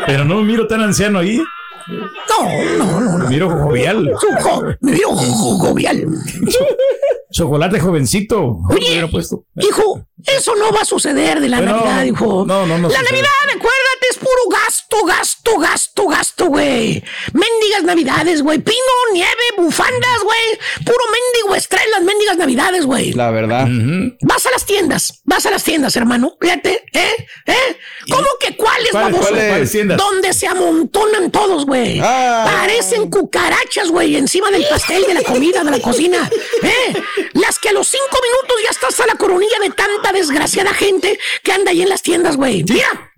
Pero 0.05 0.25
no 0.25 0.35
me 0.35 0.43
miro 0.43 0.67
tan 0.67 0.81
anciano 0.81 1.19
ahí. 1.19 1.41
No, 1.87 2.77
no, 2.77 2.99
no. 2.99 3.17
Me 3.19 3.29
miro 3.29 3.49
jovial. 3.49 4.03
Me 4.81 4.97
jo- 4.97 5.57
jovial. 5.59 6.07
Chocolate 7.31 7.79
jovencito. 7.79 8.57
Oye, 8.69 9.07
puesto. 9.07 9.45
hijo, 9.55 10.05
eso 10.25 10.55
no 10.55 10.71
va 10.73 10.81
a 10.81 10.85
suceder 10.85 11.39
de 11.39 11.47
la 11.49 11.61
Navidad, 11.61 12.03
hijo. 12.03 12.43
no, 12.47 12.65
no, 12.65 12.77
no 12.79 12.89
La 12.89 12.99
sucede. 12.99 13.11
Navidad, 13.11 13.29
es 13.49 13.55
puro 14.35 14.57
gasto, 14.57 15.05
gasto, 15.05 15.57
gasto, 15.59 16.07
gasto, 16.07 16.45
güey. 16.47 17.03
Mendigas 17.33 17.83
Navidades, 17.83 18.41
güey. 18.41 18.59
Pino, 18.59 18.77
nieve, 19.13 19.31
bufandas, 19.57 20.23
güey. 20.23 20.59
Puro 20.83 21.03
mendigo 21.11 21.55
estrés 21.55 21.83
las 21.91 22.01
mendigas 22.01 22.37
Navidades, 22.37 22.85
güey. 22.85 23.13
La 23.13 23.31
verdad. 23.31 23.67
Vas 24.21 24.45
a 24.45 24.51
las 24.51 24.65
tiendas, 24.65 25.21
vas 25.23 25.45
a 25.45 25.51
las 25.51 25.63
tiendas, 25.63 25.95
hermano. 25.95 26.37
Fíjate, 26.41 26.83
¿eh? 26.93 27.27
¿Eh? 27.45 27.77
¿Cómo 28.09 28.27
que 28.39 28.55
cuáles, 28.55 28.91
¿Cuáles, 28.91 29.11
baboso? 29.13 29.29
cuáles, 29.29 29.49
cuáles 29.49 29.71
tiendas? 29.71 29.97
Donde 29.97 30.33
se 30.33 30.47
amontonan 30.47 31.31
todos, 31.31 31.65
güey. 31.65 31.99
Ah. 32.01 32.43
Parecen 32.45 33.09
cucarachas, 33.09 33.89
güey, 33.89 34.15
encima 34.15 34.51
del 34.51 34.65
pastel, 34.67 35.05
de 35.05 35.13
la 35.13 35.23
comida, 35.23 35.63
de 35.63 35.71
la 35.71 35.79
cocina. 35.79 36.29
¿Eh? 36.61 36.93
Las 37.33 37.59
que 37.59 37.69
a 37.69 37.73
los 37.73 37.87
cinco 37.87 38.19
minutos 38.21 38.57
ya 38.63 38.69
estás 38.69 38.99
a 38.99 39.05
la 39.05 39.15
coronilla 39.15 39.59
de 39.61 39.69
tanta 39.69 40.11
desgraciada 40.11 40.73
gente 40.73 41.17
que 41.43 41.51
anda 41.51 41.71
ahí 41.71 41.81
en 41.81 41.89
las 41.89 42.01
tiendas, 42.01 42.35
güey. 42.35 42.63
Mira. 42.63 43.11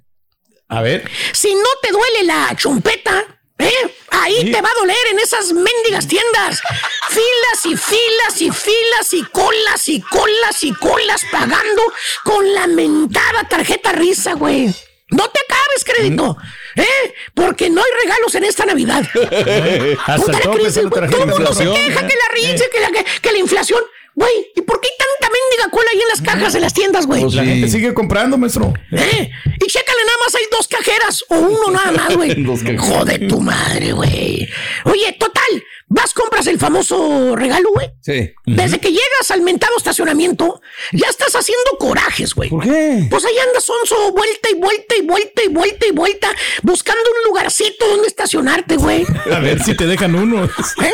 A 0.70 0.82
ver. 0.82 1.09
Si 1.34 1.53
no 1.53 1.70
te 1.82 1.91
duele 1.91 2.24
la 2.24 2.53
chompeta, 2.55 3.24
¿eh? 3.59 3.95
Ahí 4.09 4.51
te 4.51 4.61
va 4.61 4.70
a 4.70 4.74
doler 4.80 4.97
en 5.11 5.20
esas 5.20 5.51
mendigas 5.53 6.07
tiendas. 6.07 6.61
Filas 7.09 7.65
y 7.65 7.78
filas 7.78 8.41
y 8.41 8.51
filas 8.51 9.13
y 9.13 9.24
colas 9.24 9.88
y 9.88 10.01
colas 10.01 10.63
y 10.63 10.74
colas 10.74 11.26
pagando 11.32 11.82
con 12.24 12.53
la 12.53 12.68
mentada 12.68 13.47
tarjeta 13.47 13.91
risa, 13.93 14.34
güey. 14.34 14.68
No 15.09 15.30
te 15.30 15.39
acabes, 15.39 15.86
crédito. 15.86 16.38
¿Eh? 16.76 17.13
Porque 17.34 17.70
no 17.70 17.82
hay 17.82 17.91
regalos 18.03 18.36
en 18.36 18.43
esta 18.43 18.65
Navidad. 18.65 19.03
Hasta 20.05 20.15
Puta 20.18 20.39
la 20.43 20.51
crisis, 20.51 20.86
güey. 20.86 21.09
Todo 21.09 21.24
el 21.24 21.30
mundo 21.30 21.53
se 21.53 21.63
queja 21.63 22.05
que 22.07 22.13
la 22.15 22.34
risa, 22.34 22.65
Eh. 22.65 22.70
que 22.72 22.80
la, 22.82 22.91
que, 22.91 23.05
que 23.22 23.32
la 23.32 23.38
inflación. 23.38 23.82
Güey, 24.18 24.51
¿y 24.55 24.61
por 24.61 24.82
qué 24.82 24.88
hay 24.88 24.97
tanta 24.97 25.32
mendiga 25.32 25.70
cola 25.70 25.91
ahí 25.91 26.01
en 26.01 26.07
las 26.07 26.22
cajas 26.24 26.53
de 26.53 26.59
las 26.59 26.74
tiendas, 26.74 27.05
güey? 27.05 27.30
La 27.30 27.45
gente 27.45 27.68
sigue 27.68 27.93
comprando, 27.93 28.36
maestro. 28.36 28.74
¿Eh? 28.91 29.30
Y 29.61 29.68
chécale, 29.68 29.99
nada 30.05 30.18
más 30.26 30.34
hay 30.34 30.43
dos 30.49 30.68
cajeras 30.68 31.24
o 31.30 31.36
uno 31.38 31.72
nada 31.72 31.91
más, 31.91 32.15
güey. 32.15 32.34
Dos 32.43 32.61
cajeras. 32.61 32.82
Joder 32.82 33.28
tu 33.28 33.39
madre, 33.39 33.91
güey. 33.91 34.49
Oye, 34.86 35.15
total, 35.20 35.63
vas, 35.88 36.14
compras 36.14 36.48
el 36.48 36.60
famoso 36.60 37.36
regalo, 37.36 37.70
güey. 37.74 37.90
Sí. 38.02 38.34
Desde 38.46 38.80
que 38.80 38.90
llegas 38.90 39.32
al 39.32 39.42
mentado 39.42 39.74
estacionamiento, 39.78 40.62
ya 40.92 41.08
estás 41.08 41.36
haciendo 41.36 41.72
corajes, 41.80 42.34
güey. 42.34 42.50
¿Por 42.50 42.64
qué? 42.64 43.08
Pues 43.10 43.26
ahí 43.26 43.38
andas 43.48 43.64
sonso, 43.64 44.12
vuelta 44.12 44.50
y 44.50 44.56
vuelta 44.56 44.96
y 44.96 45.02
vuelta 45.02 45.44
y 45.44 45.48
vuelta 45.50 45.86
y 45.88 45.92
vuelta, 45.92 46.30
buscando 46.64 47.02
un 47.02 47.30
lugarcito 47.30 47.88
donde 47.88 48.08
estacionarte, 48.08 48.76
güey. 48.78 49.06
A 49.34 49.40
ver 49.40 49.64
si 49.64 49.76
te 49.76 49.86
dejan 49.86 50.16
uno. 50.16 50.46
¿Eh? 50.46 50.94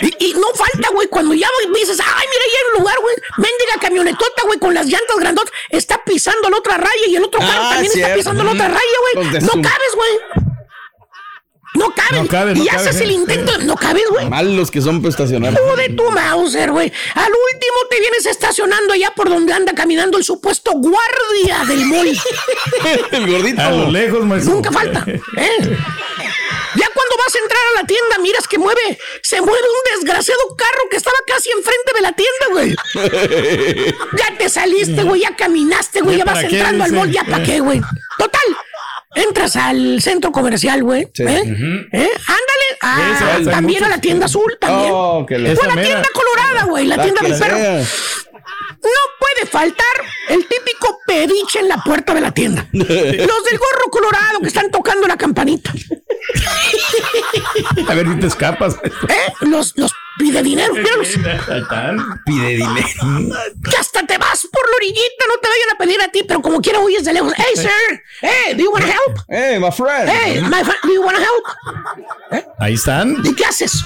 Y, 0.00 0.26
y 0.26 0.32
no 0.34 0.48
falta, 0.54 0.88
güey, 0.92 1.08
cuando 1.08 1.34
ya 1.34 1.48
dices, 1.74 1.98
ay, 2.00 2.26
mira, 2.28 2.44
ya 2.46 2.58
hay 2.58 2.72
un 2.72 2.78
lugar, 2.80 2.96
güey. 3.00 3.14
Mendiga 3.36 3.80
camionetota, 3.80 4.42
güey, 4.46 4.58
con 4.58 4.74
las 4.74 4.86
llantas 4.86 5.16
grandotas. 5.18 5.52
Está 5.70 6.02
pisando 6.04 6.48
la 6.50 6.58
otra 6.58 6.76
raya 6.76 7.06
y 7.08 7.16
el 7.16 7.24
otro 7.24 7.40
carro 7.40 7.62
Ah, 7.62 7.70
también 7.72 7.92
está 7.94 8.14
pisando 8.14 8.44
la 8.44 8.52
otra 8.52 8.68
raya, 8.68 8.80
güey. 9.14 9.40
No 9.42 9.52
cabes, 9.52 9.94
güey. 9.94 10.47
No 11.78 11.94
no 12.12 12.64
y 12.64 12.68
haces 12.68 13.00
el 13.00 13.10
eh. 13.10 13.14
intento. 13.14 13.58
No 13.58 13.76
cabes, 13.76 14.04
güey. 14.10 14.28
Mal 14.28 14.56
los 14.56 14.70
que 14.70 14.80
son 14.80 15.00
para 15.00 15.10
estacionar. 15.10 15.54
de 15.54 15.88
tu 15.90 16.10
Mauser, 16.10 16.70
güey. 16.70 16.92
Al 17.14 17.30
último 17.30 17.76
te 17.90 18.00
vienes 18.00 18.26
estacionando 18.26 18.92
allá 18.92 19.12
por 19.14 19.28
donde 19.28 19.52
anda 19.52 19.72
caminando 19.74 20.18
el 20.18 20.24
supuesto 20.24 20.72
guardia 20.72 21.64
del 21.66 21.86
mall. 21.86 22.08
el 23.12 23.30
gordito. 23.30 23.62
A 23.62 23.70
lo 23.70 23.90
lejos, 23.90 24.24
maestro. 24.24 24.54
Nunca 24.54 24.72
falta. 24.72 25.04
¿eh? 25.06 25.76
Ya 26.74 26.86
cuando 26.94 27.16
vas 27.16 27.34
a 27.34 27.38
entrar 27.38 27.62
a 27.72 27.80
la 27.80 27.86
tienda, 27.86 28.18
miras 28.20 28.46
que 28.46 28.58
mueve, 28.58 28.98
se 29.22 29.40
mueve 29.40 29.66
un 29.66 29.98
desgraciado 29.98 30.40
carro 30.56 30.82
que 30.90 30.96
estaba 30.96 31.16
casi 31.26 31.50
enfrente 31.50 31.92
de 31.94 32.00
la 32.00 32.12
tienda, 32.12 32.46
güey. 32.50 32.76
Ya 34.18 34.36
te 34.36 34.48
saliste, 34.48 35.02
güey, 35.02 35.22
ya 35.22 35.34
caminaste, 35.36 36.00
güey, 36.00 36.18
¿Ya 36.18 36.24
ya 36.24 36.32
vas 36.32 36.44
entrando 36.44 36.84
al 36.84 36.92
mall, 36.92 37.10
ya 37.10 37.24
para 37.24 37.42
qué, 37.42 37.60
güey. 37.60 37.80
Entras 39.26 39.56
al 39.56 40.00
centro 40.02 40.30
comercial, 40.32 40.82
güey. 40.82 41.08
Sí. 41.14 41.22
¿eh? 41.24 41.42
¿Eh? 41.92 42.10
Ándale. 42.26 42.68
Ah, 42.82 43.38
también 43.50 43.82
a 43.84 43.88
la 43.88 44.00
tienda 44.00 44.26
azul, 44.26 44.56
también. 44.60 44.90
Oh, 44.94 45.24
que 45.26 45.38
la- 45.38 45.48
o 45.48 45.50
a 45.50 45.54
Esa 45.54 45.66
la 45.66 45.74
mera. 45.74 45.86
tienda 45.88 46.08
colorada, 46.12 46.64
güey, 46.64 46.86
la, 46.86 46.96
La 46.96 47.02
tienda 47.02 47.22
del 47.22 47.38
perro. 47.38 47.56
sea. 47.56 47.78
No 48.80 49.00
puede 49.18 49.46
faltar 49.50 49.86
el 50.28 50.46
típico 50.46 50.98
pediche 51.06 51.58
en 51.60 51.68
la 51.68 51.78
puerta 51.78 52.14
de 52.14 52.20
la 52.20 52.30
tienda. 52.32 52.66
Los 52.72 52.86
del 52.86 53.58
gorro 53.58 53.90
colorado 53.90 54.38
que 54.40 54.46
están 54.48 54.70
tocando 54.70 55.06
la 55.08 55.16
campanita. 55.16 55.72
A 57.88 57.94
ver 57.94 58.08
si 58.08 58.14
te 58.20 58.26
escapas. 58.26 58.74
¿Eh? 59.08 59.32
Los, 59.42 59.72
los 59.76 59.92
pide 60.18 60.42
dinero. 60.42 60.74
Pide 62.24 62.48
dinero. 62.56 63.34
Que 63.70 63.76
hasta 63.76 64.06
te 64.06 64.18
vas 64.18 64.46
por 64.52 64.68
la 64.70 64.76
orillita, 64.76 65.24
no 65.28 65.38
te 65.40 65.48
vayan 65.48 65.70
a 65.74 65.78
pedir 65.78 66.00
a 66.02 66.08
ti, 66.08 66.22
pero 66.26 66.42
como 66.42 66.60
quiera 66.60 66.80
huyes 66.80 67.04
de 67.04 67.12
lejos. 67.12 67.32
Hey, 67.36 67.54
sir. 67.56 68.02
Hey, 68.20 68.54
do 68.54 68.62
you 68.64 68.70
want 68.70 68.84
help? 68.84 69.18
Hey, 69.28 69.58
my 69.58 69.70
friend. 69.70 70.08
Hey, 70.08 70.40
my 70.42 70.62
friend, 70.64 70.78
do 70.82 70.92
you 70.92 71.02
want 71.02 71.18
help? 71.18 72.44
Ahí 72.58 72.74
están. 72.74 73.16
¿Y 73.24 73.34
qué 73.34 73.44
haces? 73.44 73.82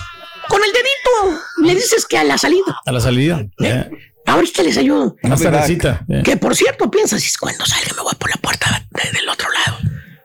Con 0.49 0.61
el 0.63 0.71
dedito 0.73 1.43
le 1.63 1.75
dices 1.75 2.05
que 2.07 2.19
a 2.19 2.25
la 2.25 2.37
salida. 2.37 2.81
A 2.85 2.93
la 2.93 3.01
salida. 3.01 3.45
Ya. 3.59 3.89
Ahorita 4.27 4.63
les 4.63 4.77
ayudo. 4.77 5.17
Una 5.23 5.37
tardecita. 5.37 6.05
Que 6.25 6.37
por 6.37 6.55
cierto, 6.57 6.91
piensas, 6.91 7.25
"Es 7.25 7.37
cuando 7.37 7.65
salga 7.67 7.93
me 7.97 8.03
voy 8.03 8.15
por 8.19 8.31
la 8.31 8.37
puerta 8.37 8.83
de- 8.91 9.11
del 9.13 9.29
otro 9.29 9.49
lado. 9.51 9.79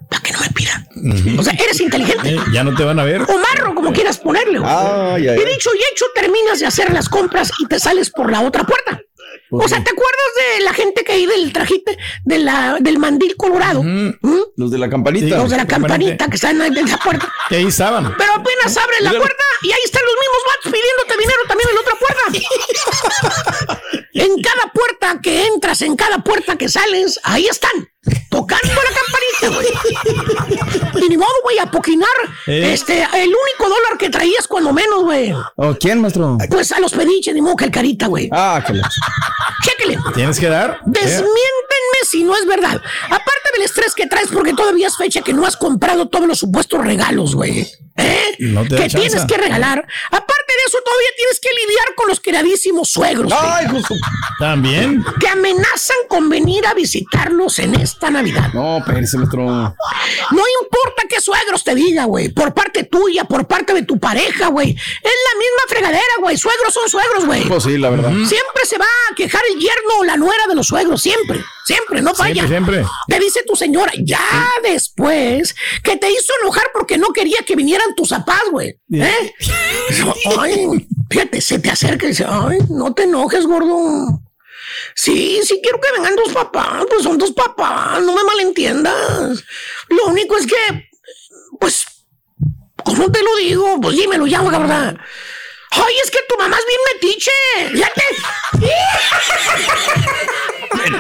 Para 0.10 0.22
que 0.24 0.32
no 0.34 0.40
me 0.40 0.50
pidan. 0.50 0.88
O 1.40 1.44
sea, 1.44 1.54
eres 1.54 1.80
inteligente. 1.82 2.30
Eh, 2.36 2.40
Ya 2.54 2.64
no 2.64 2.74
te 2.76 2.84
van 2.84 3.00
a 3.00 3.04
ver. 3.04 3.22
O 3.24 3.38
marro, 3.38 3.76
como 3.76 3.92
quieras 3.94 4.18
ponerle. 4.18 4.60
güey. 4.60 4.72
Ay, 4.72 5.28
ay, 5.28 5.40
y 5.42 5.46
dicho 5.54 5.70
y 5.76 5.80
hecho, 5.94 6.06
terminas 6.16 6.60
de 6.60 6.66
hacer 6.66 6.92
las 6.94 7.10
compras 7.10 7.52
y 7.60 7.68
te 7.68 7.80
sales 7.80 8.10
por 8.12 8.32
la 8.32 8.42
otra 8.42 8.64
puerta. 8.64 9.02
O 9.50 9.66
sea, 9.68 9.82
¿te 9.82 9.92
acuerdas 9.92 10.58
de 10.58 10.64
la 10.66 10.74
gente 10.74 11.04
que 11.06 11.12
hay 11.14 11.26
del 11.26 11.54
trajite 11.54 11.98
de 12.26 12.38
la, 12.40 12.78
del 12.82 12.98
mandil 13.00 13.36
colorado? 13.38 13.82
¿Mm? 13.82 14.14
Los 14.58 14.72
de 14.72 14.78
la 14.78 14.90
campanita. 14.90 15.38
Los 15.38 15.50
de 15.50 15.56
la 15.58 15.66
campanita 15.68 16.28
que 16.28 16.36
están 16.36 16.62
ahí 16.62 16.72
en 16.76 16.90
la 16.90 16.98
puerta. 16.98 17.32
Que 17.50 17.56
ahí 17.58 17.66
estaban. 17.68 18.14
Pero 18.18 18.34
apenas 18.34 18.76
abres 18.76 19.00
la 19.02 19.10
Míralo. 19.12 19.20
puerta 19.26 19.44
y 19.62 19.72
ahí 19.72 19.80
están 19.86 20.02
los 20.04 20.16
mismos 20.20 20.42
vatos 20.48 20.74
pidiéndote 20.74 21.18
dinero 21.18 21.40
también 21.48 21.70
en 21.70 21.76
la 21.76 21.82
otra 21.82 21.96
puerta. 21.98 23.82
en 24.14 24.42
cada 24.42 24.72
puerta 24.74 25.20
que 25.22 25.48
entras, 25.48 25.82
en 25.82 25.96
cada 25.96 26.18
puerta 26.20 26.58
que 26.58 26.68
sales, 26.68 27.20
ahí 27.24 27.48
están. 27.48 27.72
Tocando 28.30 28.74
la 28.74 28.92
campanita, 29.00 29.56
güey. 29.56 29.68
Y 31.06 31.10
ni 31.10 31.18
modo, 31.18 31.30
güey, 31.44 31.60
a 31.60 31.70
poquinar. 31.70 32.10
Eh. 32.48 32.74
Este, 32.74 33.02
el 33.02 33.28
único 33.30 33.70
dólar 33.70 33.98
que 34.00 34.10
traías 34.10 34.48
cuando 34.48 34.74
menos, 34.74 35.04
güey. 35.04 35.34
Oh, 35.56 35.76
¿Quién, 35.80 36.02
maestro? 36.02 36.38
Pues 36.50 36.72
a 36.72 36.80
los 36.80 36.92
pediches, 36.94 37.34
ni 37.34 37.42
modo 37.42 37.56
que 37.56 37.66
el 37.66 37.72
carita, 37.72 38.08
güey. 38.08 38.30
Ah, 38.32 38.64
que. 38.66 38.74
Chéquele. 39.64 40.00
Tienes 40.16 40.40
que 40.40 40.50
dar. 40.50 40.80
Desmiéntenme 40.86 42.00
si 42.10 42.24
no 42.24 42.36
es 42.36 42.46
verdad. 42.46 42.82
Aparte 43.06 43.50
del 43.54 43.64
estrés 43.64 43.94
que 43.94 44.08
traes, 44.08 44.30
porque 44.30 44.54
todavía 44.54 44.88
es 44.88 44.98
fecha 44.98 45.22
que 45.22 45.34
no 45.34 45.46
has 45.46 45.56
comprado 45.56 46.08
todos 46.10 46.28
los 46.28 46.40
supuestos 46.40 46.84
regalos, 46.84 47.36
güey. 47.36 47.68
¿Eh? 47.98 48.36
No 48.40 48.64
te 48.64 48.76
que 48.76 48.88
chance. 48.88 49.00
tienes 49.00 49.26
que 49.26 49.38
regalar. 49.38 49.86
Aparte 50.12 50.54
de 50.54 50.64
eso, 50.68 50.78
todavía 50.86 51.08
tienes 51.16 51.40
que 51.40 51.50
lidiar 51.50 51.96
con 51.96 52.08
los 52.08 52.20
queridísimos 52.20 52.90
suegros. 52.90 53.32
güey, 53.34 53.52
Ay, 53.52 53.68
justo. 53.70 53.96
También. 54.40 55.04
que 55.20 55.28
amenazan 55.28 55.98
con 56.08 56.30
venir 56.30 56.66
a 56.68 56.74
visitarlos 56.74 57.60
en 57.60 57.76
esta 57.76 58.10
Navidad. 58.12 58.50
No, 58.54 58.78
espérese, 58.78 59.18
maestro. 59.18 59.44
No 59.46 60.44
importa 60.64 61.04
qué 61.10 61.20
suegros 61.20 61.64
te 61.64 61.74
diga, 61.76 62.06
güey. 62.06 62.30
Por 62.30 62.54
parte 62.54 62.84
tuya, 62.84 63.24
por 63.26 63.48
parte 63.48 63.74
de 63.74 63.84
tu 63.84 64.00
pareja, 64.00 64.48
güey. 64.48 64.70
Es 64.72 64.78
la 65.34 65.40
misma 65.40 65.62
fregadera, 65.68 66.04
güey. 66.20 66.38
Suegros 66.38 66.74
son 66.74 66.88
suegros, 66.90 67.26
güey. 67.26 67.44
Pues 67.48 67.64
sí, 67.64 67.78
la 67.78 67.90
verdad. 67.90 68.12
Siempre 68.12 68.66
se 68.66 68.78
va 68.78 68.86
a 69.12 69.16
quejar 69.16 69.42
el 69.52 69.60
yerno 69.60 70.00
o 70.00 70.04
la 70.04 70.18
nuera 70.18 70.46
de 70.48 70.56
los 70.56 70.68
suegros, 70.68 71.02
siempre, 71.02 71.44
siempre, 71.66 72.02
no 72.02 72.14
falla. 72.14 72.46
Siempre, 72.48 72.76
siempre. 72.84 72.86
Te 73.08 73.20
dice 73.20 73.42
tu 73.48 73.56
señora, 73.56 73.92
ya 74.04 74.22
después, 74.64 75.56
que 75.84 75.98
te 75.98 76.10
hizo 76.12 76.34
enojar 76.42 76.66
porque 76.74 76.98
no 76.98 77.08
quería 77.10 77.40
que 77.46 77.56
tus 77.96 78.10
papás, 78.10 78.44
güey. 78.52 78.80
¿Eh? 78.92 79.34
Ay, 80.40 80.88
fíjate, 81.10 81.42
se 81.42 81.60
te 81.60 81.70
acerca 81.70 82.06
y 82.06 82.10
dice, 82.10 82.26
ay, 82.28 82.60
no 82.70 82.94
te 82.94 83.04
enojes, 83.04 83.46
gordo. 83.46 84.22
Sí, 84.96 85.40
sí 85.44 85.60
quiero 85.62 85.80
que 85.80 85.92
vengan 85.94 86.16
tus 86.16 86.34
papás, 86.34 86.86
pues 86.90 87.04
son 87.04 87.18
tus 87.18 87.32
papás, 87.32 88.02
no 88.02 88.14
me 88.14 88.24
malentiendas. 88.24 89.44
Lo 89.90 90.06
único 90.08 90.38
es 90.38 90.46
que, 90.46 90.90
pues, 91.60 91.86
¿cómo 92.84 93.12
te 93.12 93.22
lo 93.24 93.36
digo? 93.38 93.80
Pues 93.82 93.96
dímelo 93.96 94.28
ya, 94.28 94.42
¿verdad? 94.42 94.98
Ay, 95.72 95.94
es 96.04 96.12
que 96.12 96.20
tu 96.28 96.38
mamá 96.38 96.58
es 96.58 96.66
bien 96.66 96.80
metiche. 96.94 97.32
Ya 97.76 97.92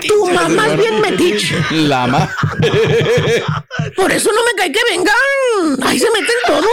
tu 0.07 0.25
mamá 0.31 0.67
es 0.69 0.77
bien 0.77 1.01
metiche. 1.01 1.55
Lama. 1.71 2.29
Por 3.95 4.11
eso 4.11 4.31
no 4.33 4.43
me 4.45 4.51
cae 4.55 4.71
que 4.71 4.79
vengan. 4.89 5.83
Ahí 5.87 5.99
se 5.99 6.09
meten 6.11 6.35
todo. 6.45 6.67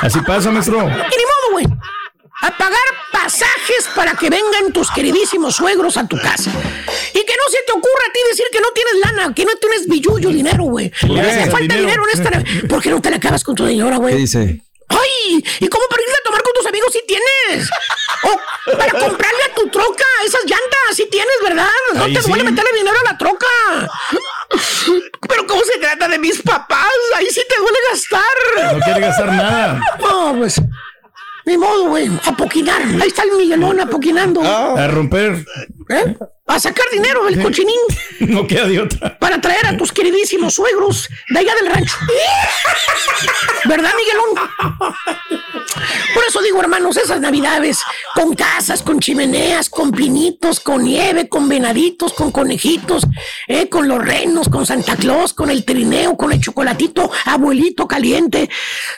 Así 0.00 0.20
pasa, 0.20 0.50
maestro. 0.50 0.78
Y 0.78 0.82
ni 0.82 0.88
modo, 0.90 1.52
güey. 1.52 1.66
A 2.40 2.56
pagar 2.56 2.78
pasajes 3.12 3.88
para 3.96 4.12
que 4.14 4.30
vengan 4.30 4.72
tus 4.72 4.90
queridísimos 4.92 5.56
suegros 5.56 5.96
a 5.96 6.06
tu 6.06 6.16
casa. 6.20 6.50
Y 7.12 7.18
que 7.24 7.34
no 7.36 7.50
se 7.50 7.58
te 7.66 7.72
ocurra 7.72 8.04
a 8.08 8.12
ti 8.12 8.20
decir 8.30 8.46
que 8.52 8.60
no 8.60 8.68
tienes 8.72 8.94
lana, 9.04 9.34
que 9.34 9.44
no 9.44 9.52
tienes 9.56 9.88
billullo, 9.88 10.28
dinero, 10.30 10.64
güey. 10.64 10.90
¿Por 11.00 11.10
Que 11.10 11.14
qué? 11.16 11.20
hace 11.22 11.50
falta 11.50 11.74
Dinero. 11.74 11.80
dinero 11.80 12.02
en 12.12 12.20
esta. 12.22 12.66
¿Por 12.68 12.80
qué 12.82 12.90
no 12.90 13.00
te 13.02 13.10
la 13.10 13.16
acabas 13.16 13.42
con 13.42 13.56
tu 13.56 13.66
señora, 13.66 13.96
¿Qué 13.96 14.00
güey? 14.02 14.16
dice? 14.16 14.62
¡Ay! 14.88 15.44
¿Y 15.60 15.68
cómo 15.68 15.84
para 15.88 16.02
irte 16.02 16.14
a 16.18 16.22
tomar 16.24 16.42
con 16.42 16.52
tus 16.54 16.66
amigos 16.66 16.92
si 16.92 17.02
tienes? 17.06 17.68
O 18.22 18.76
para 18.76 18.92
comprarle 18.92 19.42
a 19.50 19.54
tu 19.54 19.68
troca 19.70 20.04
esas 20.26 20.42
llantas 20.42 20.96
si 20.96 21.06
tienes, 21.08 21.34
¿verdad? 21.42 21.68
No 21.94 22.04
Ahí 22.04 22.14
te 22.14 22.20
duele 22.20 22.44
sí. 22.44 22.50
meterle 22.50 22.70
dinero 22.78 22.96
a 23.04 23.12
la 23.12 23.18
troca. 23.18 23.46
Pero 25.28 25.46
¿cómo 25.46 25.62
se 25.64 25.78
trata 25.78 26.08
de 26.08 26.18
mis 26.18 26.40
papás? 26.42 26.86
Ahí 27.16 27.26
sí 27.30 27.42
te 27.48 27.56
duele 27.60 27.78
gastar. 27.90 28.72
No 28.74 28.80
quiere 28.80 29.00
gastar 29.00 29.32
nada. 29.32 29.80
No, 30.00 30.34
pues. 30.38 30.60
Ni 31.44 31.56
modo, 31.56 31.84
güey. 31.88 32.10
A 32.24 32.32
poquinar. 32.36 32.82
Ahí 32.82 33.08
está 33.08 33.22
el 33.22 33.32
Miguelón 33.32 33.80
apoquinando. 33.80 34.42
A 34.42 34.86
romper. 34.88 35.44
¿Eh? 35.90 36.16
A 36.46 36.58
sacar 36.58 36.84
dinero 36.92 37.24
del 37.24 37.42
cochinín 37.42 37.78
No 38.20 38.46
queda 38.46 38.66
de 38.66 38.80
otra. 38.80 39.18
para 39.18 39.40
traer 39.40 39.66
a 39.66 39.76
tus 39.76 39.92
queridísimos 39.92 40.54
suegros 40.54 41.08
de 41.28 41.38
allá 41.38 41.54
del 41.54 41.66
rancho. 41.72 41.96
¿Verdad, 43.64 43.92
Miguelón? 43.96 44.48
Por 46.14 46.24
eso 46.26 46.40
digo, 46.42 46.60
hermanos, 46.60 46.96
esas 46.96 47.20
navidades 47.20 47.80
con 48.14 48.34
casas, 48.34 48.82
con 48.82 48.98
chimeneas, 49.00 49.68
con 49.70 49.92
pinitos, 49.92 50.60
con 50.60 50.84
nieve, 50.84 51.28
con 51.28 51.48
venaditos, 51.48 52.12
con 52.12 52.32
conejitos, 52.32 53.04
eh, 53.46 53.68
con 53.68 53.86
los 53.88 54.04
renos, 54.04 54.48
con 54.48 54.66
Santa 54.66 54.96
Claus, 54.96 55.34
con 55.34 55.50
el 55.50 55.64
trineo, 55.64 56.16
con 56.16 56.32
el 56.32 56.40
chocolatito, 56.40 57.10
abuelito 57.26 57.86
caliente. 57.86 58.48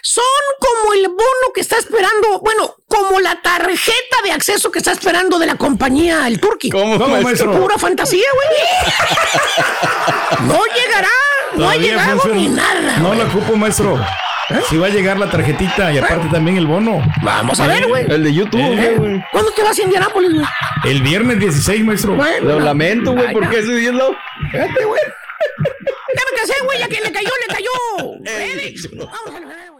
Son 0.03 0.25
como 0.59 0.93
el 0.95 1.09
bono 1.09 1.53
que 1.55 1.61
está 1.61 1.79
esperando, 1.79 2.41
bueno, 2.41 2.77
como 2.91 3.21
la 3.21 3.41
tarjeta 3.41 4.17
de 4.25 4.33
acceso 4.33 4.71
que 4.71 4.81
está 4.81 4.93
esperando 4.93 5.39
de 5.39 5.47
la 5.47 5.55
compañía 5.55 6.27
El 6.27 6.41
Turqui. 6.41 6.69
¿Cómo, 6.71 6.99
¿Cómo 6.99 7.21
maestro? 7.21 7.47
maestro? 7.47 7.63
Pura 7.63 7.79
fantasía, 7.79 8.27
güey. 8.35 8.49
no 10.49 10.61
llegará, 10.75 11.09
no 11.57 11.71
ha 11.71 11.77
llegado 11.77 12.19
funciona. 12.21 12.37
ni 12.37 12.49
nada. 12.49 12.97
No 12.99 13.15
lo 13.15 13.25
ocupo, 13.25 13.57
maestro. 13.57 13.99
Sí 14.69 14.77
va 14.77 14.89
a 14.89 14.91
llegar 14.91 15.17
la 15.17 15.31
tarjetita 15.31 15.93
y 15.93 15.99
aparte 15.99 16.27
también 16.33 16.57
el 16.57 16.67
bono. 16.67 17.01
Vamos 17.23 17.61
a 17.61 17.69
ver, 17.69 17.87
güey. 17.87 18.05
El 18.11 18.25
de 18.25 18.35
YouTube, 18.35 18.61
Eh, 18.61 18.95
güey. 18.99 19.25
¿Cuándo 19.31 19.53
te 19.53 19.63
vas 19.63 19.79
a 19.79 19.83
Indianápolis, 19.83 20.33
güey? 20.35 20.47
El 20.85 21.01
viernes 21.03 21.39
16, 21.39 21.85
maestro. 21.85 22.17
Bueno. 22.17 22.49
Lo 22.55 22.59
lamento, 22.61 23.13
güey, 23.13 23.33
porque 23.33 23.59
no. 23.59 23.63
ese 23.63 23.75
día 23.77 23.91
es 23.91 23.95
lo... 23.95 24.11
Fíjate, 24.51 24.85
güey. 24.85 25.01
Ya 26.17 26.23
me 26.33 26.37
cansé, 26.37 26.55
güey, 26.65 26.79
ya 26.81 26.89
que 26.89 27.01
le 27.01 27.13
cayó, 27.13 27.31
le 27.47 27.55
cayó. 27.55 27.71
Ready. 28.39 28.75
Vamos 28.97 29.13
a 29.29 29.31
ver, 29.47 29.71
güey. 29.71 29.80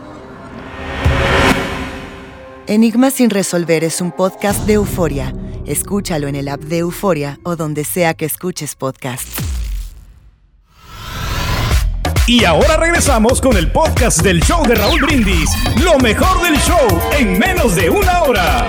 Enigmas 2.71 3.15
sin 3.15 3.29
resolver 3.29 3.83
es 3.83 3.99
un 3.99 4.13
podcast 4.13 4.65
de 4.65 4.75
euforia. 4.75 5.35
Escúchalo 5.65 6.29
en 6.29 6.37
el 6.37 6.47
app 6.47 6.61
de 6.61 6.77
Euforia 6.77 7.37
o 7.43 7.57
donde 7.57 7.83
sea 7.83 8.13
que 8.13 8.23
escuches 8.23 8.75
podcast. 8.75 9.27
Y 12.27 12.45
ahora 12.45 12.77
regresamos 12.77 13.41
con 13.41 13.57
el 13.57 13.69
podcast 13.73 14.21
del 14.21 14.41
show 14.41 14.65
de 14.65 14.75
Raúl 14.75 15.01
Brindis. 15.01 15.49
Lo 15.83 15.99
mejor 15.99 16.41
del 16.43 16.57
show 16.59 16.87
en 17.19 17.37
menos 17.37 17.75
de 17.75 17.89
una 17.89 18.23
hora. 18.23 18.65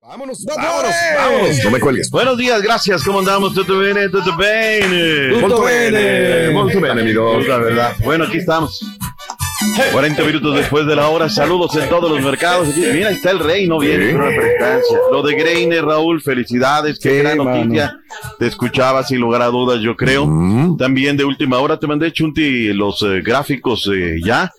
Vámonos, 0.00 0.44
vámonos, 0.44 0.94
vámonos. 1.16 1.64
No 1.64 1.70
me 1.72 1.80
cuelgues. 1.80 2.08
Buenos 2.10 2.38
días, 2.38 2.62
gracias. 2.62 3.02
¿Cómo 3.02 3.18
andamos? 3.18 3.52
¿Todo 3.52 3.80
bien? 3.80 3.96
¿Todo 4.12 4.36
bien? 4.36 5.40
Molto 5.40 5.64
bene, 5.64 6.50
molto 6.50 6.80
bene, 6.80 7.00
amigos. 7.00 7.48
La 7.48 7.56
verdad. 7.58 7.96
Bueno, 8.04 8.26
aquí 8.26 8.36
estamos. 8.36 8.80
40 9.92 10.22
minutos 10.24 10.56
después 10.56 10.86
de 10.86 10.96
la 10.96 11.08
hora, 11.08 11.28
saludos 11.28 11.74
en 11.76 11.88
todos 11.88 12.10
los 12.10 12.22
mercados. 12.22 12.68
Mira, 12.74 13.10
está 13.10 13.30
el 13.30 13.38
rey, 13.40 13.66
no 13.66 13.78
viene 13.78 14.12
Sí. 14.12 14.94
Lo 15.12 15.22
de 15.22 15.34
Greiner, 15.34 15.84
Raúl, 15.84 16.22
felicidades, 16.22 16.98
qué 16.98 17.10
Sí, 17.10 17.18
gran 17.18 17.38
mano. 17.38 17.56
noticia. 17.56 18.00
Te 18.38 18.46
escuchaba 18.46 19.02
sin 19.04 19.20
lugar 19.20 19.42
a 19.42 19.46
dudas, 19.46 19.80
yo 19.80 19.96
creo. 19.96 20.26
Mm. 20.26 20.76
También 20.76 21.16
de 21.16 21.24
última 21.24 21.58
hora 21.58 21.78
te 21.78 21.86
mandé, 21.86 22.12
Chunti, 22.12 22.72
los 22.72 23.02
eh, 23.02 23.20
gráficos 23.22 23.88
eh, 23.92 24.16
ya. 24.24 24.50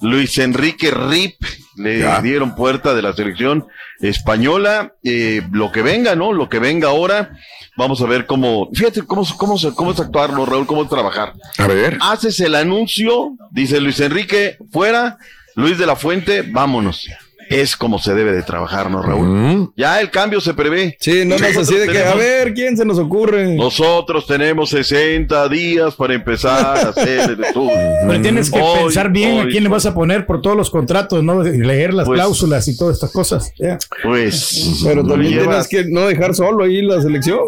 Luis 0.00 0.38
Enrique 0.38 0.90
Rip 0.90 1.34
le 1.76 2.00
Ya. 2.00 2.20
dieron 2.20 2.54
puerta 2.54 2.94
de 2.94 3.02
la 3.02 3.12
selección 3.12 3.66
española. 4.00 4.94
Eh, 5.02 5.42
lo 5.52 5.72
que 5.72 5.82
venga, 5.82 6.14
¿no? 6.14 6.32
Lo 6.32 6.48
que 6.48 6.58
venga 6.58 6.88
ahora. 6.88 7.30
Vamos 7.76 8.00
a 8.02 8.06
ver 8.06 8.26
cómo. 8.26 8.68
Fíjate 8.72 9.02
cómo, 9.02 9.24
cómo, 9.36 9.56
cómo 9.74 9.90
es 9.92 10.00
actuarlo, 10.00 10.44
Raúl, 10.46 10.66
cómo 10.66 10.82
es 10.82 10.88
trabajar. 10.88 11.32
A 11.58 11.66
ver. 11.68 11.98
Haces 12.00 12.40
el 12.40 12.54
anuncio, 12.56 13.32
dice 13.50 13.80
Luis 13.80 14.00
Enrique, 14.00 14.56
fuera. 14.72 15.18
Luis 15.54 15.78
de 15.78 15.86
la 15.86 15.96
Fuente, 15.96 16.42
vámonos. 16.42 17.08
Es 17.50 17.76
como 17.76 17.98
se 17.98 18.14
debe 18.14 18.32
de 18.32 18.42
trabajar, 18.42 18.90
¿no, 18.90 19.02
Raúl? 19.02 19.26
Mm. 19.26 19.72
Ya 19.76 20.00
el 20.00 20.10
cambio 20.10 20.40
se 20.40 20.54
prevé. 20.54 20.96
Sí, 21.00 21.24
no 21.24 21.38
más 21.38 21.56
así 21.56 21.74
de 21.76 21.86
que, 21.86 21.98
a 21.98 22.02
tenemos- 22.12 22.18
ver, 22.18 22.54
¿quién 22.54 22.76
se 22.76 22.84
nos 22.84 22.98
ocurre? 22.98 23.54
Nosotros 23.56 24.26
tenemos 24.26 24.70
60 24.70 25.48
días 25.48 25.94
para 25.94 26.14
empezar 26.14 26.76
a 26.78 26.88
hacer 26.90 27.36
de 27.36 27.52
todo. 27.52 27.68
Pero 28.06 28.20
tienes 28.22 28.50
que 28.50 28.60
Hoy, 28.60 28.78
pensar 28.84 29.10
bien 29.10 29.38
a 29.38 29.44
hoy, 29.44 29.50
quién 29.52 29.62
le 29.62 29.68
vas 29.68 29.86
a 29.86 29.94
poner 29.94 30.26
por 30.26 30.42
todos 30.42 30.56
los 30.56 30.70
contratos, 30.70 31.22
¿no? 31.22 31.46
Y 31.46 31.58
leer 31.58 31.94
las 31.94 32.06
Pues- 32.06 32.16
cláusulas 32.18 32.66
y 32.68 32.76
todas 32.76 32.94
estas 32.96 33.12
cosas. 33.12 33.52
Ya. 33.58 33.78
Pues. 34.02 34.80
Pero 34.84 35.04
también 35.06 35.32
llevas- 35.32 35.68
tienes 35.68 35.86
que 35.88 35.92
no 35.92 36.06
dejar 36.06 36.34
solo 36.34 36.64
ahí 36.64 36.82
la 36.82 37.00
selección. 37.00 37.38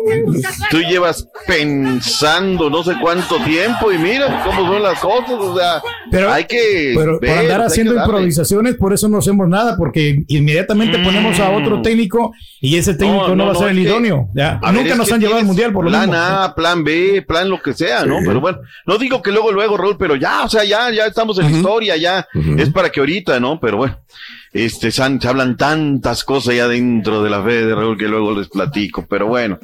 Tú 0.70 0.78
llevas 0.78 1.28
pensando 1.46 2.70
no 2.70 2.82
sé 2.84 2.92
cuánto 3.01 3.36
tiempo 3.44 3.90
y 3.92 3.98
mira 3.98 4.42
cómo 4.44 4.72
son 4.72 4.82
las 4.82 4.98
cosas. 5.01 5.30
O 5.38 5.57
sea, 5.59 5.82
Pero, 6.11 6.30
hay 6.32 6.44
que. 6.44 6.92
pero 6.96 7.12
por 7.18 7.20
ver, 7.28 7.38
andar 7.38 7.62
haciendo 7.62 7.94
improvisaciones, 7.94 8.74
por 8.76 8.92
eso 8.92 9.09
no 9.09 9.18
hacemos 9.18 9.48
nada, 9.48 9.76
porque 9.76 9.89
inmediatamente 10.28 10.99
ponemos 10.99 11.38
a 11.41 11.51
otro 11.51 11.82
técnico 11.82 12.32
y 12.61 12.76
ese 12.76 12.95
técnico 12.95 13.28
no, 13.28 13.34
Mm. 13.34 13.38
No, 13.38 13.45
no, 13.45 13.45
va 13.47 13.51
a 13.51 13.55
no, 13.55 13.61
ser 13.61 13.68
el 13.70 13.78
idóneo. 13.78 14.28
Ya. 14.34 14.59
A 14.62 14.72
ver, 14.72 14.82
Nunca 14.82 14.95
nos 14.97 15.11
han 15.12 15.20
llevado 15.20 15.38
al 15.41 15.47
mundial 15.47 15.72
por 15.72 15.84
lo 15.84 15.91
plan 15.91 16.09
mismo. 16.11 16.16
A, 16.22 16.55
plan 16.55 16.84
B, 16.84 17.22
plan 17.26 17.49
lo 17.49 17.61
que 17.62 17.72
sea, 17.72 18.05
¿no? 18.05 18.18
Pero 18.24 18.41
bueno, 18.41 18.59
no 18.86 18.99
digo 18.99 19.22
que 19.22 19.30
luego, 19.32 19.51
luego, 19.53 19.76
Raúl, 19.76 19.97
pero 19.99 20.16
ya, 20.16 20.45
o 20.45 20.49
sea, 20.49 20.64
ya, 20.64 20.91
ya 20.91 21.07
estamos 21.07 21.38
en 21.38 21.51
la 21.51 21.57
historia, 21.57 21.97
ya 21.97 22.26
es 22.59 22.70
para 22.70 22.91
que 22.91 23.01
ahorita, 23.01 23.41
¿no? 23.41 23.59
Pero 23.61 23.76
bueno, 23.78 23.99
este, 24.53 24.91
se, 24.91 25.03
han- 25.03 25.20
se 25.20 25.28
hablan 25.28 25.57
tantas 25.57 26.24
cosas 26.24 26.55
ya 26.57 26.66
dentro 26.68 27.22
de 27.22 27.30
la 27.30 27.43
fe 27.43 27.64
de 27.66 27.74
Raúl 27.74 27.97
que 27.97 28.09
luego 28.09 28.36
les 28.36 28.49
platico, 28.49 29.07
pero 29.09 29.26
bueno, 29.28 29.59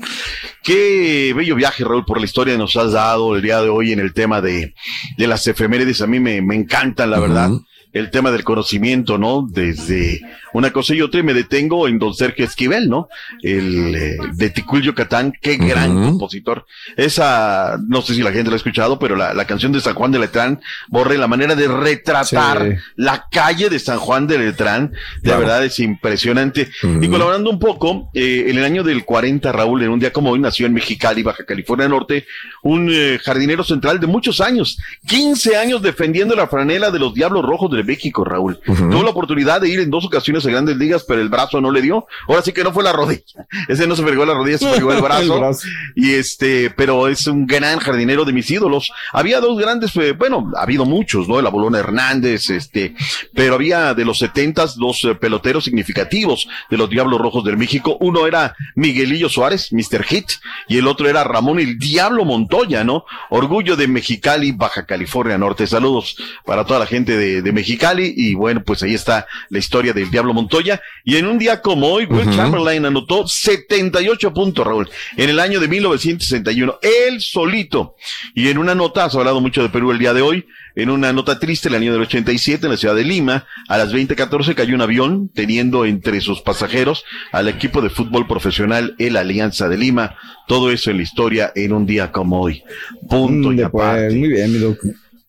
qué 0.62 1.32
bello 1.36 1.54
viaje, 1.56 1.84
Raúl, 1.84 2.04
por 2.04 2.18
la 2.18 2.24
historia 2.24 2.56
nos 2.56 2.76
has 2.76 2.92
dado 2.92 3.34
el 3.36 3.42
día 3.42 3.60
de 3.60 3.68
hoy 3.68 3.92
en 3.92 4.00
el 4.00 4.12
tema 4.12 4.40
de, 4.40 4.74
de 5.16 5.26
las 5.26 5.46
efemérides, 5.46 6.00
a 6.02 6.06
mí 6.06 6.20
me, 6.20 6.40
me 6.42 6.54
encantan, 6.54 7.10
la 7.10 7.20
verdad. 7.20 7.50
El 7.96 8.10
tema 8.10 8.30
del 8.30 8.44
conocimiento, 8.44 9.16
¿no? 9.16 9.46
Desde 9.50 10.20
una 10.56 10.72
cosa 10.72 10.94
y 10.94 11.00
otra, 11.02 11.20
y 11.20 11.22
me 11.22 11.34
detengo 11.34 11.88
en 11.88 11.98
don 11.98 12.14
Sergio 12.14 12.44
Esquivel, 12.44 12.88
¿no? 12.88 13.08
El 13.42 13.94
eh, 13.94 14.16
de 14.34 14.50
Ticul 14.50 14.82
Yucatán, 14.82 15.32
qué 15.40 15.56
gran 15.56 15.94
compositor. 16.04 16.66
Esa, 16.96 17.78
no 17.88 18.02
sé 18.02 18.14
si 18.14 18.22
la 18.22 18.32
gente 18.32 18.50
lo 18.50 18.54
ha 18.54 18.56
escuchado, 18.56 18.98
pero 18.98 19.16
la, 19.16 19.34
la 19.34 19.44
canción 19.46 19.72
de 19.72 19.80
San 19.80 19.94
Juan 19.94 20.12
de 20.12 20.18
Letrán, 20.18 20.60
borre 20.88 21.18
la 21.18 21.26
manera 21.28 21.54
de 21.54 21.68
retratar 21.68 22.26
Sí. 22.26 22.78
la 22.96 23.26
calle 23.30 23.68
de 23.68 23.78
San 23.78 23.98
Juan 23.98 24.26
de 24.26 24.38
Letrán, 24.38 24.92
de 25.22 25.30
verdad 25.36 25.64
es 25.64 25.78
impresionante. 25.78 26.68
Y 27.00 27.08
colaborando 27.08 27.50
un 27.50 27.58
poco, 27.58 28.10
eh, 28.14 28.46
en 28.48 28.58
el 28.58 28.64
año 28.64 28.82
del 28.82 29.04
40, 29.04 29.52
Raúl, 29.52 29.82
en 29.82 29.90
un 29.90 30.00
día 30.00 30.12
como 30.12 30.30
hoy, 30.30 30.38
nació 30.38 30.66
en 30.66 30.72
Mexicali, 30.74 31.22
Baja 31.22 31.44
California 31.44 31.88
Norte, 31.88 32.26
un 32.62 32.88
eh, 32.90 33.18
jardinero 33.22 33.62
central 33.64 34.00
de 34.00 34.06
muchos 34.06 34.40
años, 34.40 34.78
15 35.06 35.56
años 35.56 35.82
defendiendo 35.82 36.34
la 36.34 36.46
franela 36.48 36.90
de 36.90 36.98
los 36.98 37.12
Diablos 37.14 37.44
Rojos 37.44 37.70
de 37.70 37.84
México, 37.84 38.24
Raúl. 38.24 38.58
Tuvo 38.64 39.02
la 39.02 39.10
oportunidad 39.10 39.60
de 39.60 39.68
ir 39.68 39.80
en 39.80 39.90
dos 39.90 40.04
ocasiones 40.04 40.45
a 40.46 40.50
grandes 40.50 40.76
ligas, 40.76 41.04
pero 41.06 41.20
el 41.20 41.28
brazo 41.28 41.60
no 41.60 41.70
le 41.70 41.82
dio. 41.82 42.06
Ahora 42.28 42.42
sí 42.42 42.52
que 42.52 42.64
no 42.64 42.72
fue 42.72 42.84
la 42.84 42.92
rodilla. 42.92 43.46
Ese 43.68 43.86
no 43.86 43.96
se 43.96 44.02
fregó 44.02 44.24
la 44.24 44.34
rodilla, 44.34 44.58
se 44.58 44.74
el 44.74 44.84
brazo. 45.02 45.34
El 45.34 45.40
brazo. 45.40 45.68
Y 45.94 46.12
este, 46.12 46.70
pero 46.70 47.08
es 47.08 47.26
un 47.26 47.46
gran 47.46 47.78
jardinero 47.78 48.24
de 48.24 48.32
mis 48.32 48.50
ídolos. 48.50 48.92
Había 49.12 49.40
dos 49.40 49.58
grandes, 49.58 49.94
eh, 49.96 50.12
bueno, 50.12 50.52
ha 50.56 50.62
habido 50.62 50.84
muchos, 50.84 51.28
¿no? 51.28 51.38
El 51.40 51.46
Abolón 51.46 51.74
Hernández, 51.74 52.50
este, 52.50 52.94
pero 53.34 53.54
había 53.54 53.94
de 53.94 54.04
los 54.04 54.18
setentas 54.18 54.76
dos 54.76 55.04
eh, 55.04 55.14
peloteros 55.14 55.64
significativos 55.64 56.48
de 56.70 56.76
los 56.76 56.88
Diablos 56.88 57.20
Rojos 57.20 57.44
del 57.44 57.56
México. 57.56 57.96
Uno 58.00 58.26
era 58.26 58.54
Miguelillo 58.74 59.28
Suárez, 59.28 59.72
Mr. 59.72 60.04
Hit, 60.04 60.30
y 60.68 60.78
el 60.78 60.86
otro 60.86 61.08
era 61.08 61.24
Ramón 61.24 61.58
el 61.58 61.78
Diablo 61.78 62.24
Montoya, 62.24 62.84
¿no? 62.84 63.04
Orgullo 63.30 63.76
de 63.76 63.88
Mexicali, 63.88 64.52
Baja 64.52 64.86
California 64.86 65.38
Norte. 65.38 65.66
Saludos 65.66 66.16
para 66.44 66.64
toda 66.64 66.80
la 66.80 66.86
gente 66.86 67.16
de, 67.16 67.42
de 67.42 67.52
Mexicali. 67.52 68.12
Y 68.16 68.34
bueno, 68.34 68.62
pues 68.64 68.82
ahí 68.82 68.94
está 68.94 69.26
la 69.48 69.58
historia 69.58 69.92
del 69.92 70.10
Diablo 70.10 70.34
Montoya. 70.36 70.80
Y 71.04 71.16
en 71.16 71.26
un 71.26 71.38
día 71.38 71.60
como 71.60 71.88
hoy, 71.88 72.04
Will 72.06 72.30
Chamberlain 72.34 72.84
anotó 72.84 73.26
78 73.26 74.32
puntos, 74.32 74.66
Raúl, 74.66 74.88
en 75.16 75.30
el 75.30 75.40
año 75.40 75.58
de 75.60 75.68
1961. 75.68 76.78
Él 76.82 77.20
solito. 77.20 77.96
Y 78.34 78.48
en 78.48 78.58
una 78.58 78.74
nota, 78.74 79.04
has 79.04 79.14
hablado 79.14 79.40
mucho 79.40 79.62
de 79.62 79.68
Perú 79.68 79.90
el 79.90 79.98
día 79.98 80.12
de 80.14 80.22
hoy, 80.22 80.46
en 80.74 80.90
una 80.90 81.12
nota 81.12 81.38
triste, 81.38 81.68
el 81.68 81.74
año 81.74 81.92
del 81.92 82.02
87, 82.02 82.66
en 82.66 82.70
la 82.72 82.76
ciudad 82.76 82.94
de 82.94 83.04
Lima, 83.04 83.46
a 83.66 83.78
las 83.78 83.92
20:14 83.94 84.54
cayó 84.54 84.74
un 84.74 84.82
avión 84.82 85.30
teniendo 85.34 85.86
entre 85.86 86.20
sus 86.20 86.42
pasajeros 86.42 87.04
al 87.32 87.48
equipo 87.48 87.80
de 87.80 87.88
fútbol 87.90 88.26
profesional, 88.26 88.94
el 88.98 89.16
Alianza 89.16 89.68
de 89.68 89.78
Lima. 89.78 90.16
Todo 90.46 90.70
eso 90.70 90.90
en 90.90 90.98
la 90.98 91.02
historia 91.02 91.50
en 91.54 91.72
un 91.72 91.86
día 91.86 92.12
como 92.12 92.40
hoy. 92.42 92.62
Punto 93.08 93.52
y 93.52 93.56
Mm, 93.56 93.56
pues, 93.56 93.66
aparte. 93.66 94.14
muy 94.14 94.28
bien, 94.28 94.52
mi 94.52 94.58
doc. 94.58 94.78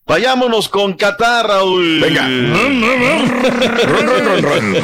Vayámonos 0.08 0.70
con 0.70 0.93
Qatar, 0.93 1.47
Raúl. 1.47 1.99
Venga. 1.99 2.26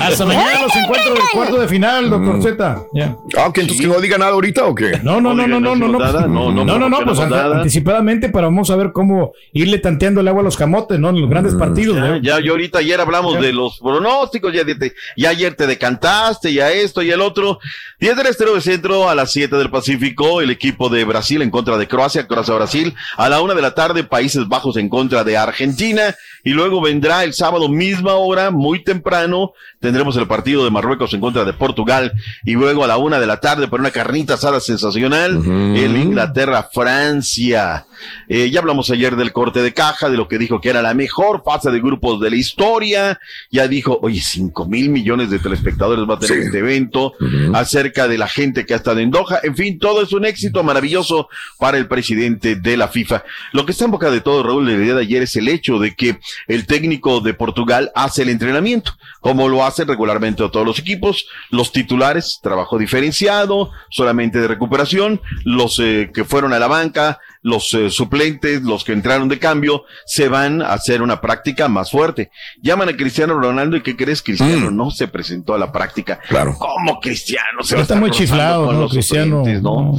Hasta 0.02 0.26
mañana 0.26 0.62
los 0.64 0.76
encuentros 0.76 1.14
del 1.16 1.24
cuarto 1.34 1.60
de 1.62 1.68
final, 1.68 2.10
doctor 2.10 2.42
Z. 2.44 2.84
Ya. 2.94 3.16
Ah, 3.38 3.48
ok, 3.48 3.58
entonces 3.60 3.86
que 3.86 3.92
no 3.92 4.02
diga 4.02 4.18
nada 4.18 4.32
ahorita 4.32 4.66
o 4.66 4.76
qué? 4.76 5.00
No, 5.02 5.22
no, 5.22 5.34
no, 5.34 5.48
no, 5.48 5.60
no, 5.62 5.76
no, 5.76 5.88
no, 5.88 5.98
no, 5.98 6.28
no, 6.28 6.52
no, 6.66 6.78
no, 6.78 6.90
no, 6.90 7.00
pues 7.06 7.20
anticipadamente 7.20 8.28
para 8.30 8.48
vamos 8.48 8.70
a 8.70 8.76
ver 8.76 8.92
cómo 8.92 9.32
irle 9.54 9.78
tanteando 9.80 10.20
el 10.22 10.28
agua 10.28 10.42
a 10.42 10.44
los 10.44 10.58
camotes, 10.58 11.00
¿no? 11.00 11.10
En 11.10 11.22
los 11.22 11.30
grandes 11.30 11.54
partidos. 11.56 11.96
Ya, 11.96 12.02
¿no? 12.02 12.18
ya, 12.18 12.40
yo 12.42 12.52
ahorita 12.52 12.80
ayer 12.80 13.00
hablamos 13.00 13.40
de 13.40 13.54
los 13.54 13.80
pronósticos, 13.80 14.54
ya, 14.54 14.66
te- 14.66 14.94
ya 15.16 15.30
ayer 15.30 15.54
te 15.56 15.68
decantaste, 15.68 16.52
ya 16.54 16.70
esto 16.72 17.02
y 17.02 17.12
el 17.12 17.22
otro. 17.22 17.60
10 18.00 18.18
del 18.18 18.28
Estero 18.28 18.54
de 18.56 18.62
Centro 18.62 19.08
a 19.10 19.16
las 19.16 19.32
7 19.32 19.56
del 19.56 19.70
Pacífico, 19.70 20.42
el 20.42 20.50
equipo 20.50 20.90
de 20.90 21.06
Brasil 21.06 21.42
en 21.42 21.50
contra 21.50 21.78
de 21.78 21.88
Croacia, 21.88 22.28
Croacia-Brasil. 22.28 22.94
A 23.16 23.30
la 23.30 23.40
una 23.42 23.54
de 23.54 23.62
la 23.62 23.74
tarde, 23.74 24.04
Países 24.04 24.50
Bajos 24.50 24.76
en 24.76 24.90
contra 24.90 25.13
de 25.24 25.38
Argentina. 25.38 26.16
Y 26.44 26.52
luego 26.52 26.82
vendrá 26.82 27.24
el 27.24 27.34
sábado, 27.34 27.70
misma 27.70 28.16
hora, 28.16 28.50
muy 28.50 28.84
temprano, 28.84 29.54
tendremos 29.84 30.16
el 30.18 30.26
partido 30.28 30.64
de 30.64 30.72
Marruecos 30.72 31.14
en 31.14 31.20
contra 31.20 31.44
de 31.44 31.52
Portugal. 31.54 32.14
Y 32.46 32.54
luego 32.54 32.84
a 32.84 32.88
la 32.88 32.98
una 32.98 33.20
de 33.20 33.28
la 33.28 33.42
tarde, 33.42 33.68
para 33.68 33.82
una 33.82 33.92
carnita 33.92 34.36
asada 34.36 34.60
sensacional, 34.62 35.36
el 35.76 35.98
Inglaterra-Francia. 35.98 37.86
Eh, 38.28 38.50
ya 38.50 38.60
hablamos 38.60 38.90
ayer 38.90 39.16
del 39.16 39.32
corte 39.32 39.62
de 39.62 39.74
caja, 39.74 40.10
de 40.10 40.18
lo 40.18 40.28
que 40.28 40.38
dijo 40.38 40.60
que 40.62 40.70
era 40.70 40.82
la 40.82 40.94
mejor 40.94 41.44
fase 41.46 41.70
de 41.72 41.80
grupos 41.80 42.20
de 42.22 42.30
la 42.30 42.36
historia. 42.38 43.20
Ya 43.52 43.68
dijo, 43.68 44.00
oye, 44.02 44.22
cinco 44.22 44.66
mil 44.66 44.90
millones 44.90 45.30
de 45.30 45.40
telespectadores 45.40 46.06
va 46.10 46.16
a 46.16 46.20
tener 46.20 46.40
Sí. 46.40 46.46
este 46.46 46.60
evento, 46.60 47.14
acerca 47.54 48.08
de 48.08 48.18
la 48.18 48.28
gente 48.28 48.66
que 48.66 48.74
ha 48.74 48.78
estado 48.78 49.00
en 49.00 49.12
Doha. 49.12 49.40
En 49.44 49.56
fin, 49.56 49.78
todo 49.78 50.02
es 50.02 50.14
un 50.14 50.26
éxito 50.26 50.64
maravilloso 50.64 51.28
para 51.60 51.78
el 51.78 51.88
presidente 51.88 52.56
de 52.56 52.78
la 52.78 52.88
FIFA. 52.88 53.24
Lo 53.52 53.66
que 53.66 53.74
está 53.74 53.86
en 53.86 53.92
boca 53.92 54.10
de 54.10 54.22
todo, 54.22 54.42
Raúl, 54.44 54.70
el 54.70 54.84
día 54.84 54.96
de 54.96 55.02
ayer 55.02 55.24
es 55.24 55.36
el 55.36 55.48
hecho 55.50 55.78
de 55.80 55.94
que 55.94 56.20
el 56.48 56.66
técnico 56.66 57.20
de 57.20 57.34
Portugal 57.34 57.92
hace 57.96 58.24
el 58.24 58.30
entrenamiento, 58.30 58.94
como 59.24 59.48
lo 59.48 59.66
hacen 59.66 59.88
regularmente 59.88 60.44
todos 60.50 60.66
los 60.66 60.78
equipos. 60.80 61.28
Los 61.50 61.72
titulares, 61.72 62.40
trabajo 62.44 62.78
diferenciado, 62.78 63.72
solamente 63.90 64.40
de 64.40 64.50
recuperación. 64.50 65.22
Los 65.46 65.80
eh, 65.80 66.12
que 66.14 66.26
fueron 66.26 66.52
a 66.52 66.60
la 66.60 66.68
banca, 66.68 67.20
los 67.42 67.74
eh, 67.74 67.90
suplentes, 67.90 68.64
los 68.64 68.84
que 68.84 68.92
entraron 68.92 69.30
de 69.30 69.40
cambio, 69.40 69.86
se 70.06 70.28
van 70.28 70.62
a 70.62 70.74
hacer 70.74 71.02
una 71.02 71.22
práctica 71.22 71.70
más 71.70 71.90
fuerte. 71.90 72.32
Llaman 72.62 72.90
a 72.90 72.98
Cristiano 72.98 73.40
Ronaldo 73.40 73.78
y 73.78 73.82
¿qué 73.82 73.96
crees? 73.96 74.22
Cristiano 74.22 74.70
no 74.70 74.92
se 74.92 75.08
presentó 75.08 75.54
a 75.54 75.58
la 75.58 75.72
práctica. 75.72 76.20
Claro. 76.28 76.58
¿Cómo 76.60 77.00
Cristiano 77.00 77.64
se 77.64 77.76
va 77.76 77.80
a 77.80 77.84
Está 77.84 77.94
estar 77.96 78.02
muy 78.02 78.12
chiflado, 78.12 78.66
con 78.66 78.76
¿no? 78.76 78.82
los 78.82 78.92
Cristiano. 78.92 79.38
suplentes, 79.38 79.64
¿no? 79.64 79.98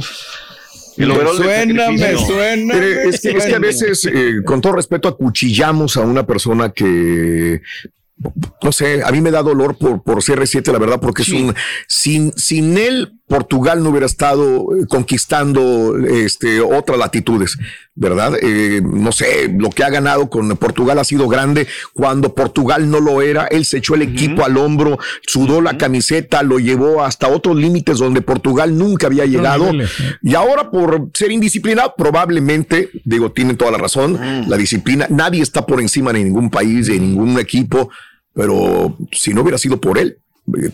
El 0.97 1.11
overall 1.11 1.37
del 1.39 1.45
suena, 1.45 1.91
me 1.91 2.15
suena. 2.15 2.75
Me 2.75 3.09
es, 3.09 3.21
que, 3.21 3.31
es 3.31 3.45
que 3.45 3.55
a 3.55 3.59
veces, 3.59 4.05
eh, 4.05 4.43
con 4.45 4.61
todo 4.61 4.73
respeto, 4.73 5.07
acuchillamos 5.09 5.97
a 5.97 6.01
una 6.01 6.25
persona 6.25 6.69
que, 6.69 7.61
no 8.63 8.71
sé, 8.71 9.03
a 9.03 9.11
mí 9.11 9.21
me 9.21 9.31
da 9.31 9.43
dolor 9.43 9.77
por, 9.77 10.03
por 10.03 10.17
CR7, 10.17 10.71
la 10.71 10.79
verdad, 10.79 10.99
porque 10.99 11.23
es 11.23 11.29
un, 11.29 11.53
sin, 11.87 12.31
sin 12.37 12.77
él, 12.77 13.14
Portugal 13.27 13.81
no 13.83 13.89
hubiera 13.89 14.05
estado 14.05 14.75
eh, 14.75 14.85
conquistando 14.87 15.97
este, 15.97 16.61
otras 16.61 16.99
latitudes, 16.99 17.57
¿verdad? 17.95 18.33
Eh, 18.39 18.81
no 18.83 19.11
sé, 19.11 19.51
lo 19.51 19.71
que 19.71 19.83
ha 19.83 19.89
ganado 19.89 20.29
con 20.29 20.55
Portugal 20.57 20.99
ha 20.99 21.03
sido 21.03 21.27
grande. 21.27 21.67
Cuando 21.93 22.35
Portugal 22.35 22.89
no 22.89 22.99
lo 22.99 23.23
era, 23.23 23.45
él 23.47 23.65
se 23.65 23.77
echó 23.77 23.95
el 23.95 24.03
equipo 24.03 24.45
al 24.45 24.57
hombro, 24.57 24.99
sudó 25.25 25.59
la 25.61 25.77
camiseta, 25.77 26.43
lo 26.43 26.59
llevó 26.59 27.03
hasta 27.03 27.27
otros 27.27 27.55
límites 27.55 27.97
donde 27.97 28.21
Portugal 28.21 28.77
nunca 28.77 29.07
había 29.07 29.25
llegado. 29.25 29.71
Y 30.21 30.35
ahora 30.35 30.69
por 30.69 31.09
ser 31.13 31.31
indisciplinado, 31.31 31.95
probablemente, 31.97 32.89
digo, 33.05 33.31
tienen 33.31 33.57
toda 33.57 33.71
la 33.71 33.79
razón, 33.79 34.19
la 34.47 34.57
disciplina, 34.57 35.07
nadie 35.09 35.41
está 35.41 35.65
por 35.65 35.81
encima 35.81 36.13
de 36.13 36.23
ningún 36.23 36.51
país, 36.51 36.87
de 36.87 36.99
ningún 36.99 37.39
equipo, 37.39 37.89
pero 38.33 38.97
si 39.11 39.33
no 39.33 39.41
hubiera 39.41 39.57
sido 39.57 39.81
por 39.81 39.97
él, 39.97 40.19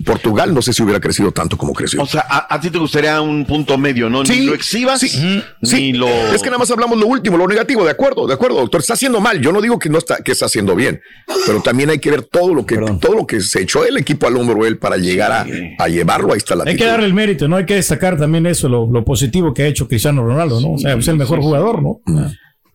Portugal 0.06 0.54
no 0.54 0.62
sé 0.62 0.74
si 0.74 0.84
hubiera 0.84 1.00
crecido 1.00 1.32
tanto 1.32 1.58
como 1.58 1.74
creció. 1.74 2.02
O 2.02 2.06
sea, 2.06 2.26
a, 2.30 2.54
a 2.54 2.60
ti 2.60 2.70
te 2.70 2.78
gustaría 2.78 3.22
un 3.22 3.46
punto 3.46 3.78
medio, 3.78 4.10
¿no? 4.10 4.26
Sí, 4.26 4.42
ni 4.42 4.46
lo 4.48 4.54
exhibas, 4.54 5.00
sí, 5.00 5.42
ni 5.62 5.70
sí. 5.70 5.94
lo... 5.94 6.08
Es 6.08 6.42
que 6.42 6.50
nada 6.50 6.58
más 6.58 6.70
hablamos 6.72 7.00
lo 7.00 7.08
último, 7.08 7.38
lo 7.38 7.48
negativo, 7.48 7.86
de 7.86 7.92
acuerdo, 7.92 8.28
de 8.28 8.34
acuerdo, 8.34 8.58
doctor. 8.58 8.82
Está 8.82 8.94
haciendo 8.94 9.22
mal. 9.22 9.40
Yo 9.40 9.54
no 9.54 9.62
digo 9.62 9.80
que 9.80 9.90
no 9.90 9.98
está, 9.98 10.18
que 10.18 10.34
está 10.34 10.48
haciendo 10.48 10.76
bien, 10.76 11.00
pero 11.46 11.62
también 11.62 11.90
hay 11.90 12.00
que 12.00 12.12
ver 12.12 12.24
todo 12.24 12.54
lo 12.54 12.66
que, 12.66 12.76
todo 13.00 13.16
lo 13.16 13.26
que 13.26 13.40
se 13.40 13.62
echó 13.62 13.86
el 13.86 13.98
equipo 13.98 14.28
al 14.28 14.36
hombro 14.36 14.66
él 14.66 14.78
para 14.78 14.98
llegar 14.98 15.32
a, 15.32 15.46
a 15.80 15.88
llevarlo. 15.88 16.34
Ahí 16.34 16.40
está 16.40 16.56
la 16.56 16.66
Hay 16.66 16.76
que 16.76 16.86
darle 16.86 17.06
el 17.06 17.14
mérito, 17.14 17.48
¿no? 17.48 17.56
Hay 17.56 17.66
que 17.66 17.76
destacar 17.76 18.18
también 18.18 18.46
eso, 18.48 18.68
lo, 18.68 18.88
lo 18.92 19.06
positivo 19.06 19.54
que 19.54 19.64
ha 19.64 19.68
hecho 19.68 19.88
Cristiano 19.88 20.22
Ronaldo, 20.22 20.60
¿no? 20.60 20.74
O 20.74 20.78
sea, 20.80 20.96
es 20.96 21.08
el 21.08 21.16
mejor 21.16 21.40
jugador, 21.40 21.82
¿no? 21.82 22.02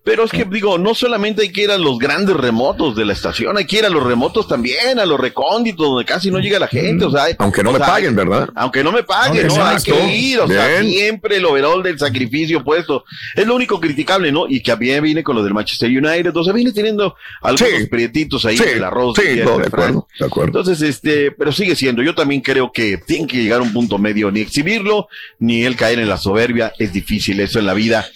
Pero 0.07 0.23
es 0.23 0.31
que 0.31 0.45
digo, 0.45 0.79
no 0.79 0.95
solamente 0.95 1.43
hay 1.43 1.51
que 1.51 1.63
ir 1.65 1.71
a 1.73 1.77
los 1.79 1.99
grandes 1.99 2.37
remotos 2.37 2.95
de 2.95 3.05
la 3.05 3.13
estación, 3.13 3.57
hay 3.59 3.65
que 3.65 3.79
ir 3.79 3.85
a 3.85 3.89
los 3.89 4.05
remotos 4.05 4.47
también, 4.47 5.01
a 5.01 5.05
los 5.05 5.19
recónditos 5.19 5.85
donde 5.85 6.05
casi 6.05 6.31
no 6.31 6.39
llega 6.39 6.61
la 6.61 6.69
gente, 6.69 7.05
o 7.07 7.11
sea, 7.11 7.25
Aunque 7.39 7.65
no 7.65 7.71
o 7.71 7.73
me 7.73 7.79
sea, 7.81 7.89
paguen, 7.89 8.15
¿verdad? 8.15 8.49
Aunque 8.55 8.85
no 8.85 8.93
me 8.93 9.03
paguen, 9.03 9.49
no, 9.49 9.67
hay 9.67 9.83
que 9.83 10.15
ir, 10.17 10.39
o 10.39 10.47
sea, 10.47 10.69
Bien. 10.81 10.93
siempre 10.93 11.39
el 11.39 11.45
overall 11.45 11.83
del 11.83 11.99
sacrificio 11.99 12.63
puesto. 12.63 13.05
Es 13.35 13.45
lo 13.49 13.57
único 13.57 13.81
criticable, 13.81 14.31
¿no? 14.31 14.47
Y 14.49 14.61
que 14.63 14.71
también 14.71 15.03
viene 15.03 15.25
con 15.25 15.35
lo 15.35 15.43
del 15.43 15.55
Manchester 15.55 15.89
United, 15.91 16.37
o 16.37 16.45
sea, 16.45 16.53
viene 16.53 16.71
teniendo 16.71 17.17
algunos 17.43 17.69
Sí. 17.81 17.87
prietitos 17.87 18.45
ahí 18.47 18.59
Sí, 18.59 18.63
en 18.63 18.77
el 18.77 18.85
arroz. 18.85 19.17
sí, 19.21 19.27
del 19.27 19.45
no, 19.45 19.59
de 19.59 19.67
acuerdo, 19.67 20.07
de 20.21 20.27
acuerdo. 20.27 20.61
Entonces, 20.61 20.83
este, 20.89 21.33
pero 21.33 21.51
sigue 21.51 21.75
siendo, 21.75 22.01
yo 22.05 22.15
también 22.15 22.43
creo 22.43 22.71
que 22.71 22.97
tiene 22.99 23.27
que 23.27 23.39
llegar 23.43 23.59
a 23.59 23.65
un 23.65 23.73
punto 23.73 23.99
medio, 23.99 24.31
ni 24.31 24.39
exhibirlo, 24.39 25.09
ni 25.41 25.65
él 25.65 25.75
caer 25.75 25.99
en 25.99 26.09
la 26.09 26.17
soberbia, 26.17 26.73
es 26.79 26.93
difícil 26.93 27.41
eso 27.41 27.59
en 27.59 27.67
la 27.67 27.75
vida. 27.75 28.07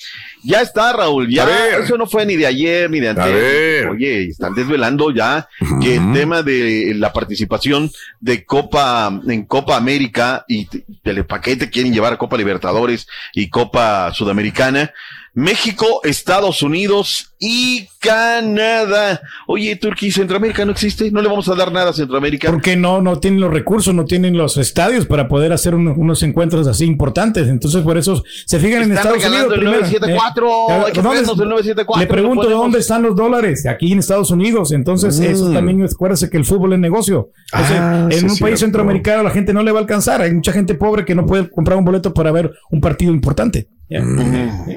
Ya 0.42 0.62
está, 0.62 0.92
Raúl, 0.92 1.28
ya, 1.28 1.44
eso 1.78 1.96
no 1.98 2.06
fue 2.06 2.24
ni 2.24 2.36
de 2.36 2.46
ayer 2.46 2.90
ni 2.90 3.00
de 3.00 3.10
antes. 3.10 3.86
Oye, 3.90 4.24
están 4.24 4.54
desvelando 4.54 5.10
ya 5.10 5.48
que 5.80 5.96
el 5.96 6.12
tema 6.12 6.42
de 6.42 6.92
la 6.96 7.12
participación 7.12 7.90
de 8.20 8.44
Copa, 8.44 9.20
en 9.26 9.44
Copa 9.44 9.76
América 9.76 10.44
y 10.48 10.68
del 11.04 11.26
paquete 11.26 11.70
quieren 11.70 11.92
llevar 11.92 12.12
a 12.12 12.18
Copa 12.18 12.36
Libertadores 12.36 13.06
y 13.34 13.48
Copa 13.48 14.12
Sudamericana. 14.14 14.92
México, 15.34 16.00
Estados 16.04 16.62
Unidos 16.62 17.34
y 17.38 17.86
Canadá. 18.00 19.20
Oye, 19.46 19.76
Turquía 19.76 20.08
y 20.08 20.12
Centroamérica 20.12 20.64
no 20.64 20.72
existe. 20.72 21.10
No 21.10 21.22
le 21.22 21.28
vamos 21.28 21.48
a 21.48 21.54
dar 21.54 21.70
nada 21.72 21.90
a 21.90 21.92
Centroamérica. 21.92 22.50
Porque 22.50 22.76
no, 22.76 23.00
no 23.00 23.18
tienen 23.20 23.40
los 23.40 23.52
recursos, 23.52 23.94
no 23.94 24.04
tienen 24.04 24.36
los 24.36 24.56
estadios 24.56 25.06
para 25.06 25.28
poder 25.28 25.52
hacer 25.52 25.74
uno- 25.74 25.94
unos 25.96 26.22
encuentros 26.22 26.66
así 26.66 26.84
importantes. 26.84 27.48
Entonces, 27.48 27.82
por 27.82 27.96
eso 27.96 28.22
se 28.46 28.58
fijan 28.58 28.82
en 28.82 28.92
Estados 28.92 29.24
Unidos. 29.24 29.44
el 29.44 29.48
primero. 29.60 29.70
974, 29.80 30.46
Eh, 30.48 30.72
hay 30.86 30.92
que 30.92 31.02
¿dónde- 31.02 31.20
el 31.20 31.26
974, 31.26 32.00
Le 32.00 32.06
pregunto 32.06 32.48
de 32.48 32.54
dónde 32.54 32.78
están 32.78 33.02
los 33.02 33.14
dólares. 33.16 33.66
Aquí 33.66 33.92
en 33.92 33.98
Estados 34.00 34.30
Unidos. 34.30 34.72
Entonces, 34.72 35.18
Mm. 35.18 35.22
eso 35.24 35.52
también, 35.52 35.84
acuérdese 35.84 36.28
que 36.28 36.36
el 36.36 36.44
fútbol 36.44 36.72
es 36.74 36.78
negocio. 36.78 37.30
Entonces, 37.52 37.76
Ah, 37.80 38.08
en 38.10 38.18
sí, 38.18 38.24
un 38.24 38.28
país 38.28 38.38
cierto. 38.38 38.56
centroamericano 38.58 39.22
la 39.22 39.30
gente 39.30 39.52
no 39.52 39.62
le 39.62 39.72
va 39.72 39.78
a 39.78 39.82
alcanzar. 39.82 40.20
Hay 40.22 40.32
mucha 40.34 40.52
gente 40.52 40.74
pobre 40.74 41.04
que 41.04 41.14
no 41.14 41.24
puede 41.26 41.48
comprar 41.50 41.78
un 41.78 41.84
boleto 41.84 42.12
para 42.12 42.32
ver 42.32 42.52
un 42.70 42.80
partido 42.80 43.12
importante. 43.12 43.68
Ya. 43.92 44.00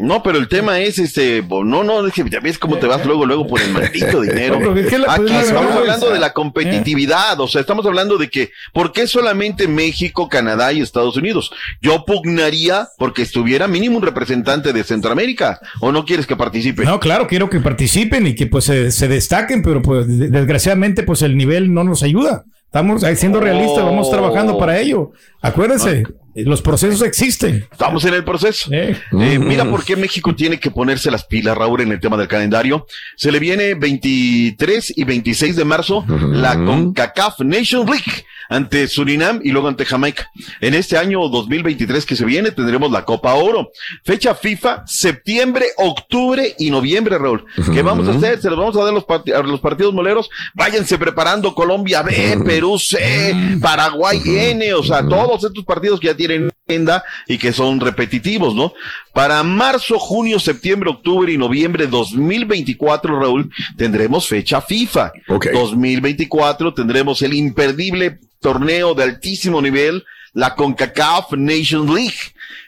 No, 0.02 0.24
pero 0.24 0.40
el 0.40 0.48
tema 0.48 0.80
es 0.80 0.98
este, 0.98 1.44
no, 1.48 1.84
no, 1.84 2.08
es 2.08 2.14
que 2.14 2.28
ya 2.28 2.40
ves 2.40 2.58
cómo 2.58 2.78
te 2.80 2.88
vas 2.88 3.06
luego, 3.06 3.28
luego 3.28 3.46
por 3.46 3.62
el 3.62 3.72
maldito 3.72 4.22
dinero. 4.22 4.56
No, 4.60 4.74
pero 4.74 4.80
es 4.80 4.88
que 4.88 4.98
la- 4.98 5.14
Aquí 5.14 5.26
pues, 5.28 5.48
estamos 5.50 5.72
hablando 5.76 6.10
de 6.10 6.20
la 6.20 6.34
competitividad, 6.34 7.40
o 7.40 7.48
sea, 7.48 7.62
estamos 7.62 7.86
hablando 7.86 8.18
de 8.18 8.30
que, 8.30 8.50
¿por 8.74 8.92
qué 8.92 9.06
solamente 9.06 9.68
México, 9.68 10.28
Canadá 10.30 10.74
y 10.74 10.82
Estados 10.82 11.16
Unidos? 11.16 11.52
Yo 11.80 12.06
pugnaría 12.06 12.88
porque 12.98 13.22
estuviera 13.22 13.68
mínimo 13.68 13.98
un 13.98 14.04
representante 14.04 14.74
de 14.74 14.84
Centroamérica, 14.84 15.60
o 15.80 15.92
no 15.92 16.06
quieres 16.06 16.26
que 16.26 16.36
participe. 16.36 16.84
No, 16.84 17.00
claro, 17.00 17.28
quiero 17.28 17.52
que 17.52 17.60
participen 17.60 18.26
y 18.26 18.34
que 18.34 18.48
pues 18.48 18.66
se, 18.66 18.90
se 18.92 19.08
destaquen, 19.08 19.62
pero 19.62 19.84
pues 19.84 20.08
de- 20.08 20.30
desgraciadamente 20.30 21.04
pues 21.04 21.22
el 21.22 21.38
nivel 21.38 21.72
no 21.72 21.84
nos 21.84 22.02
ayuda. 22.02 22.46
Estamos 22.66 23.04
eh, 23.04 23.16
siendo 23.16 23.40
realistas, 23.40 23.84
vamos 23.86 24.10
trabajando 24.10 24.58
para 24.58 24.80
ello. 24.80 25.12
Acuérdense, 25.42 26.04
los 26.36 26.62
procesos 26.62 27.02
existen. 27.04 27.68
Estamos 27.72 28.04
en 28.06 28.14
el 28.16 28.24
proceso. 28.24 28.70
Eh, 28.72 28.98
Eh, 29.22 29.40
mira 29.40 29.70
por 29.70 29.84
qué 29.86 29.96
México 29.96 30.34
tiene 30.36 30.60
que 30.60 30.72
ponerse 30.72 31.12
las 31.12 31.26
pilas, 31.26 31.58
Raúl, 31.58 31.82
en 31.82 31.92
el 31.92 32.00
tema 32.00 32.18
del 32.18 32.28
calendario. 32.28 32.86
Se 33.16 33.32
le 33.32 33.40
viene 33.40 33.76
23 33.76 34.94
y 34.98 35.04
26 35.04 35.56
de 35.56 35.66
marzo 35.66 36.06
la 36.08 36.56
CONCACAF 36.56 37.40
Nations 37.42 37.90
League 37.90 38.26
ante 38.50 38.88
Surinam 38.88 39.40
y 39.44 39.52
luego 39.52 39.68
ante 39.68 39.86
Jamaica. 39.86 40.30
En 40.60 40.74
este 40.74 40.98
año 40.98 41.28
2023 41.30 42.06
que 42.06 42.16
se 42.16 42.26
viene 42.26 42.52
tendremos 42.52 42.92
la 42.92 43.06
Copa 43.06 43.34
Oro. 43.36 43.72
Fecha 44.04 44.36
FIFA, 44.36 44.84
septiembre, 44.86 45.66
octubre 45.78 46.54
y 46.60 46.70
noviembre, 46.70 47.18
Raúl. 47.18 47.46
¿Qué 47.74 47.82
vamos 47.82 48.08
a 48.08 48.12
hacer? 48.12 48.42
Se 48.42 48.50
los 48.50 48.60
vamos 48.60 48.76
a 48.76 48.84
dar 48.84 48.94
los, 48.94 49.06
parti- 49.06 49.32
a 49.32 49.42
los 49.42 49.60
partidos 49.60 49.94
moleros. 49.94 50.30
Váyanse 50.54 50.98
preparando 50.98 51.56
Colombia 51.56 52.02
B, 52.04 52.38
Perú 52.46 52.78
C, 52.78 53.34
Paraguay 53.62 54.22
N, 54.26 54.74
o 54.74 54.84
sea, 54.84 55.08
todos 55.08 55.44
estos 55.44 55.64
partidos 55.64 56.00
que 56.00 56.08
ya 56.08 56.14
tienen 56.16 56.23
agenda 56.26 57.04
y 57.28 57.38
que 57.38 57.54
son 57.54 57.80
repetitivos, 57.80 58.56
¿no? 58.56 58.74
Para 59.14 59.44
marzo, 59.44 60.00
junio, 60.00 60.40
septiembre, 60.40 60.90
octubre 60.90 61.32
y 61.32 61.38
noviembre 61.38 61.88
2024, 61.88 63.20
Raúl, 63.20 63.52
tendremos 63.78 64.28
fecha 64.28 64.62
FIFA. 64.62 65.12
Ok. 65.28 65.48
2024 65.52 66.74
tendremos 66.74 67.22
el 67.22 67.34
imperdible 67.34 68.20
torneo 68.40 68.94
de 68.94 69.04
altísimo 69.04 69.62
nivel 69.62 70.04
la 70.34 70.56
CONCACAF 70.56 71.34
Nations 71.34 71.90
League. 71.90 72.18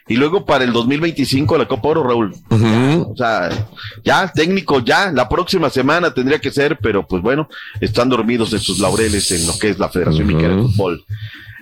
Y 0.08 0.18
luego 0.18 0.46
para 0.46 0.64
el 0.64 0.72
2025 0.72 1.58
la 1.58 1.68
Copa 1.68 1.90
Oro, 1.90 2.04
Raúl. 2.04 2.36
O 2.50 3.16
sea, 3.18 3.50
ya, 4.04 4.32
técnico, 4.32 4.80
ya, 4.80 5.12
la 5.12 5.28
próxima 5.28 5.72
semana 5.72 6.14
tendría 6.14 6.40
que 6.40 6.52
ser, 6.52 6.78
pero 6.78 7.08
pues 7.08 7.24
bueno, 7.24 7.50
están 7.82 8.10
dormidos 8.10 8.54
en 8.54 8.60
sus 8.60 8.80
laureles 8.80 9.32
en 9.32 9.48
lo 9.48 9.58
que 9.58 9.70
es 9.70 9.80
la 9.80 9.90
Federación 9.90 10.28
Mexicana 10.28 10.58
de 10.58 10.62
Fútbol. 10.62 11.04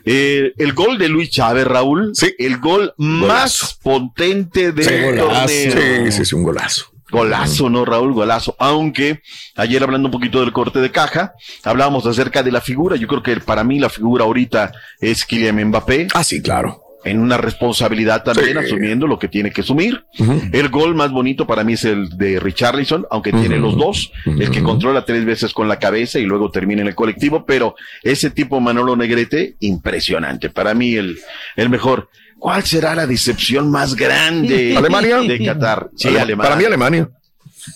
Eh, 0.05 0.53
el 0.57 0.73
gol 0.73 0.97
de 0.97 1.07
Luis 1.09 1.29
Chávez, 1.29 1.65
Raúl, 1.65 2.11
el 2.37 2.57
gol 2.57 2.93
más 2.97 3.79
potente 3.81 4.71
del 4.71 4.85
Sí, 4.85 4.93
golazo. 5.01 5.27
torneo. 5.27 6.05
Sí, 6.05 6.11
sí, 6.11 6.25
sí, 6.25 6.35
un 6.35 6.43
golazo. 6.43 6.85
Golazo, 7.11 7.69
¿no, 7.69 7.85
Raúl? 7.85 8.11
Golazo. 8.13 8.55
Aunque 8.57 9.21
ayer 9.55 9.83
hablando 9.83 10.07
un 10.07 10.11
poquito 10.11 10.39
del 10.39 10.51
corte 10.51 10.79
de 10.79 10.91
caja, 10.91 11.33
hablábamos 11.63 12.05
acerca 12.07 12.41
de 12.41 12.51
la 12.51 12.59
figura. 12.59 12.95
Yo 12.95 13.07
creo 13.07 13.21
que 13.21 13.37
para 13.39 13.63
mí 13.63 13.77
la 13.79 13.89
figura 13.89 14.25
ahorita 14.25 14.71
es 14.99 15.23
Kylian 15.23 15.63
Mbappé. 15.65 16.07
Ah, 16.15 16.23
sí, 16.23 16.41
claro. 16.41 16.82
En 17.05 17.19
una 17.19 17.37
responsabilidad 17.37 18.23
también, 18.23 18.57
Sí. 18.59 18.65
asumiendo 18.65 19.07
lo 19.07 19.19
que 19.19 19.27
tiene 19.27 19.51
que 19.51 19.61
asumir. 19.61 20.05
El 20.51 20.69
gol 20.69 20.95
más 20.95 21.11
bonito 21.11 21.45
para 21.45 21.63
mí 21.63 21.73
es 21.73 21.83
el 21.85 22.09
de 22.17 22.39
Richarlison, 22.39 23.05
aunque 23.11 23.31
tiene 23.33 23.57
los 23.57 23.75
dos. 23.77 24.11
El 24.25 24.49
que 24.51 24.63
controla 24.63 25.03
tres 25.05 25.25
veces 25.25 25.53
con 25.53 25.67
la 25.67 25.79
cabeza 25.79 26.19
y 26.19 26.23
luego 26.25 26.49
termina 26.49 26.81
en 26.81 26.87
el 26.87 26.95
colectivo. 26.95 27.45
Pero 27.45 27.75
ese 28.03 28.29
tipo 28.29 28.59
Manolo 28.61 28.95
Negrete, 28.95 29.55
impresionante. 29.59 30.49
Para 30.49 30.73
mí 30.73 30.95
el, 30.95 31.19
el 31.55 31.69
mejor. 31.69 32.09
¿Cuál 32.39 32.63
será 32.63 32.93
la 32.93 33.07
decepción 33.07 33.71
más 33.71 33.95
grande 33.95 34.75
¿Alemania? 34.75 35.19
de 35.21 35.45
Qatar? 35.45 35.89
Sí, 35.95 36.09
Ale- 36.09 36.21
Alemania. 36.21 36.43
Para 36.49 36.55
mí, 36.59 36.65
Alemania. 36.65 37.09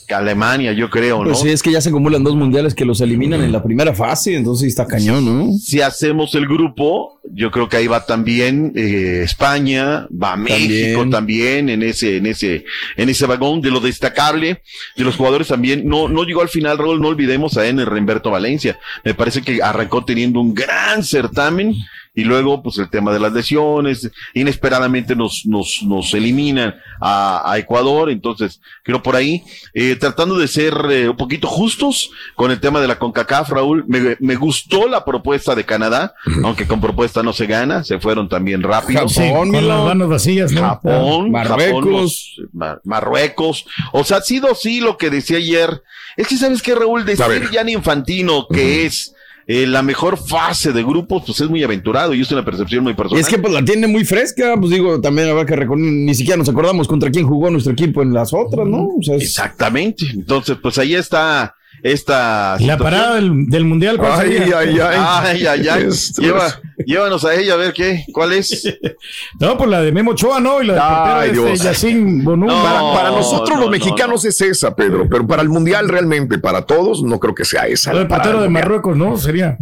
Alemania, 0.10 0.74
yo 0.74 0.90
creo, 0.90 1.20
¿no? 1.20 1.32
Pues 1.32 1.40
sí, 1.40 1.50
es 1.50 1.62
que 1.62 1.72
ya 1.72 1.82
se 1.82 1.90
acumulan 1.90 2.24
dos 2.24 2.36
mundiales 2.36 2.74
que 2.74 2.86
los 2.86 3.02
eliminan 3.02 3.44
en 3.44 3.52
la 3.52 3.64
primera 3.64 3.94
fase, 3.94 4.36
entonces 4.36 4.70
está 4.70 4.86
cañón, 4.86 5.26
¿no? 5.26 5.58
Si 5.58 5.82
hacemos 5.82 6.34
el 6.36 6.48
grupo, 6.48 7.20
yo 7.34 7.52
creo 7.52 7.70
que 7.70 7.78
ahí 7.78 7.88
va 7.88 8.06
también 8.06 8.74
eh, 8.76 9.22
España, 9.24 10.08
va 10.12 10.36
México 10.36 11.08
también 11.10 11.70
en 11.70 11.84
ese, 11.84 12.18
en 12.18 12.26
ese, 12.26 12.66
en 12.96 13.10
ese 13.10 13.26
vagón 13.26 13.62
de 13.62 13.72
lo 13.72 13.80
destacable 13.80 14.62
de 14.96 15.04
los 15.04 15.16
jugadores 15.16 15.48
también. 15.48 15.88
No, 15.88 16.08
no 16.08 16.24
llegó 16.24 16.42
al 16.42 16.50
final, 16.50 16.78
Raúl, 16.78 17.02
no 17.02 17.10
olvidemos 17.10 17.58
a 17.58 17.68
Ener 17.68 17.90
Remberto 17.90 18.32
Valencia. 18.32 18.80
Me 19.04 19.14
parece 19.14 19.42
que 19.42 19.62
arrancó 19.62 20.04
teniendo 20.06 20.40
un 20.40 20.54
gran 20.54 21.04
certamen 21.04 21.76
y 22.18 22.24
luego, 22.24 22.62
pues 22.64 22.78
el 22.80 22.90
tema 22.90 23.14
de 23.14 23.20
las 23.20 23.32
lesiones, 23.32 24.10
inesperadamente 24.34 25.16
nos, 25.16 25.44
nos, 25.46 25.82
nos 25.84 26.14
eliminan 26.14 26.76
a, 27.00 27.50
a 27.50 27.58
Ecuador. 27.60 28.10
Entonces, 28.10 28.60
creo 28.84 29.02
por 29.04 29.16
ahí, 29.16 29.44
eh, 29.74 29.96
tratando 29.96 30.36
de 30.38 30.48
ser 30.48 30.74
eh, 30.90 31.08
un 31.10 31.16
poquito 31.16 31.48
justos 31.48 32.10
con 32.36 32.50
el 32.52 32.60
tema 32.60 32.82
de 32.82 32.88
la 32.88 32.98
CONCACAF, 32.98 33.50
Raúl, 33.52 33.86
me, 33.88 34.18
me 34.20 34.36
gustó 34.36 34.88
la 34.90 35.06
propuesta 35.06 35.54
de 35.54 35.64
Canadá, 35.64 36.14
aunque 36.44 36.66
con 36.66 36.82
propuesta 36.82 37.22
no 37.22 37.34
se 37.34 37.46
gana, 37.46 37.84
se 37.84 38.00
fueron 38.00 38.28
también 38.28 38.64
rápido. 38.64 39.08
Sí, 39.08 39.30
con 39.32 39.52
las 39.52 39.84
manos 39.84 40.10
vacías, 40.10 40.52
¿no? 40.52 40.62
Japón, 40.62 41.32
Marruecos. 41.32 42.34
Japón, 42.36 42.50
Mar- 42.54 42.82
Marruecos. 42.84 43.66
O 43.94 44.04
sea, 44.04 44.18
ha 44.18 44.22
sido 44.22 44.56
sí 44.56 44.82
lo 44.82 44.98
que 44.98 45.12
decía 45.12 45.38
ayer. 45.38 45.84
Es 46.16 46.28
que 46.28 46.36
sabes 46.38 46.64
que 46.64 46.74
Raúl, 46.74 47.06
decir 47.06 47.50
Gianni 47.52 47.74
Infantino 47.74 48.48
que 48.52 48.86
es 48.88 49.14
eh, 49.50 49.66
la 49.66 49.82
mejor 49.82 50.18
fase 50.18 50.74
de 50.74 50.84
grupos, 50.84 51.24
pues 51.26 51.40
es 51.40 51.50
muy 51.50 51.64
aventurado 51.64 52.14
y 52.14 52.20
es 52.22 52.30
una 52.32 52.44
percepción 52.44 52.84
muy 52.84 52.92
Y 52.92 52.96
personal. 52.96 53.22
es 53.22 53.30
que 53.30 53.38
pues 53.38 53.54
la 53.54 53.64
tiene 53.64 53.88
muy 53.88 54.04
fresca, 54.04 54.56
pues 54.60 54.72
digo, 54.72 55.00
también 55.00 55.30
habrá 55.30 55.46
que 55.46 55.56
reconocer, 55.56 55.92
ni 55.94 56.14
siquiera 56.14 56.38
nos 56.38 56.50
acordamos 56.50 56.88
contra 56.88 57.10
quién 57.10 57.26
jugó 57.26 57.50
nuestro 57.50 57.72
equipo 57.74 58.02
en 58.02 58.14
las 58.14 58.34
otras, 58.34 58.68
¿no? 58.68 58.88
O 59.00 59.02
sea, 59.02 59.16
es- 59.16 59.24
Exactamente. 59.24 60.06
Entonces, 60.14 60.58
pues 60.62 60.78
ahí 60.78 60.96
está 60.96 61.56
esta. 61.84 62.58
La 62.60 62.78
parada 62.78 63.16
del, 63.16 63.48
del 63.48 63.66
mundial. 63.66 63.98
¿cuál 63.98 64.12
Ay, 64.20 64.38
ay, 64.38 64.80
ay. 64.80 64.80
Ay, 64.80 65.46
ay, 65.46 65.68
ay. 65.68 65.84
Esto 65.88 66.22
Lleva- 66.22 66.60
llévanos 66.86 67.26
a 67.26 67.36
ella 67.36 67.54
a 67.54 67.58
ver 67.58 67.74
qué, 67.74 68.04
cuál 68.14 68.34
es. 68.34 68.64
No, 69.40 69.58
pues 69.58 69.70
la 69.70 69.82
de 69.82 69.92
Memo 69.92 70.12
Ochoa, 70.12 70.40
¿no? 70.40 70.62
Y 70.62 70.68
la 70.68 71.22
de 71.24 71.54
este 71.54 71.66
Yacine 71.66 72.24
Bonú. 72.24 72.48
para, 72.48 72.82
para 72.94 73.10
nosotros 73.12 73.50
no, 73.50 73.56
los 73.58 73.66
no, 73.66 73.72
mexicanos 73.72 74.26
es 74.26 74.40
esa, 74.42 74.76
Pedro, 74.76 75.08
pero 75.10 75.26
para 75.28 75.42
el 75.42 75.50
mundial 75.50 75.90
realmente, 75.90 76.40
para 76.40 76.64
todos, 76.64 77.04
no 77.04 77.20
creo 77.20 77.36
que 77.36 77.46
sea 77.46 77.68
esa. 77.68 77.94
La 77.94 78.04
del 78.06 78.12
el 78.12 78.42
de. 78.42 78.50
Marruecos, 78.50 78.98
¿no? 78.98 79.18
Sería. 79.18 79.58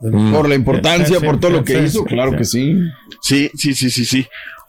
Por 0.00 0.48
la 0.48 0.54
importancia, 0.54 1.18
por 1.20 1.40
todo 1.40 1.50
lo 1.50 1.64
que 1.64 1.82
hizo, 1.82 2.04
claro 2.04 2.36
que 2.36 2.44
sí. 2.44 2.74
Sí, 3.22 3.50
sí, 3.54 3.74
sí, 3.74 3.90
sí, 3.90 4.04
sí. 4.04 4.26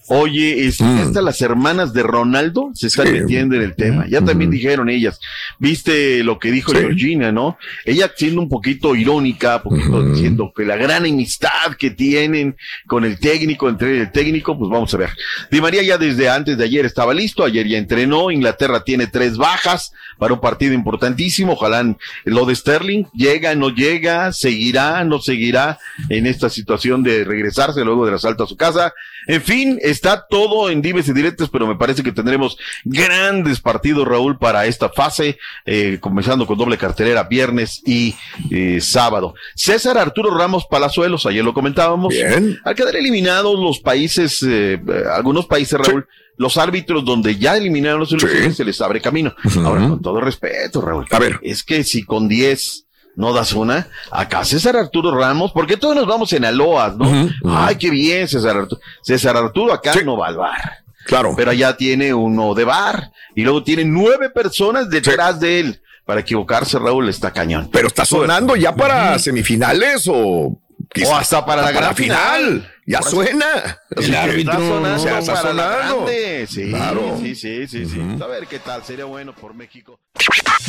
Oye, 0.07 0.67
este, 0.67 0.83
hasta 0.83 1.21
las 1.21 1.41
hermanas 1.41 1.91
de 1.93 2.03
Ronaldo 2.03 2.69
se 2.73 2.87
están 2.87 3.07
Sí. 3.07 3.13
metiendo 3.13 3.55
en 3.55 3.63
el 3.63 3.75
tema. 3.75 4.05
Ya 4.07 4.21
también 4.21 4.51
dijeron 4.51 4.89
ellas. 4.89 5.19
Viste 5.57 6.23
lo 6.23 6.37
que 6.37 6.51
dijo 6.51 6.71
Sí. 6.71 6.77
Georgina, 6.77 7.31
¿no? 7.31 7.57
Ella 7.85 8.11
siendo 8.15 8.41
un 8.41 8.49
poquito 8.49 8.95
irónica, 8.95 9.63
poquito 9.63 10.03
diciendo 10.03 10.53
que 10.55 10.63
la 10.63 10.75
gran 10.75 11.05
amistad 11.05 11.75
que 11.79 11.89
tienen 11.91 12.55
con 12.85 13.03
el 13.05 13.19
técnico, 13.19 13.67
entre 13.67 14.01
el 14.01 14.11
técnico, 14.11 14.57
pues 14.57 14.69
vamos 14.69 14.93
a 14.93 14.97
ver. 14.97 15.09
Di 15.49 15.59
María 15.61 15.81
ya 15.81 15.97
desde 15.97 16.29
antes 16.29 16.57
de 16.57 16.63
ayer 16.65 16.85
estaba 16.85 17.13
listo, 17.13 17.43
ayer 17.43 17.67
ya 17.67 17.77
entrenó, 17.77 18.29
Inglaterra 18.31 18.83
tiene 18.83 19.07
tres 19.07 19.37
bajas 19.37 19.91
para 20.17 20.33
un 20.33 20.39
partido 20.39 20.73
importantísimo, 20.73 21.53
ojalá 21.53 21.95
lo 22.23 22.45
de 22.45 22.55
Sterling 22.55 23.05
llega, 23.13 23.55
no 23.55 23.69
llega, 23.69 24.31
seguirá, 24.31 25.03
no 25.03 25.19
seguirá 25.19 25.79
en 26.09 26.27
esta 26.27 26.49
situación 26.49 27.03
de 27.03 27.23
regresarse 27.23 27.83
luego 27.83 28.05
del 28.05 28.15
asalto 28.15 28.43
a 28.43 28.47
su 28.47 28.55
casa. 28.55 28.93
En 29.27 29.41
fin, 29.41 29.79
está 29.81 30.27
todo 30.27 30.69
en 30.69 30.81
dimes 30.81 31.07
y 31.07 31.13
directos, 31.13 31.49
pero 31.49 31.65
me 31.65 31.75
parece 31.75 32.03
que 32.03 32.11
tendremos 32.11 32.57
grandes 32.83 33.59
partidos, 33.59 34.07
Raúl, 34.07 34.37
para 34.37 34.67
esta 34.67 34.89
fase, 34.89 35.39
eh, 35.65 35.97
comenzando 35.99 36.45
con 36.45 36.57
doble 36.57 36.77
cartelera 36.77 37.23
viernes 37.23 37.81
y 37.85 38.15
eh, 38.51 38.79
sábado. 38.81 39.33
César 39.55 39.97
Arturo 39.97 40.35
Ramos 40.35 40.67
Palazuelos, 40.67 41.25
ayer 41.25 41.43
lo 41.43 41.53
comentábamos. 41.53 42.13
Bien. 42.13 42.59
Al 42.63 42.75
quedar 42.75 42.95
eliminados 42.95 43.59
los 43.59 43.79
países, 43.79 44.45
eh, 44.47 44.79
algunos 45.11 45.47
países, 45.47 45.79
Raúl, 45.79 46.07
los 46.37 46.57
árbitros 46.57 47.05
donde 47.05 47.37
ya 47.37 47.55
eliminaron 47.55 47.99
los 47.99 48.09
selecciones 48.09 48.57
se 48.57 48.65
les 48.65 48.79
abre 48.81 49.01
camino. 49.01 49.33
Ahora, 49.63 49.87
con 49.89 50.01
todo 50.01 50.19
respeto, 50.21 50.81
Raúl. 50.81 51.07
A 51.11 51.19
ver. 51.19 51.39
Es 51.41 51.63
que 51.63 51.83
si 51.83 52.03
con 52.03 52.27
10 52.27 52.85
no 53.15 53.33
das 53.33 53.53
una, 53.53 53.87
acá 54.11 54.43
César 54.43 54.75
Arturo 54.75 55.17
Ramos, 55.17 55.51
porque 55.53 55.77
todos 55.77 55.95
nos 55.95 56.05
vamos 56.05 56.33
en 56.33 56.45
aloas, 56.45 56.97
¿no? 56.97 57.29
Ay, 57.45 57.77
qué 57.77 57.89
bien, 57.89 58.27
César 58.27 58.57
Arturo. 58.57 58.81
César 59.01 59.37
Arturo 59.37 59.73
acá 59.73 59.93
no 60.03 60.17
va 60.17 60.27
al 60.27 60.37
bar. 60.37 60.85
Claro. 61.05 61.33
Pero 61.37 61.51
allá 61.51 61.77
tiene 61.77 62.13
uno 62.13 62.53
de 62.53 62.63
bar 62.65 63.11
y 63.35 63.43
luego 63.43 63.63
tiene 63.63 63.85
nueve 63.85 64.29
personas 64.29 64.89
detrás 64.89 65.39
de 65.39 65.59
él. 65.59 65.81
Para 66.03 66.21
equivocarse, 66.21 66.77
Raúl, 66.77 67.09
está 67.09 67.31
cañón. 67.31 67.69
Pero 67.71 67.87
está 67.87 68.05
sonando 68.05 68.55
ya 68.55 68.75
para 68.75 69.17
semifinales 69.17 70.07
o 70.07 70.59
O 71.03 71.15
hasta 71.15 71.45
para 71.45 71.63
la 71.63 71.71
gran 71.71 71.95
final. 71.95 72.71
Ya 72.87 72.99
Por- 72.99 73.09
suena. 73.09 73.79
El 73.95 74.15
árbitro 74.15 74.53
sonando 74.53 75.03
ya 75.03 75.19
está 75.19 75.41
sonando. 75.41 76.05
Sí, 76.47 76.69
Claro. 76.69 77.17
sí, 77.19 77.33
sí, 77.35 77.67
sí, 77.67 77.85
sí. 77.87 77.99
A 78.21 78.27
ver 78.27 78.45
qué 78.47 78.59
tal, 78.59 78.83
sería 78.83 79.05
bueno 79.05 79.33
por 79.33 79.55
México. 79.55 79.99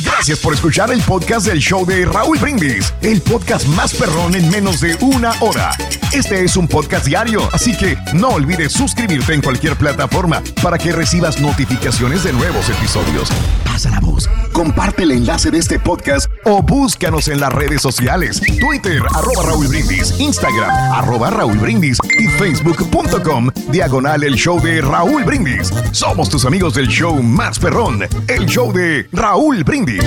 Gracias 0.03 0.39
por 0.39 0.53
escuchar 0.53 0.91
el 0.91 1.01
podcast 1.01 1.45
del 1.47 1.59
show 1.59 1.85
de 1.85 2.05
Raúl 2.05 2.37
Brindis, 2.39 2.93
el 3.01 3.21
podcast 3.21 3.65
más 3.69 3.93
perrón 3.93 4.35
en 4.35 4.49
menos 4.49 4.79
de 4.81 4.95
una 5.01 5.31
hora. 5.41 5.71
Este 6.11 6.43
es 6.43 6.55
un 6.55 6.67
podcast 6.67 7.05
diario, 7.05 7.47
así 7.53 7.75
que 7.75 7.97
no 8.13 8.29
olvides 8.29 8.73
suscribirte 8.73 9.33
en 9.33 9.41
cualquier 9.41 9.75
plataforma 9.75 10.41
para 10.61 10.77
que 10.77 10.91
recibas 10.91 11.39
notificaciones 11.39 12.23
de 12.23 12.33
nuevos 12.33 12.69
episodios. 12.69 13.29
Pasa 13.65 13.89
la 13.89 13.99
voz, 13.99 14.27
comparte 14.53 15.03
el 15.03 15.11
enlace 15.11 15.51
de 15.51 15.57
este 15.59 15.79
podcast 15.79 16.29
o 16.45 16.61
búscanos 16.61 17.27
en 17.27 17.39
las 17.39 17.51
redes 17.53 17.81
sociales, 17.81 18.41
Twitter, 18.59 19.01
arroba 19.13 19.43
Raúl 19.45 19.67
Brindis, 19.67 20.19
Instagram, 20.19 20.69
arroba 20.93 21.29
Raúl 21.31 21.57
Brindis 21.57 21.97
y 22.19 22.27
facebook.com, 22.27 23.49
diagonal 23.71 24.23
el 24.23 24.35
show 24.35 24.61
de 24.61 24.81
Raúl 24.81 25.23
Brindis. 25.23 25.71
Somos 25.91 26.29
tus 26.29 26.45
amigos 26.45 26.73
del 26.75 26.87
show 26.87 27.21
más 27.21 27.59
perrón, 27.59 28.01
el 28.27 28.45
show 28.45 28.71
de 28.71 29.07
Raúl 29.11 29.63
Brindis. 29.63 30.03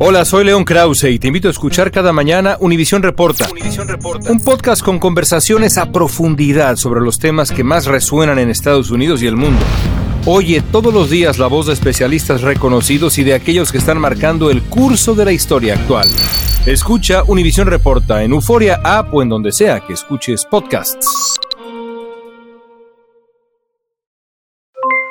Hola, 0.00 0.24
soy 0.24 0.44
León 0.44 0.64
Krause 0.64 1.04
y 1.10 1.18
te 1.18 1.26
invito 1.26 1.48
a 1.48 1.50
escuchar 1.50 1.90
cada 1.90 2.12
mañana 2.12 2.56
Univisión 2.60 3.02
Reporta. 3.02 3.48
Un 4.28 4.38
podcast 4.44 4.80
con 4.80 5.00
conversaciones 5.00 5.76
a 5.76 5.90
profundidad 5.90 6.76
sobre 6.76 7.00
los 7.00 7.18
temas 7.18 7.50
que 7.50 7.64
más 7.64 7.86
resuenan 7.86 8.38
en 8.38 8.48
Estados 8.48 8.92
Unidos 8.92 9.22
y 9.22 9.26
el 9.26 9.34
mundo. 9.34 9.60
Oye 10.30 10.60
todos 10.60 10.92
los 10.92 11.08
días 11.08 11.38
la 11.38 11.46
voz 11.46 11.68
de 11.68 11.72
especialistas 11.72 12.42
reconocidos 12.42 13.16
y 13.16 13.24
de 13.24 13.32
aquellos 13.32 13.72
que 13.72 13.78
están 13.78 13.98
marcando 13.98 14.50
el 14.50 14.62
curso 14.62 15.14
de 15.14 15.24
la 15.24 15.32
historia 15.32 15.72
actual. 15.72 16.06
Escucha 16.66 17.22
Univisión 17.26 17.66
Reporta 17.66 18.22
en 18.22 18.32
Euforia 18.32 18.78
App 18.84 19.14
o 19.14 19.22
en 19.22 19.30
donde 19.30 19.52
sea 19.52 19.80
que 19.80 19.94
escuches 19.94 20.44
podcasts. 20.44 21.40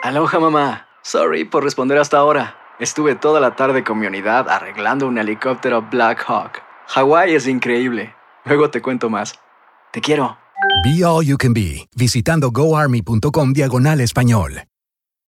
Aloha 0.03 0.39
mamá. 0.39 0.88
Sorry 1.01 1.45
por 1.45 1.63
responder 1.63 1.97
hasta 1.97 2.20
ahora. 2.20 2.55
Estuve 2.80 3.15
toda 3.15 3.39
la 3.39 3.55
tarde 3.55 3.84
con 3.84 3.97
mi 3.97 4.05
unidad 4.05 4.47
arreglando 4.47 5.07
un 5.07 5.18
helicóptero 5.18 5.82
Black 5.82 6.26
Hawk. 6.28 6.61
Hawái 6.89 7.34
es 7.34 7.47
increíble. 7.47 8.13
Luego 8.45 8.70
te 8.70 8.84
cuento 8.84 9.09
más. 9.09 9.34
Te 9.91 9.99
quiero. 9.99 10.38
Be 10.84 11.03
All 11.03 11.26
You 11.26 11.38
Can 11.39 11.55
Be, 11.55 11.89
visitando 11.95 12.51
goarmy.com 12.51 13.53
diagonal 13.53 13.99
español. 13.99 14.61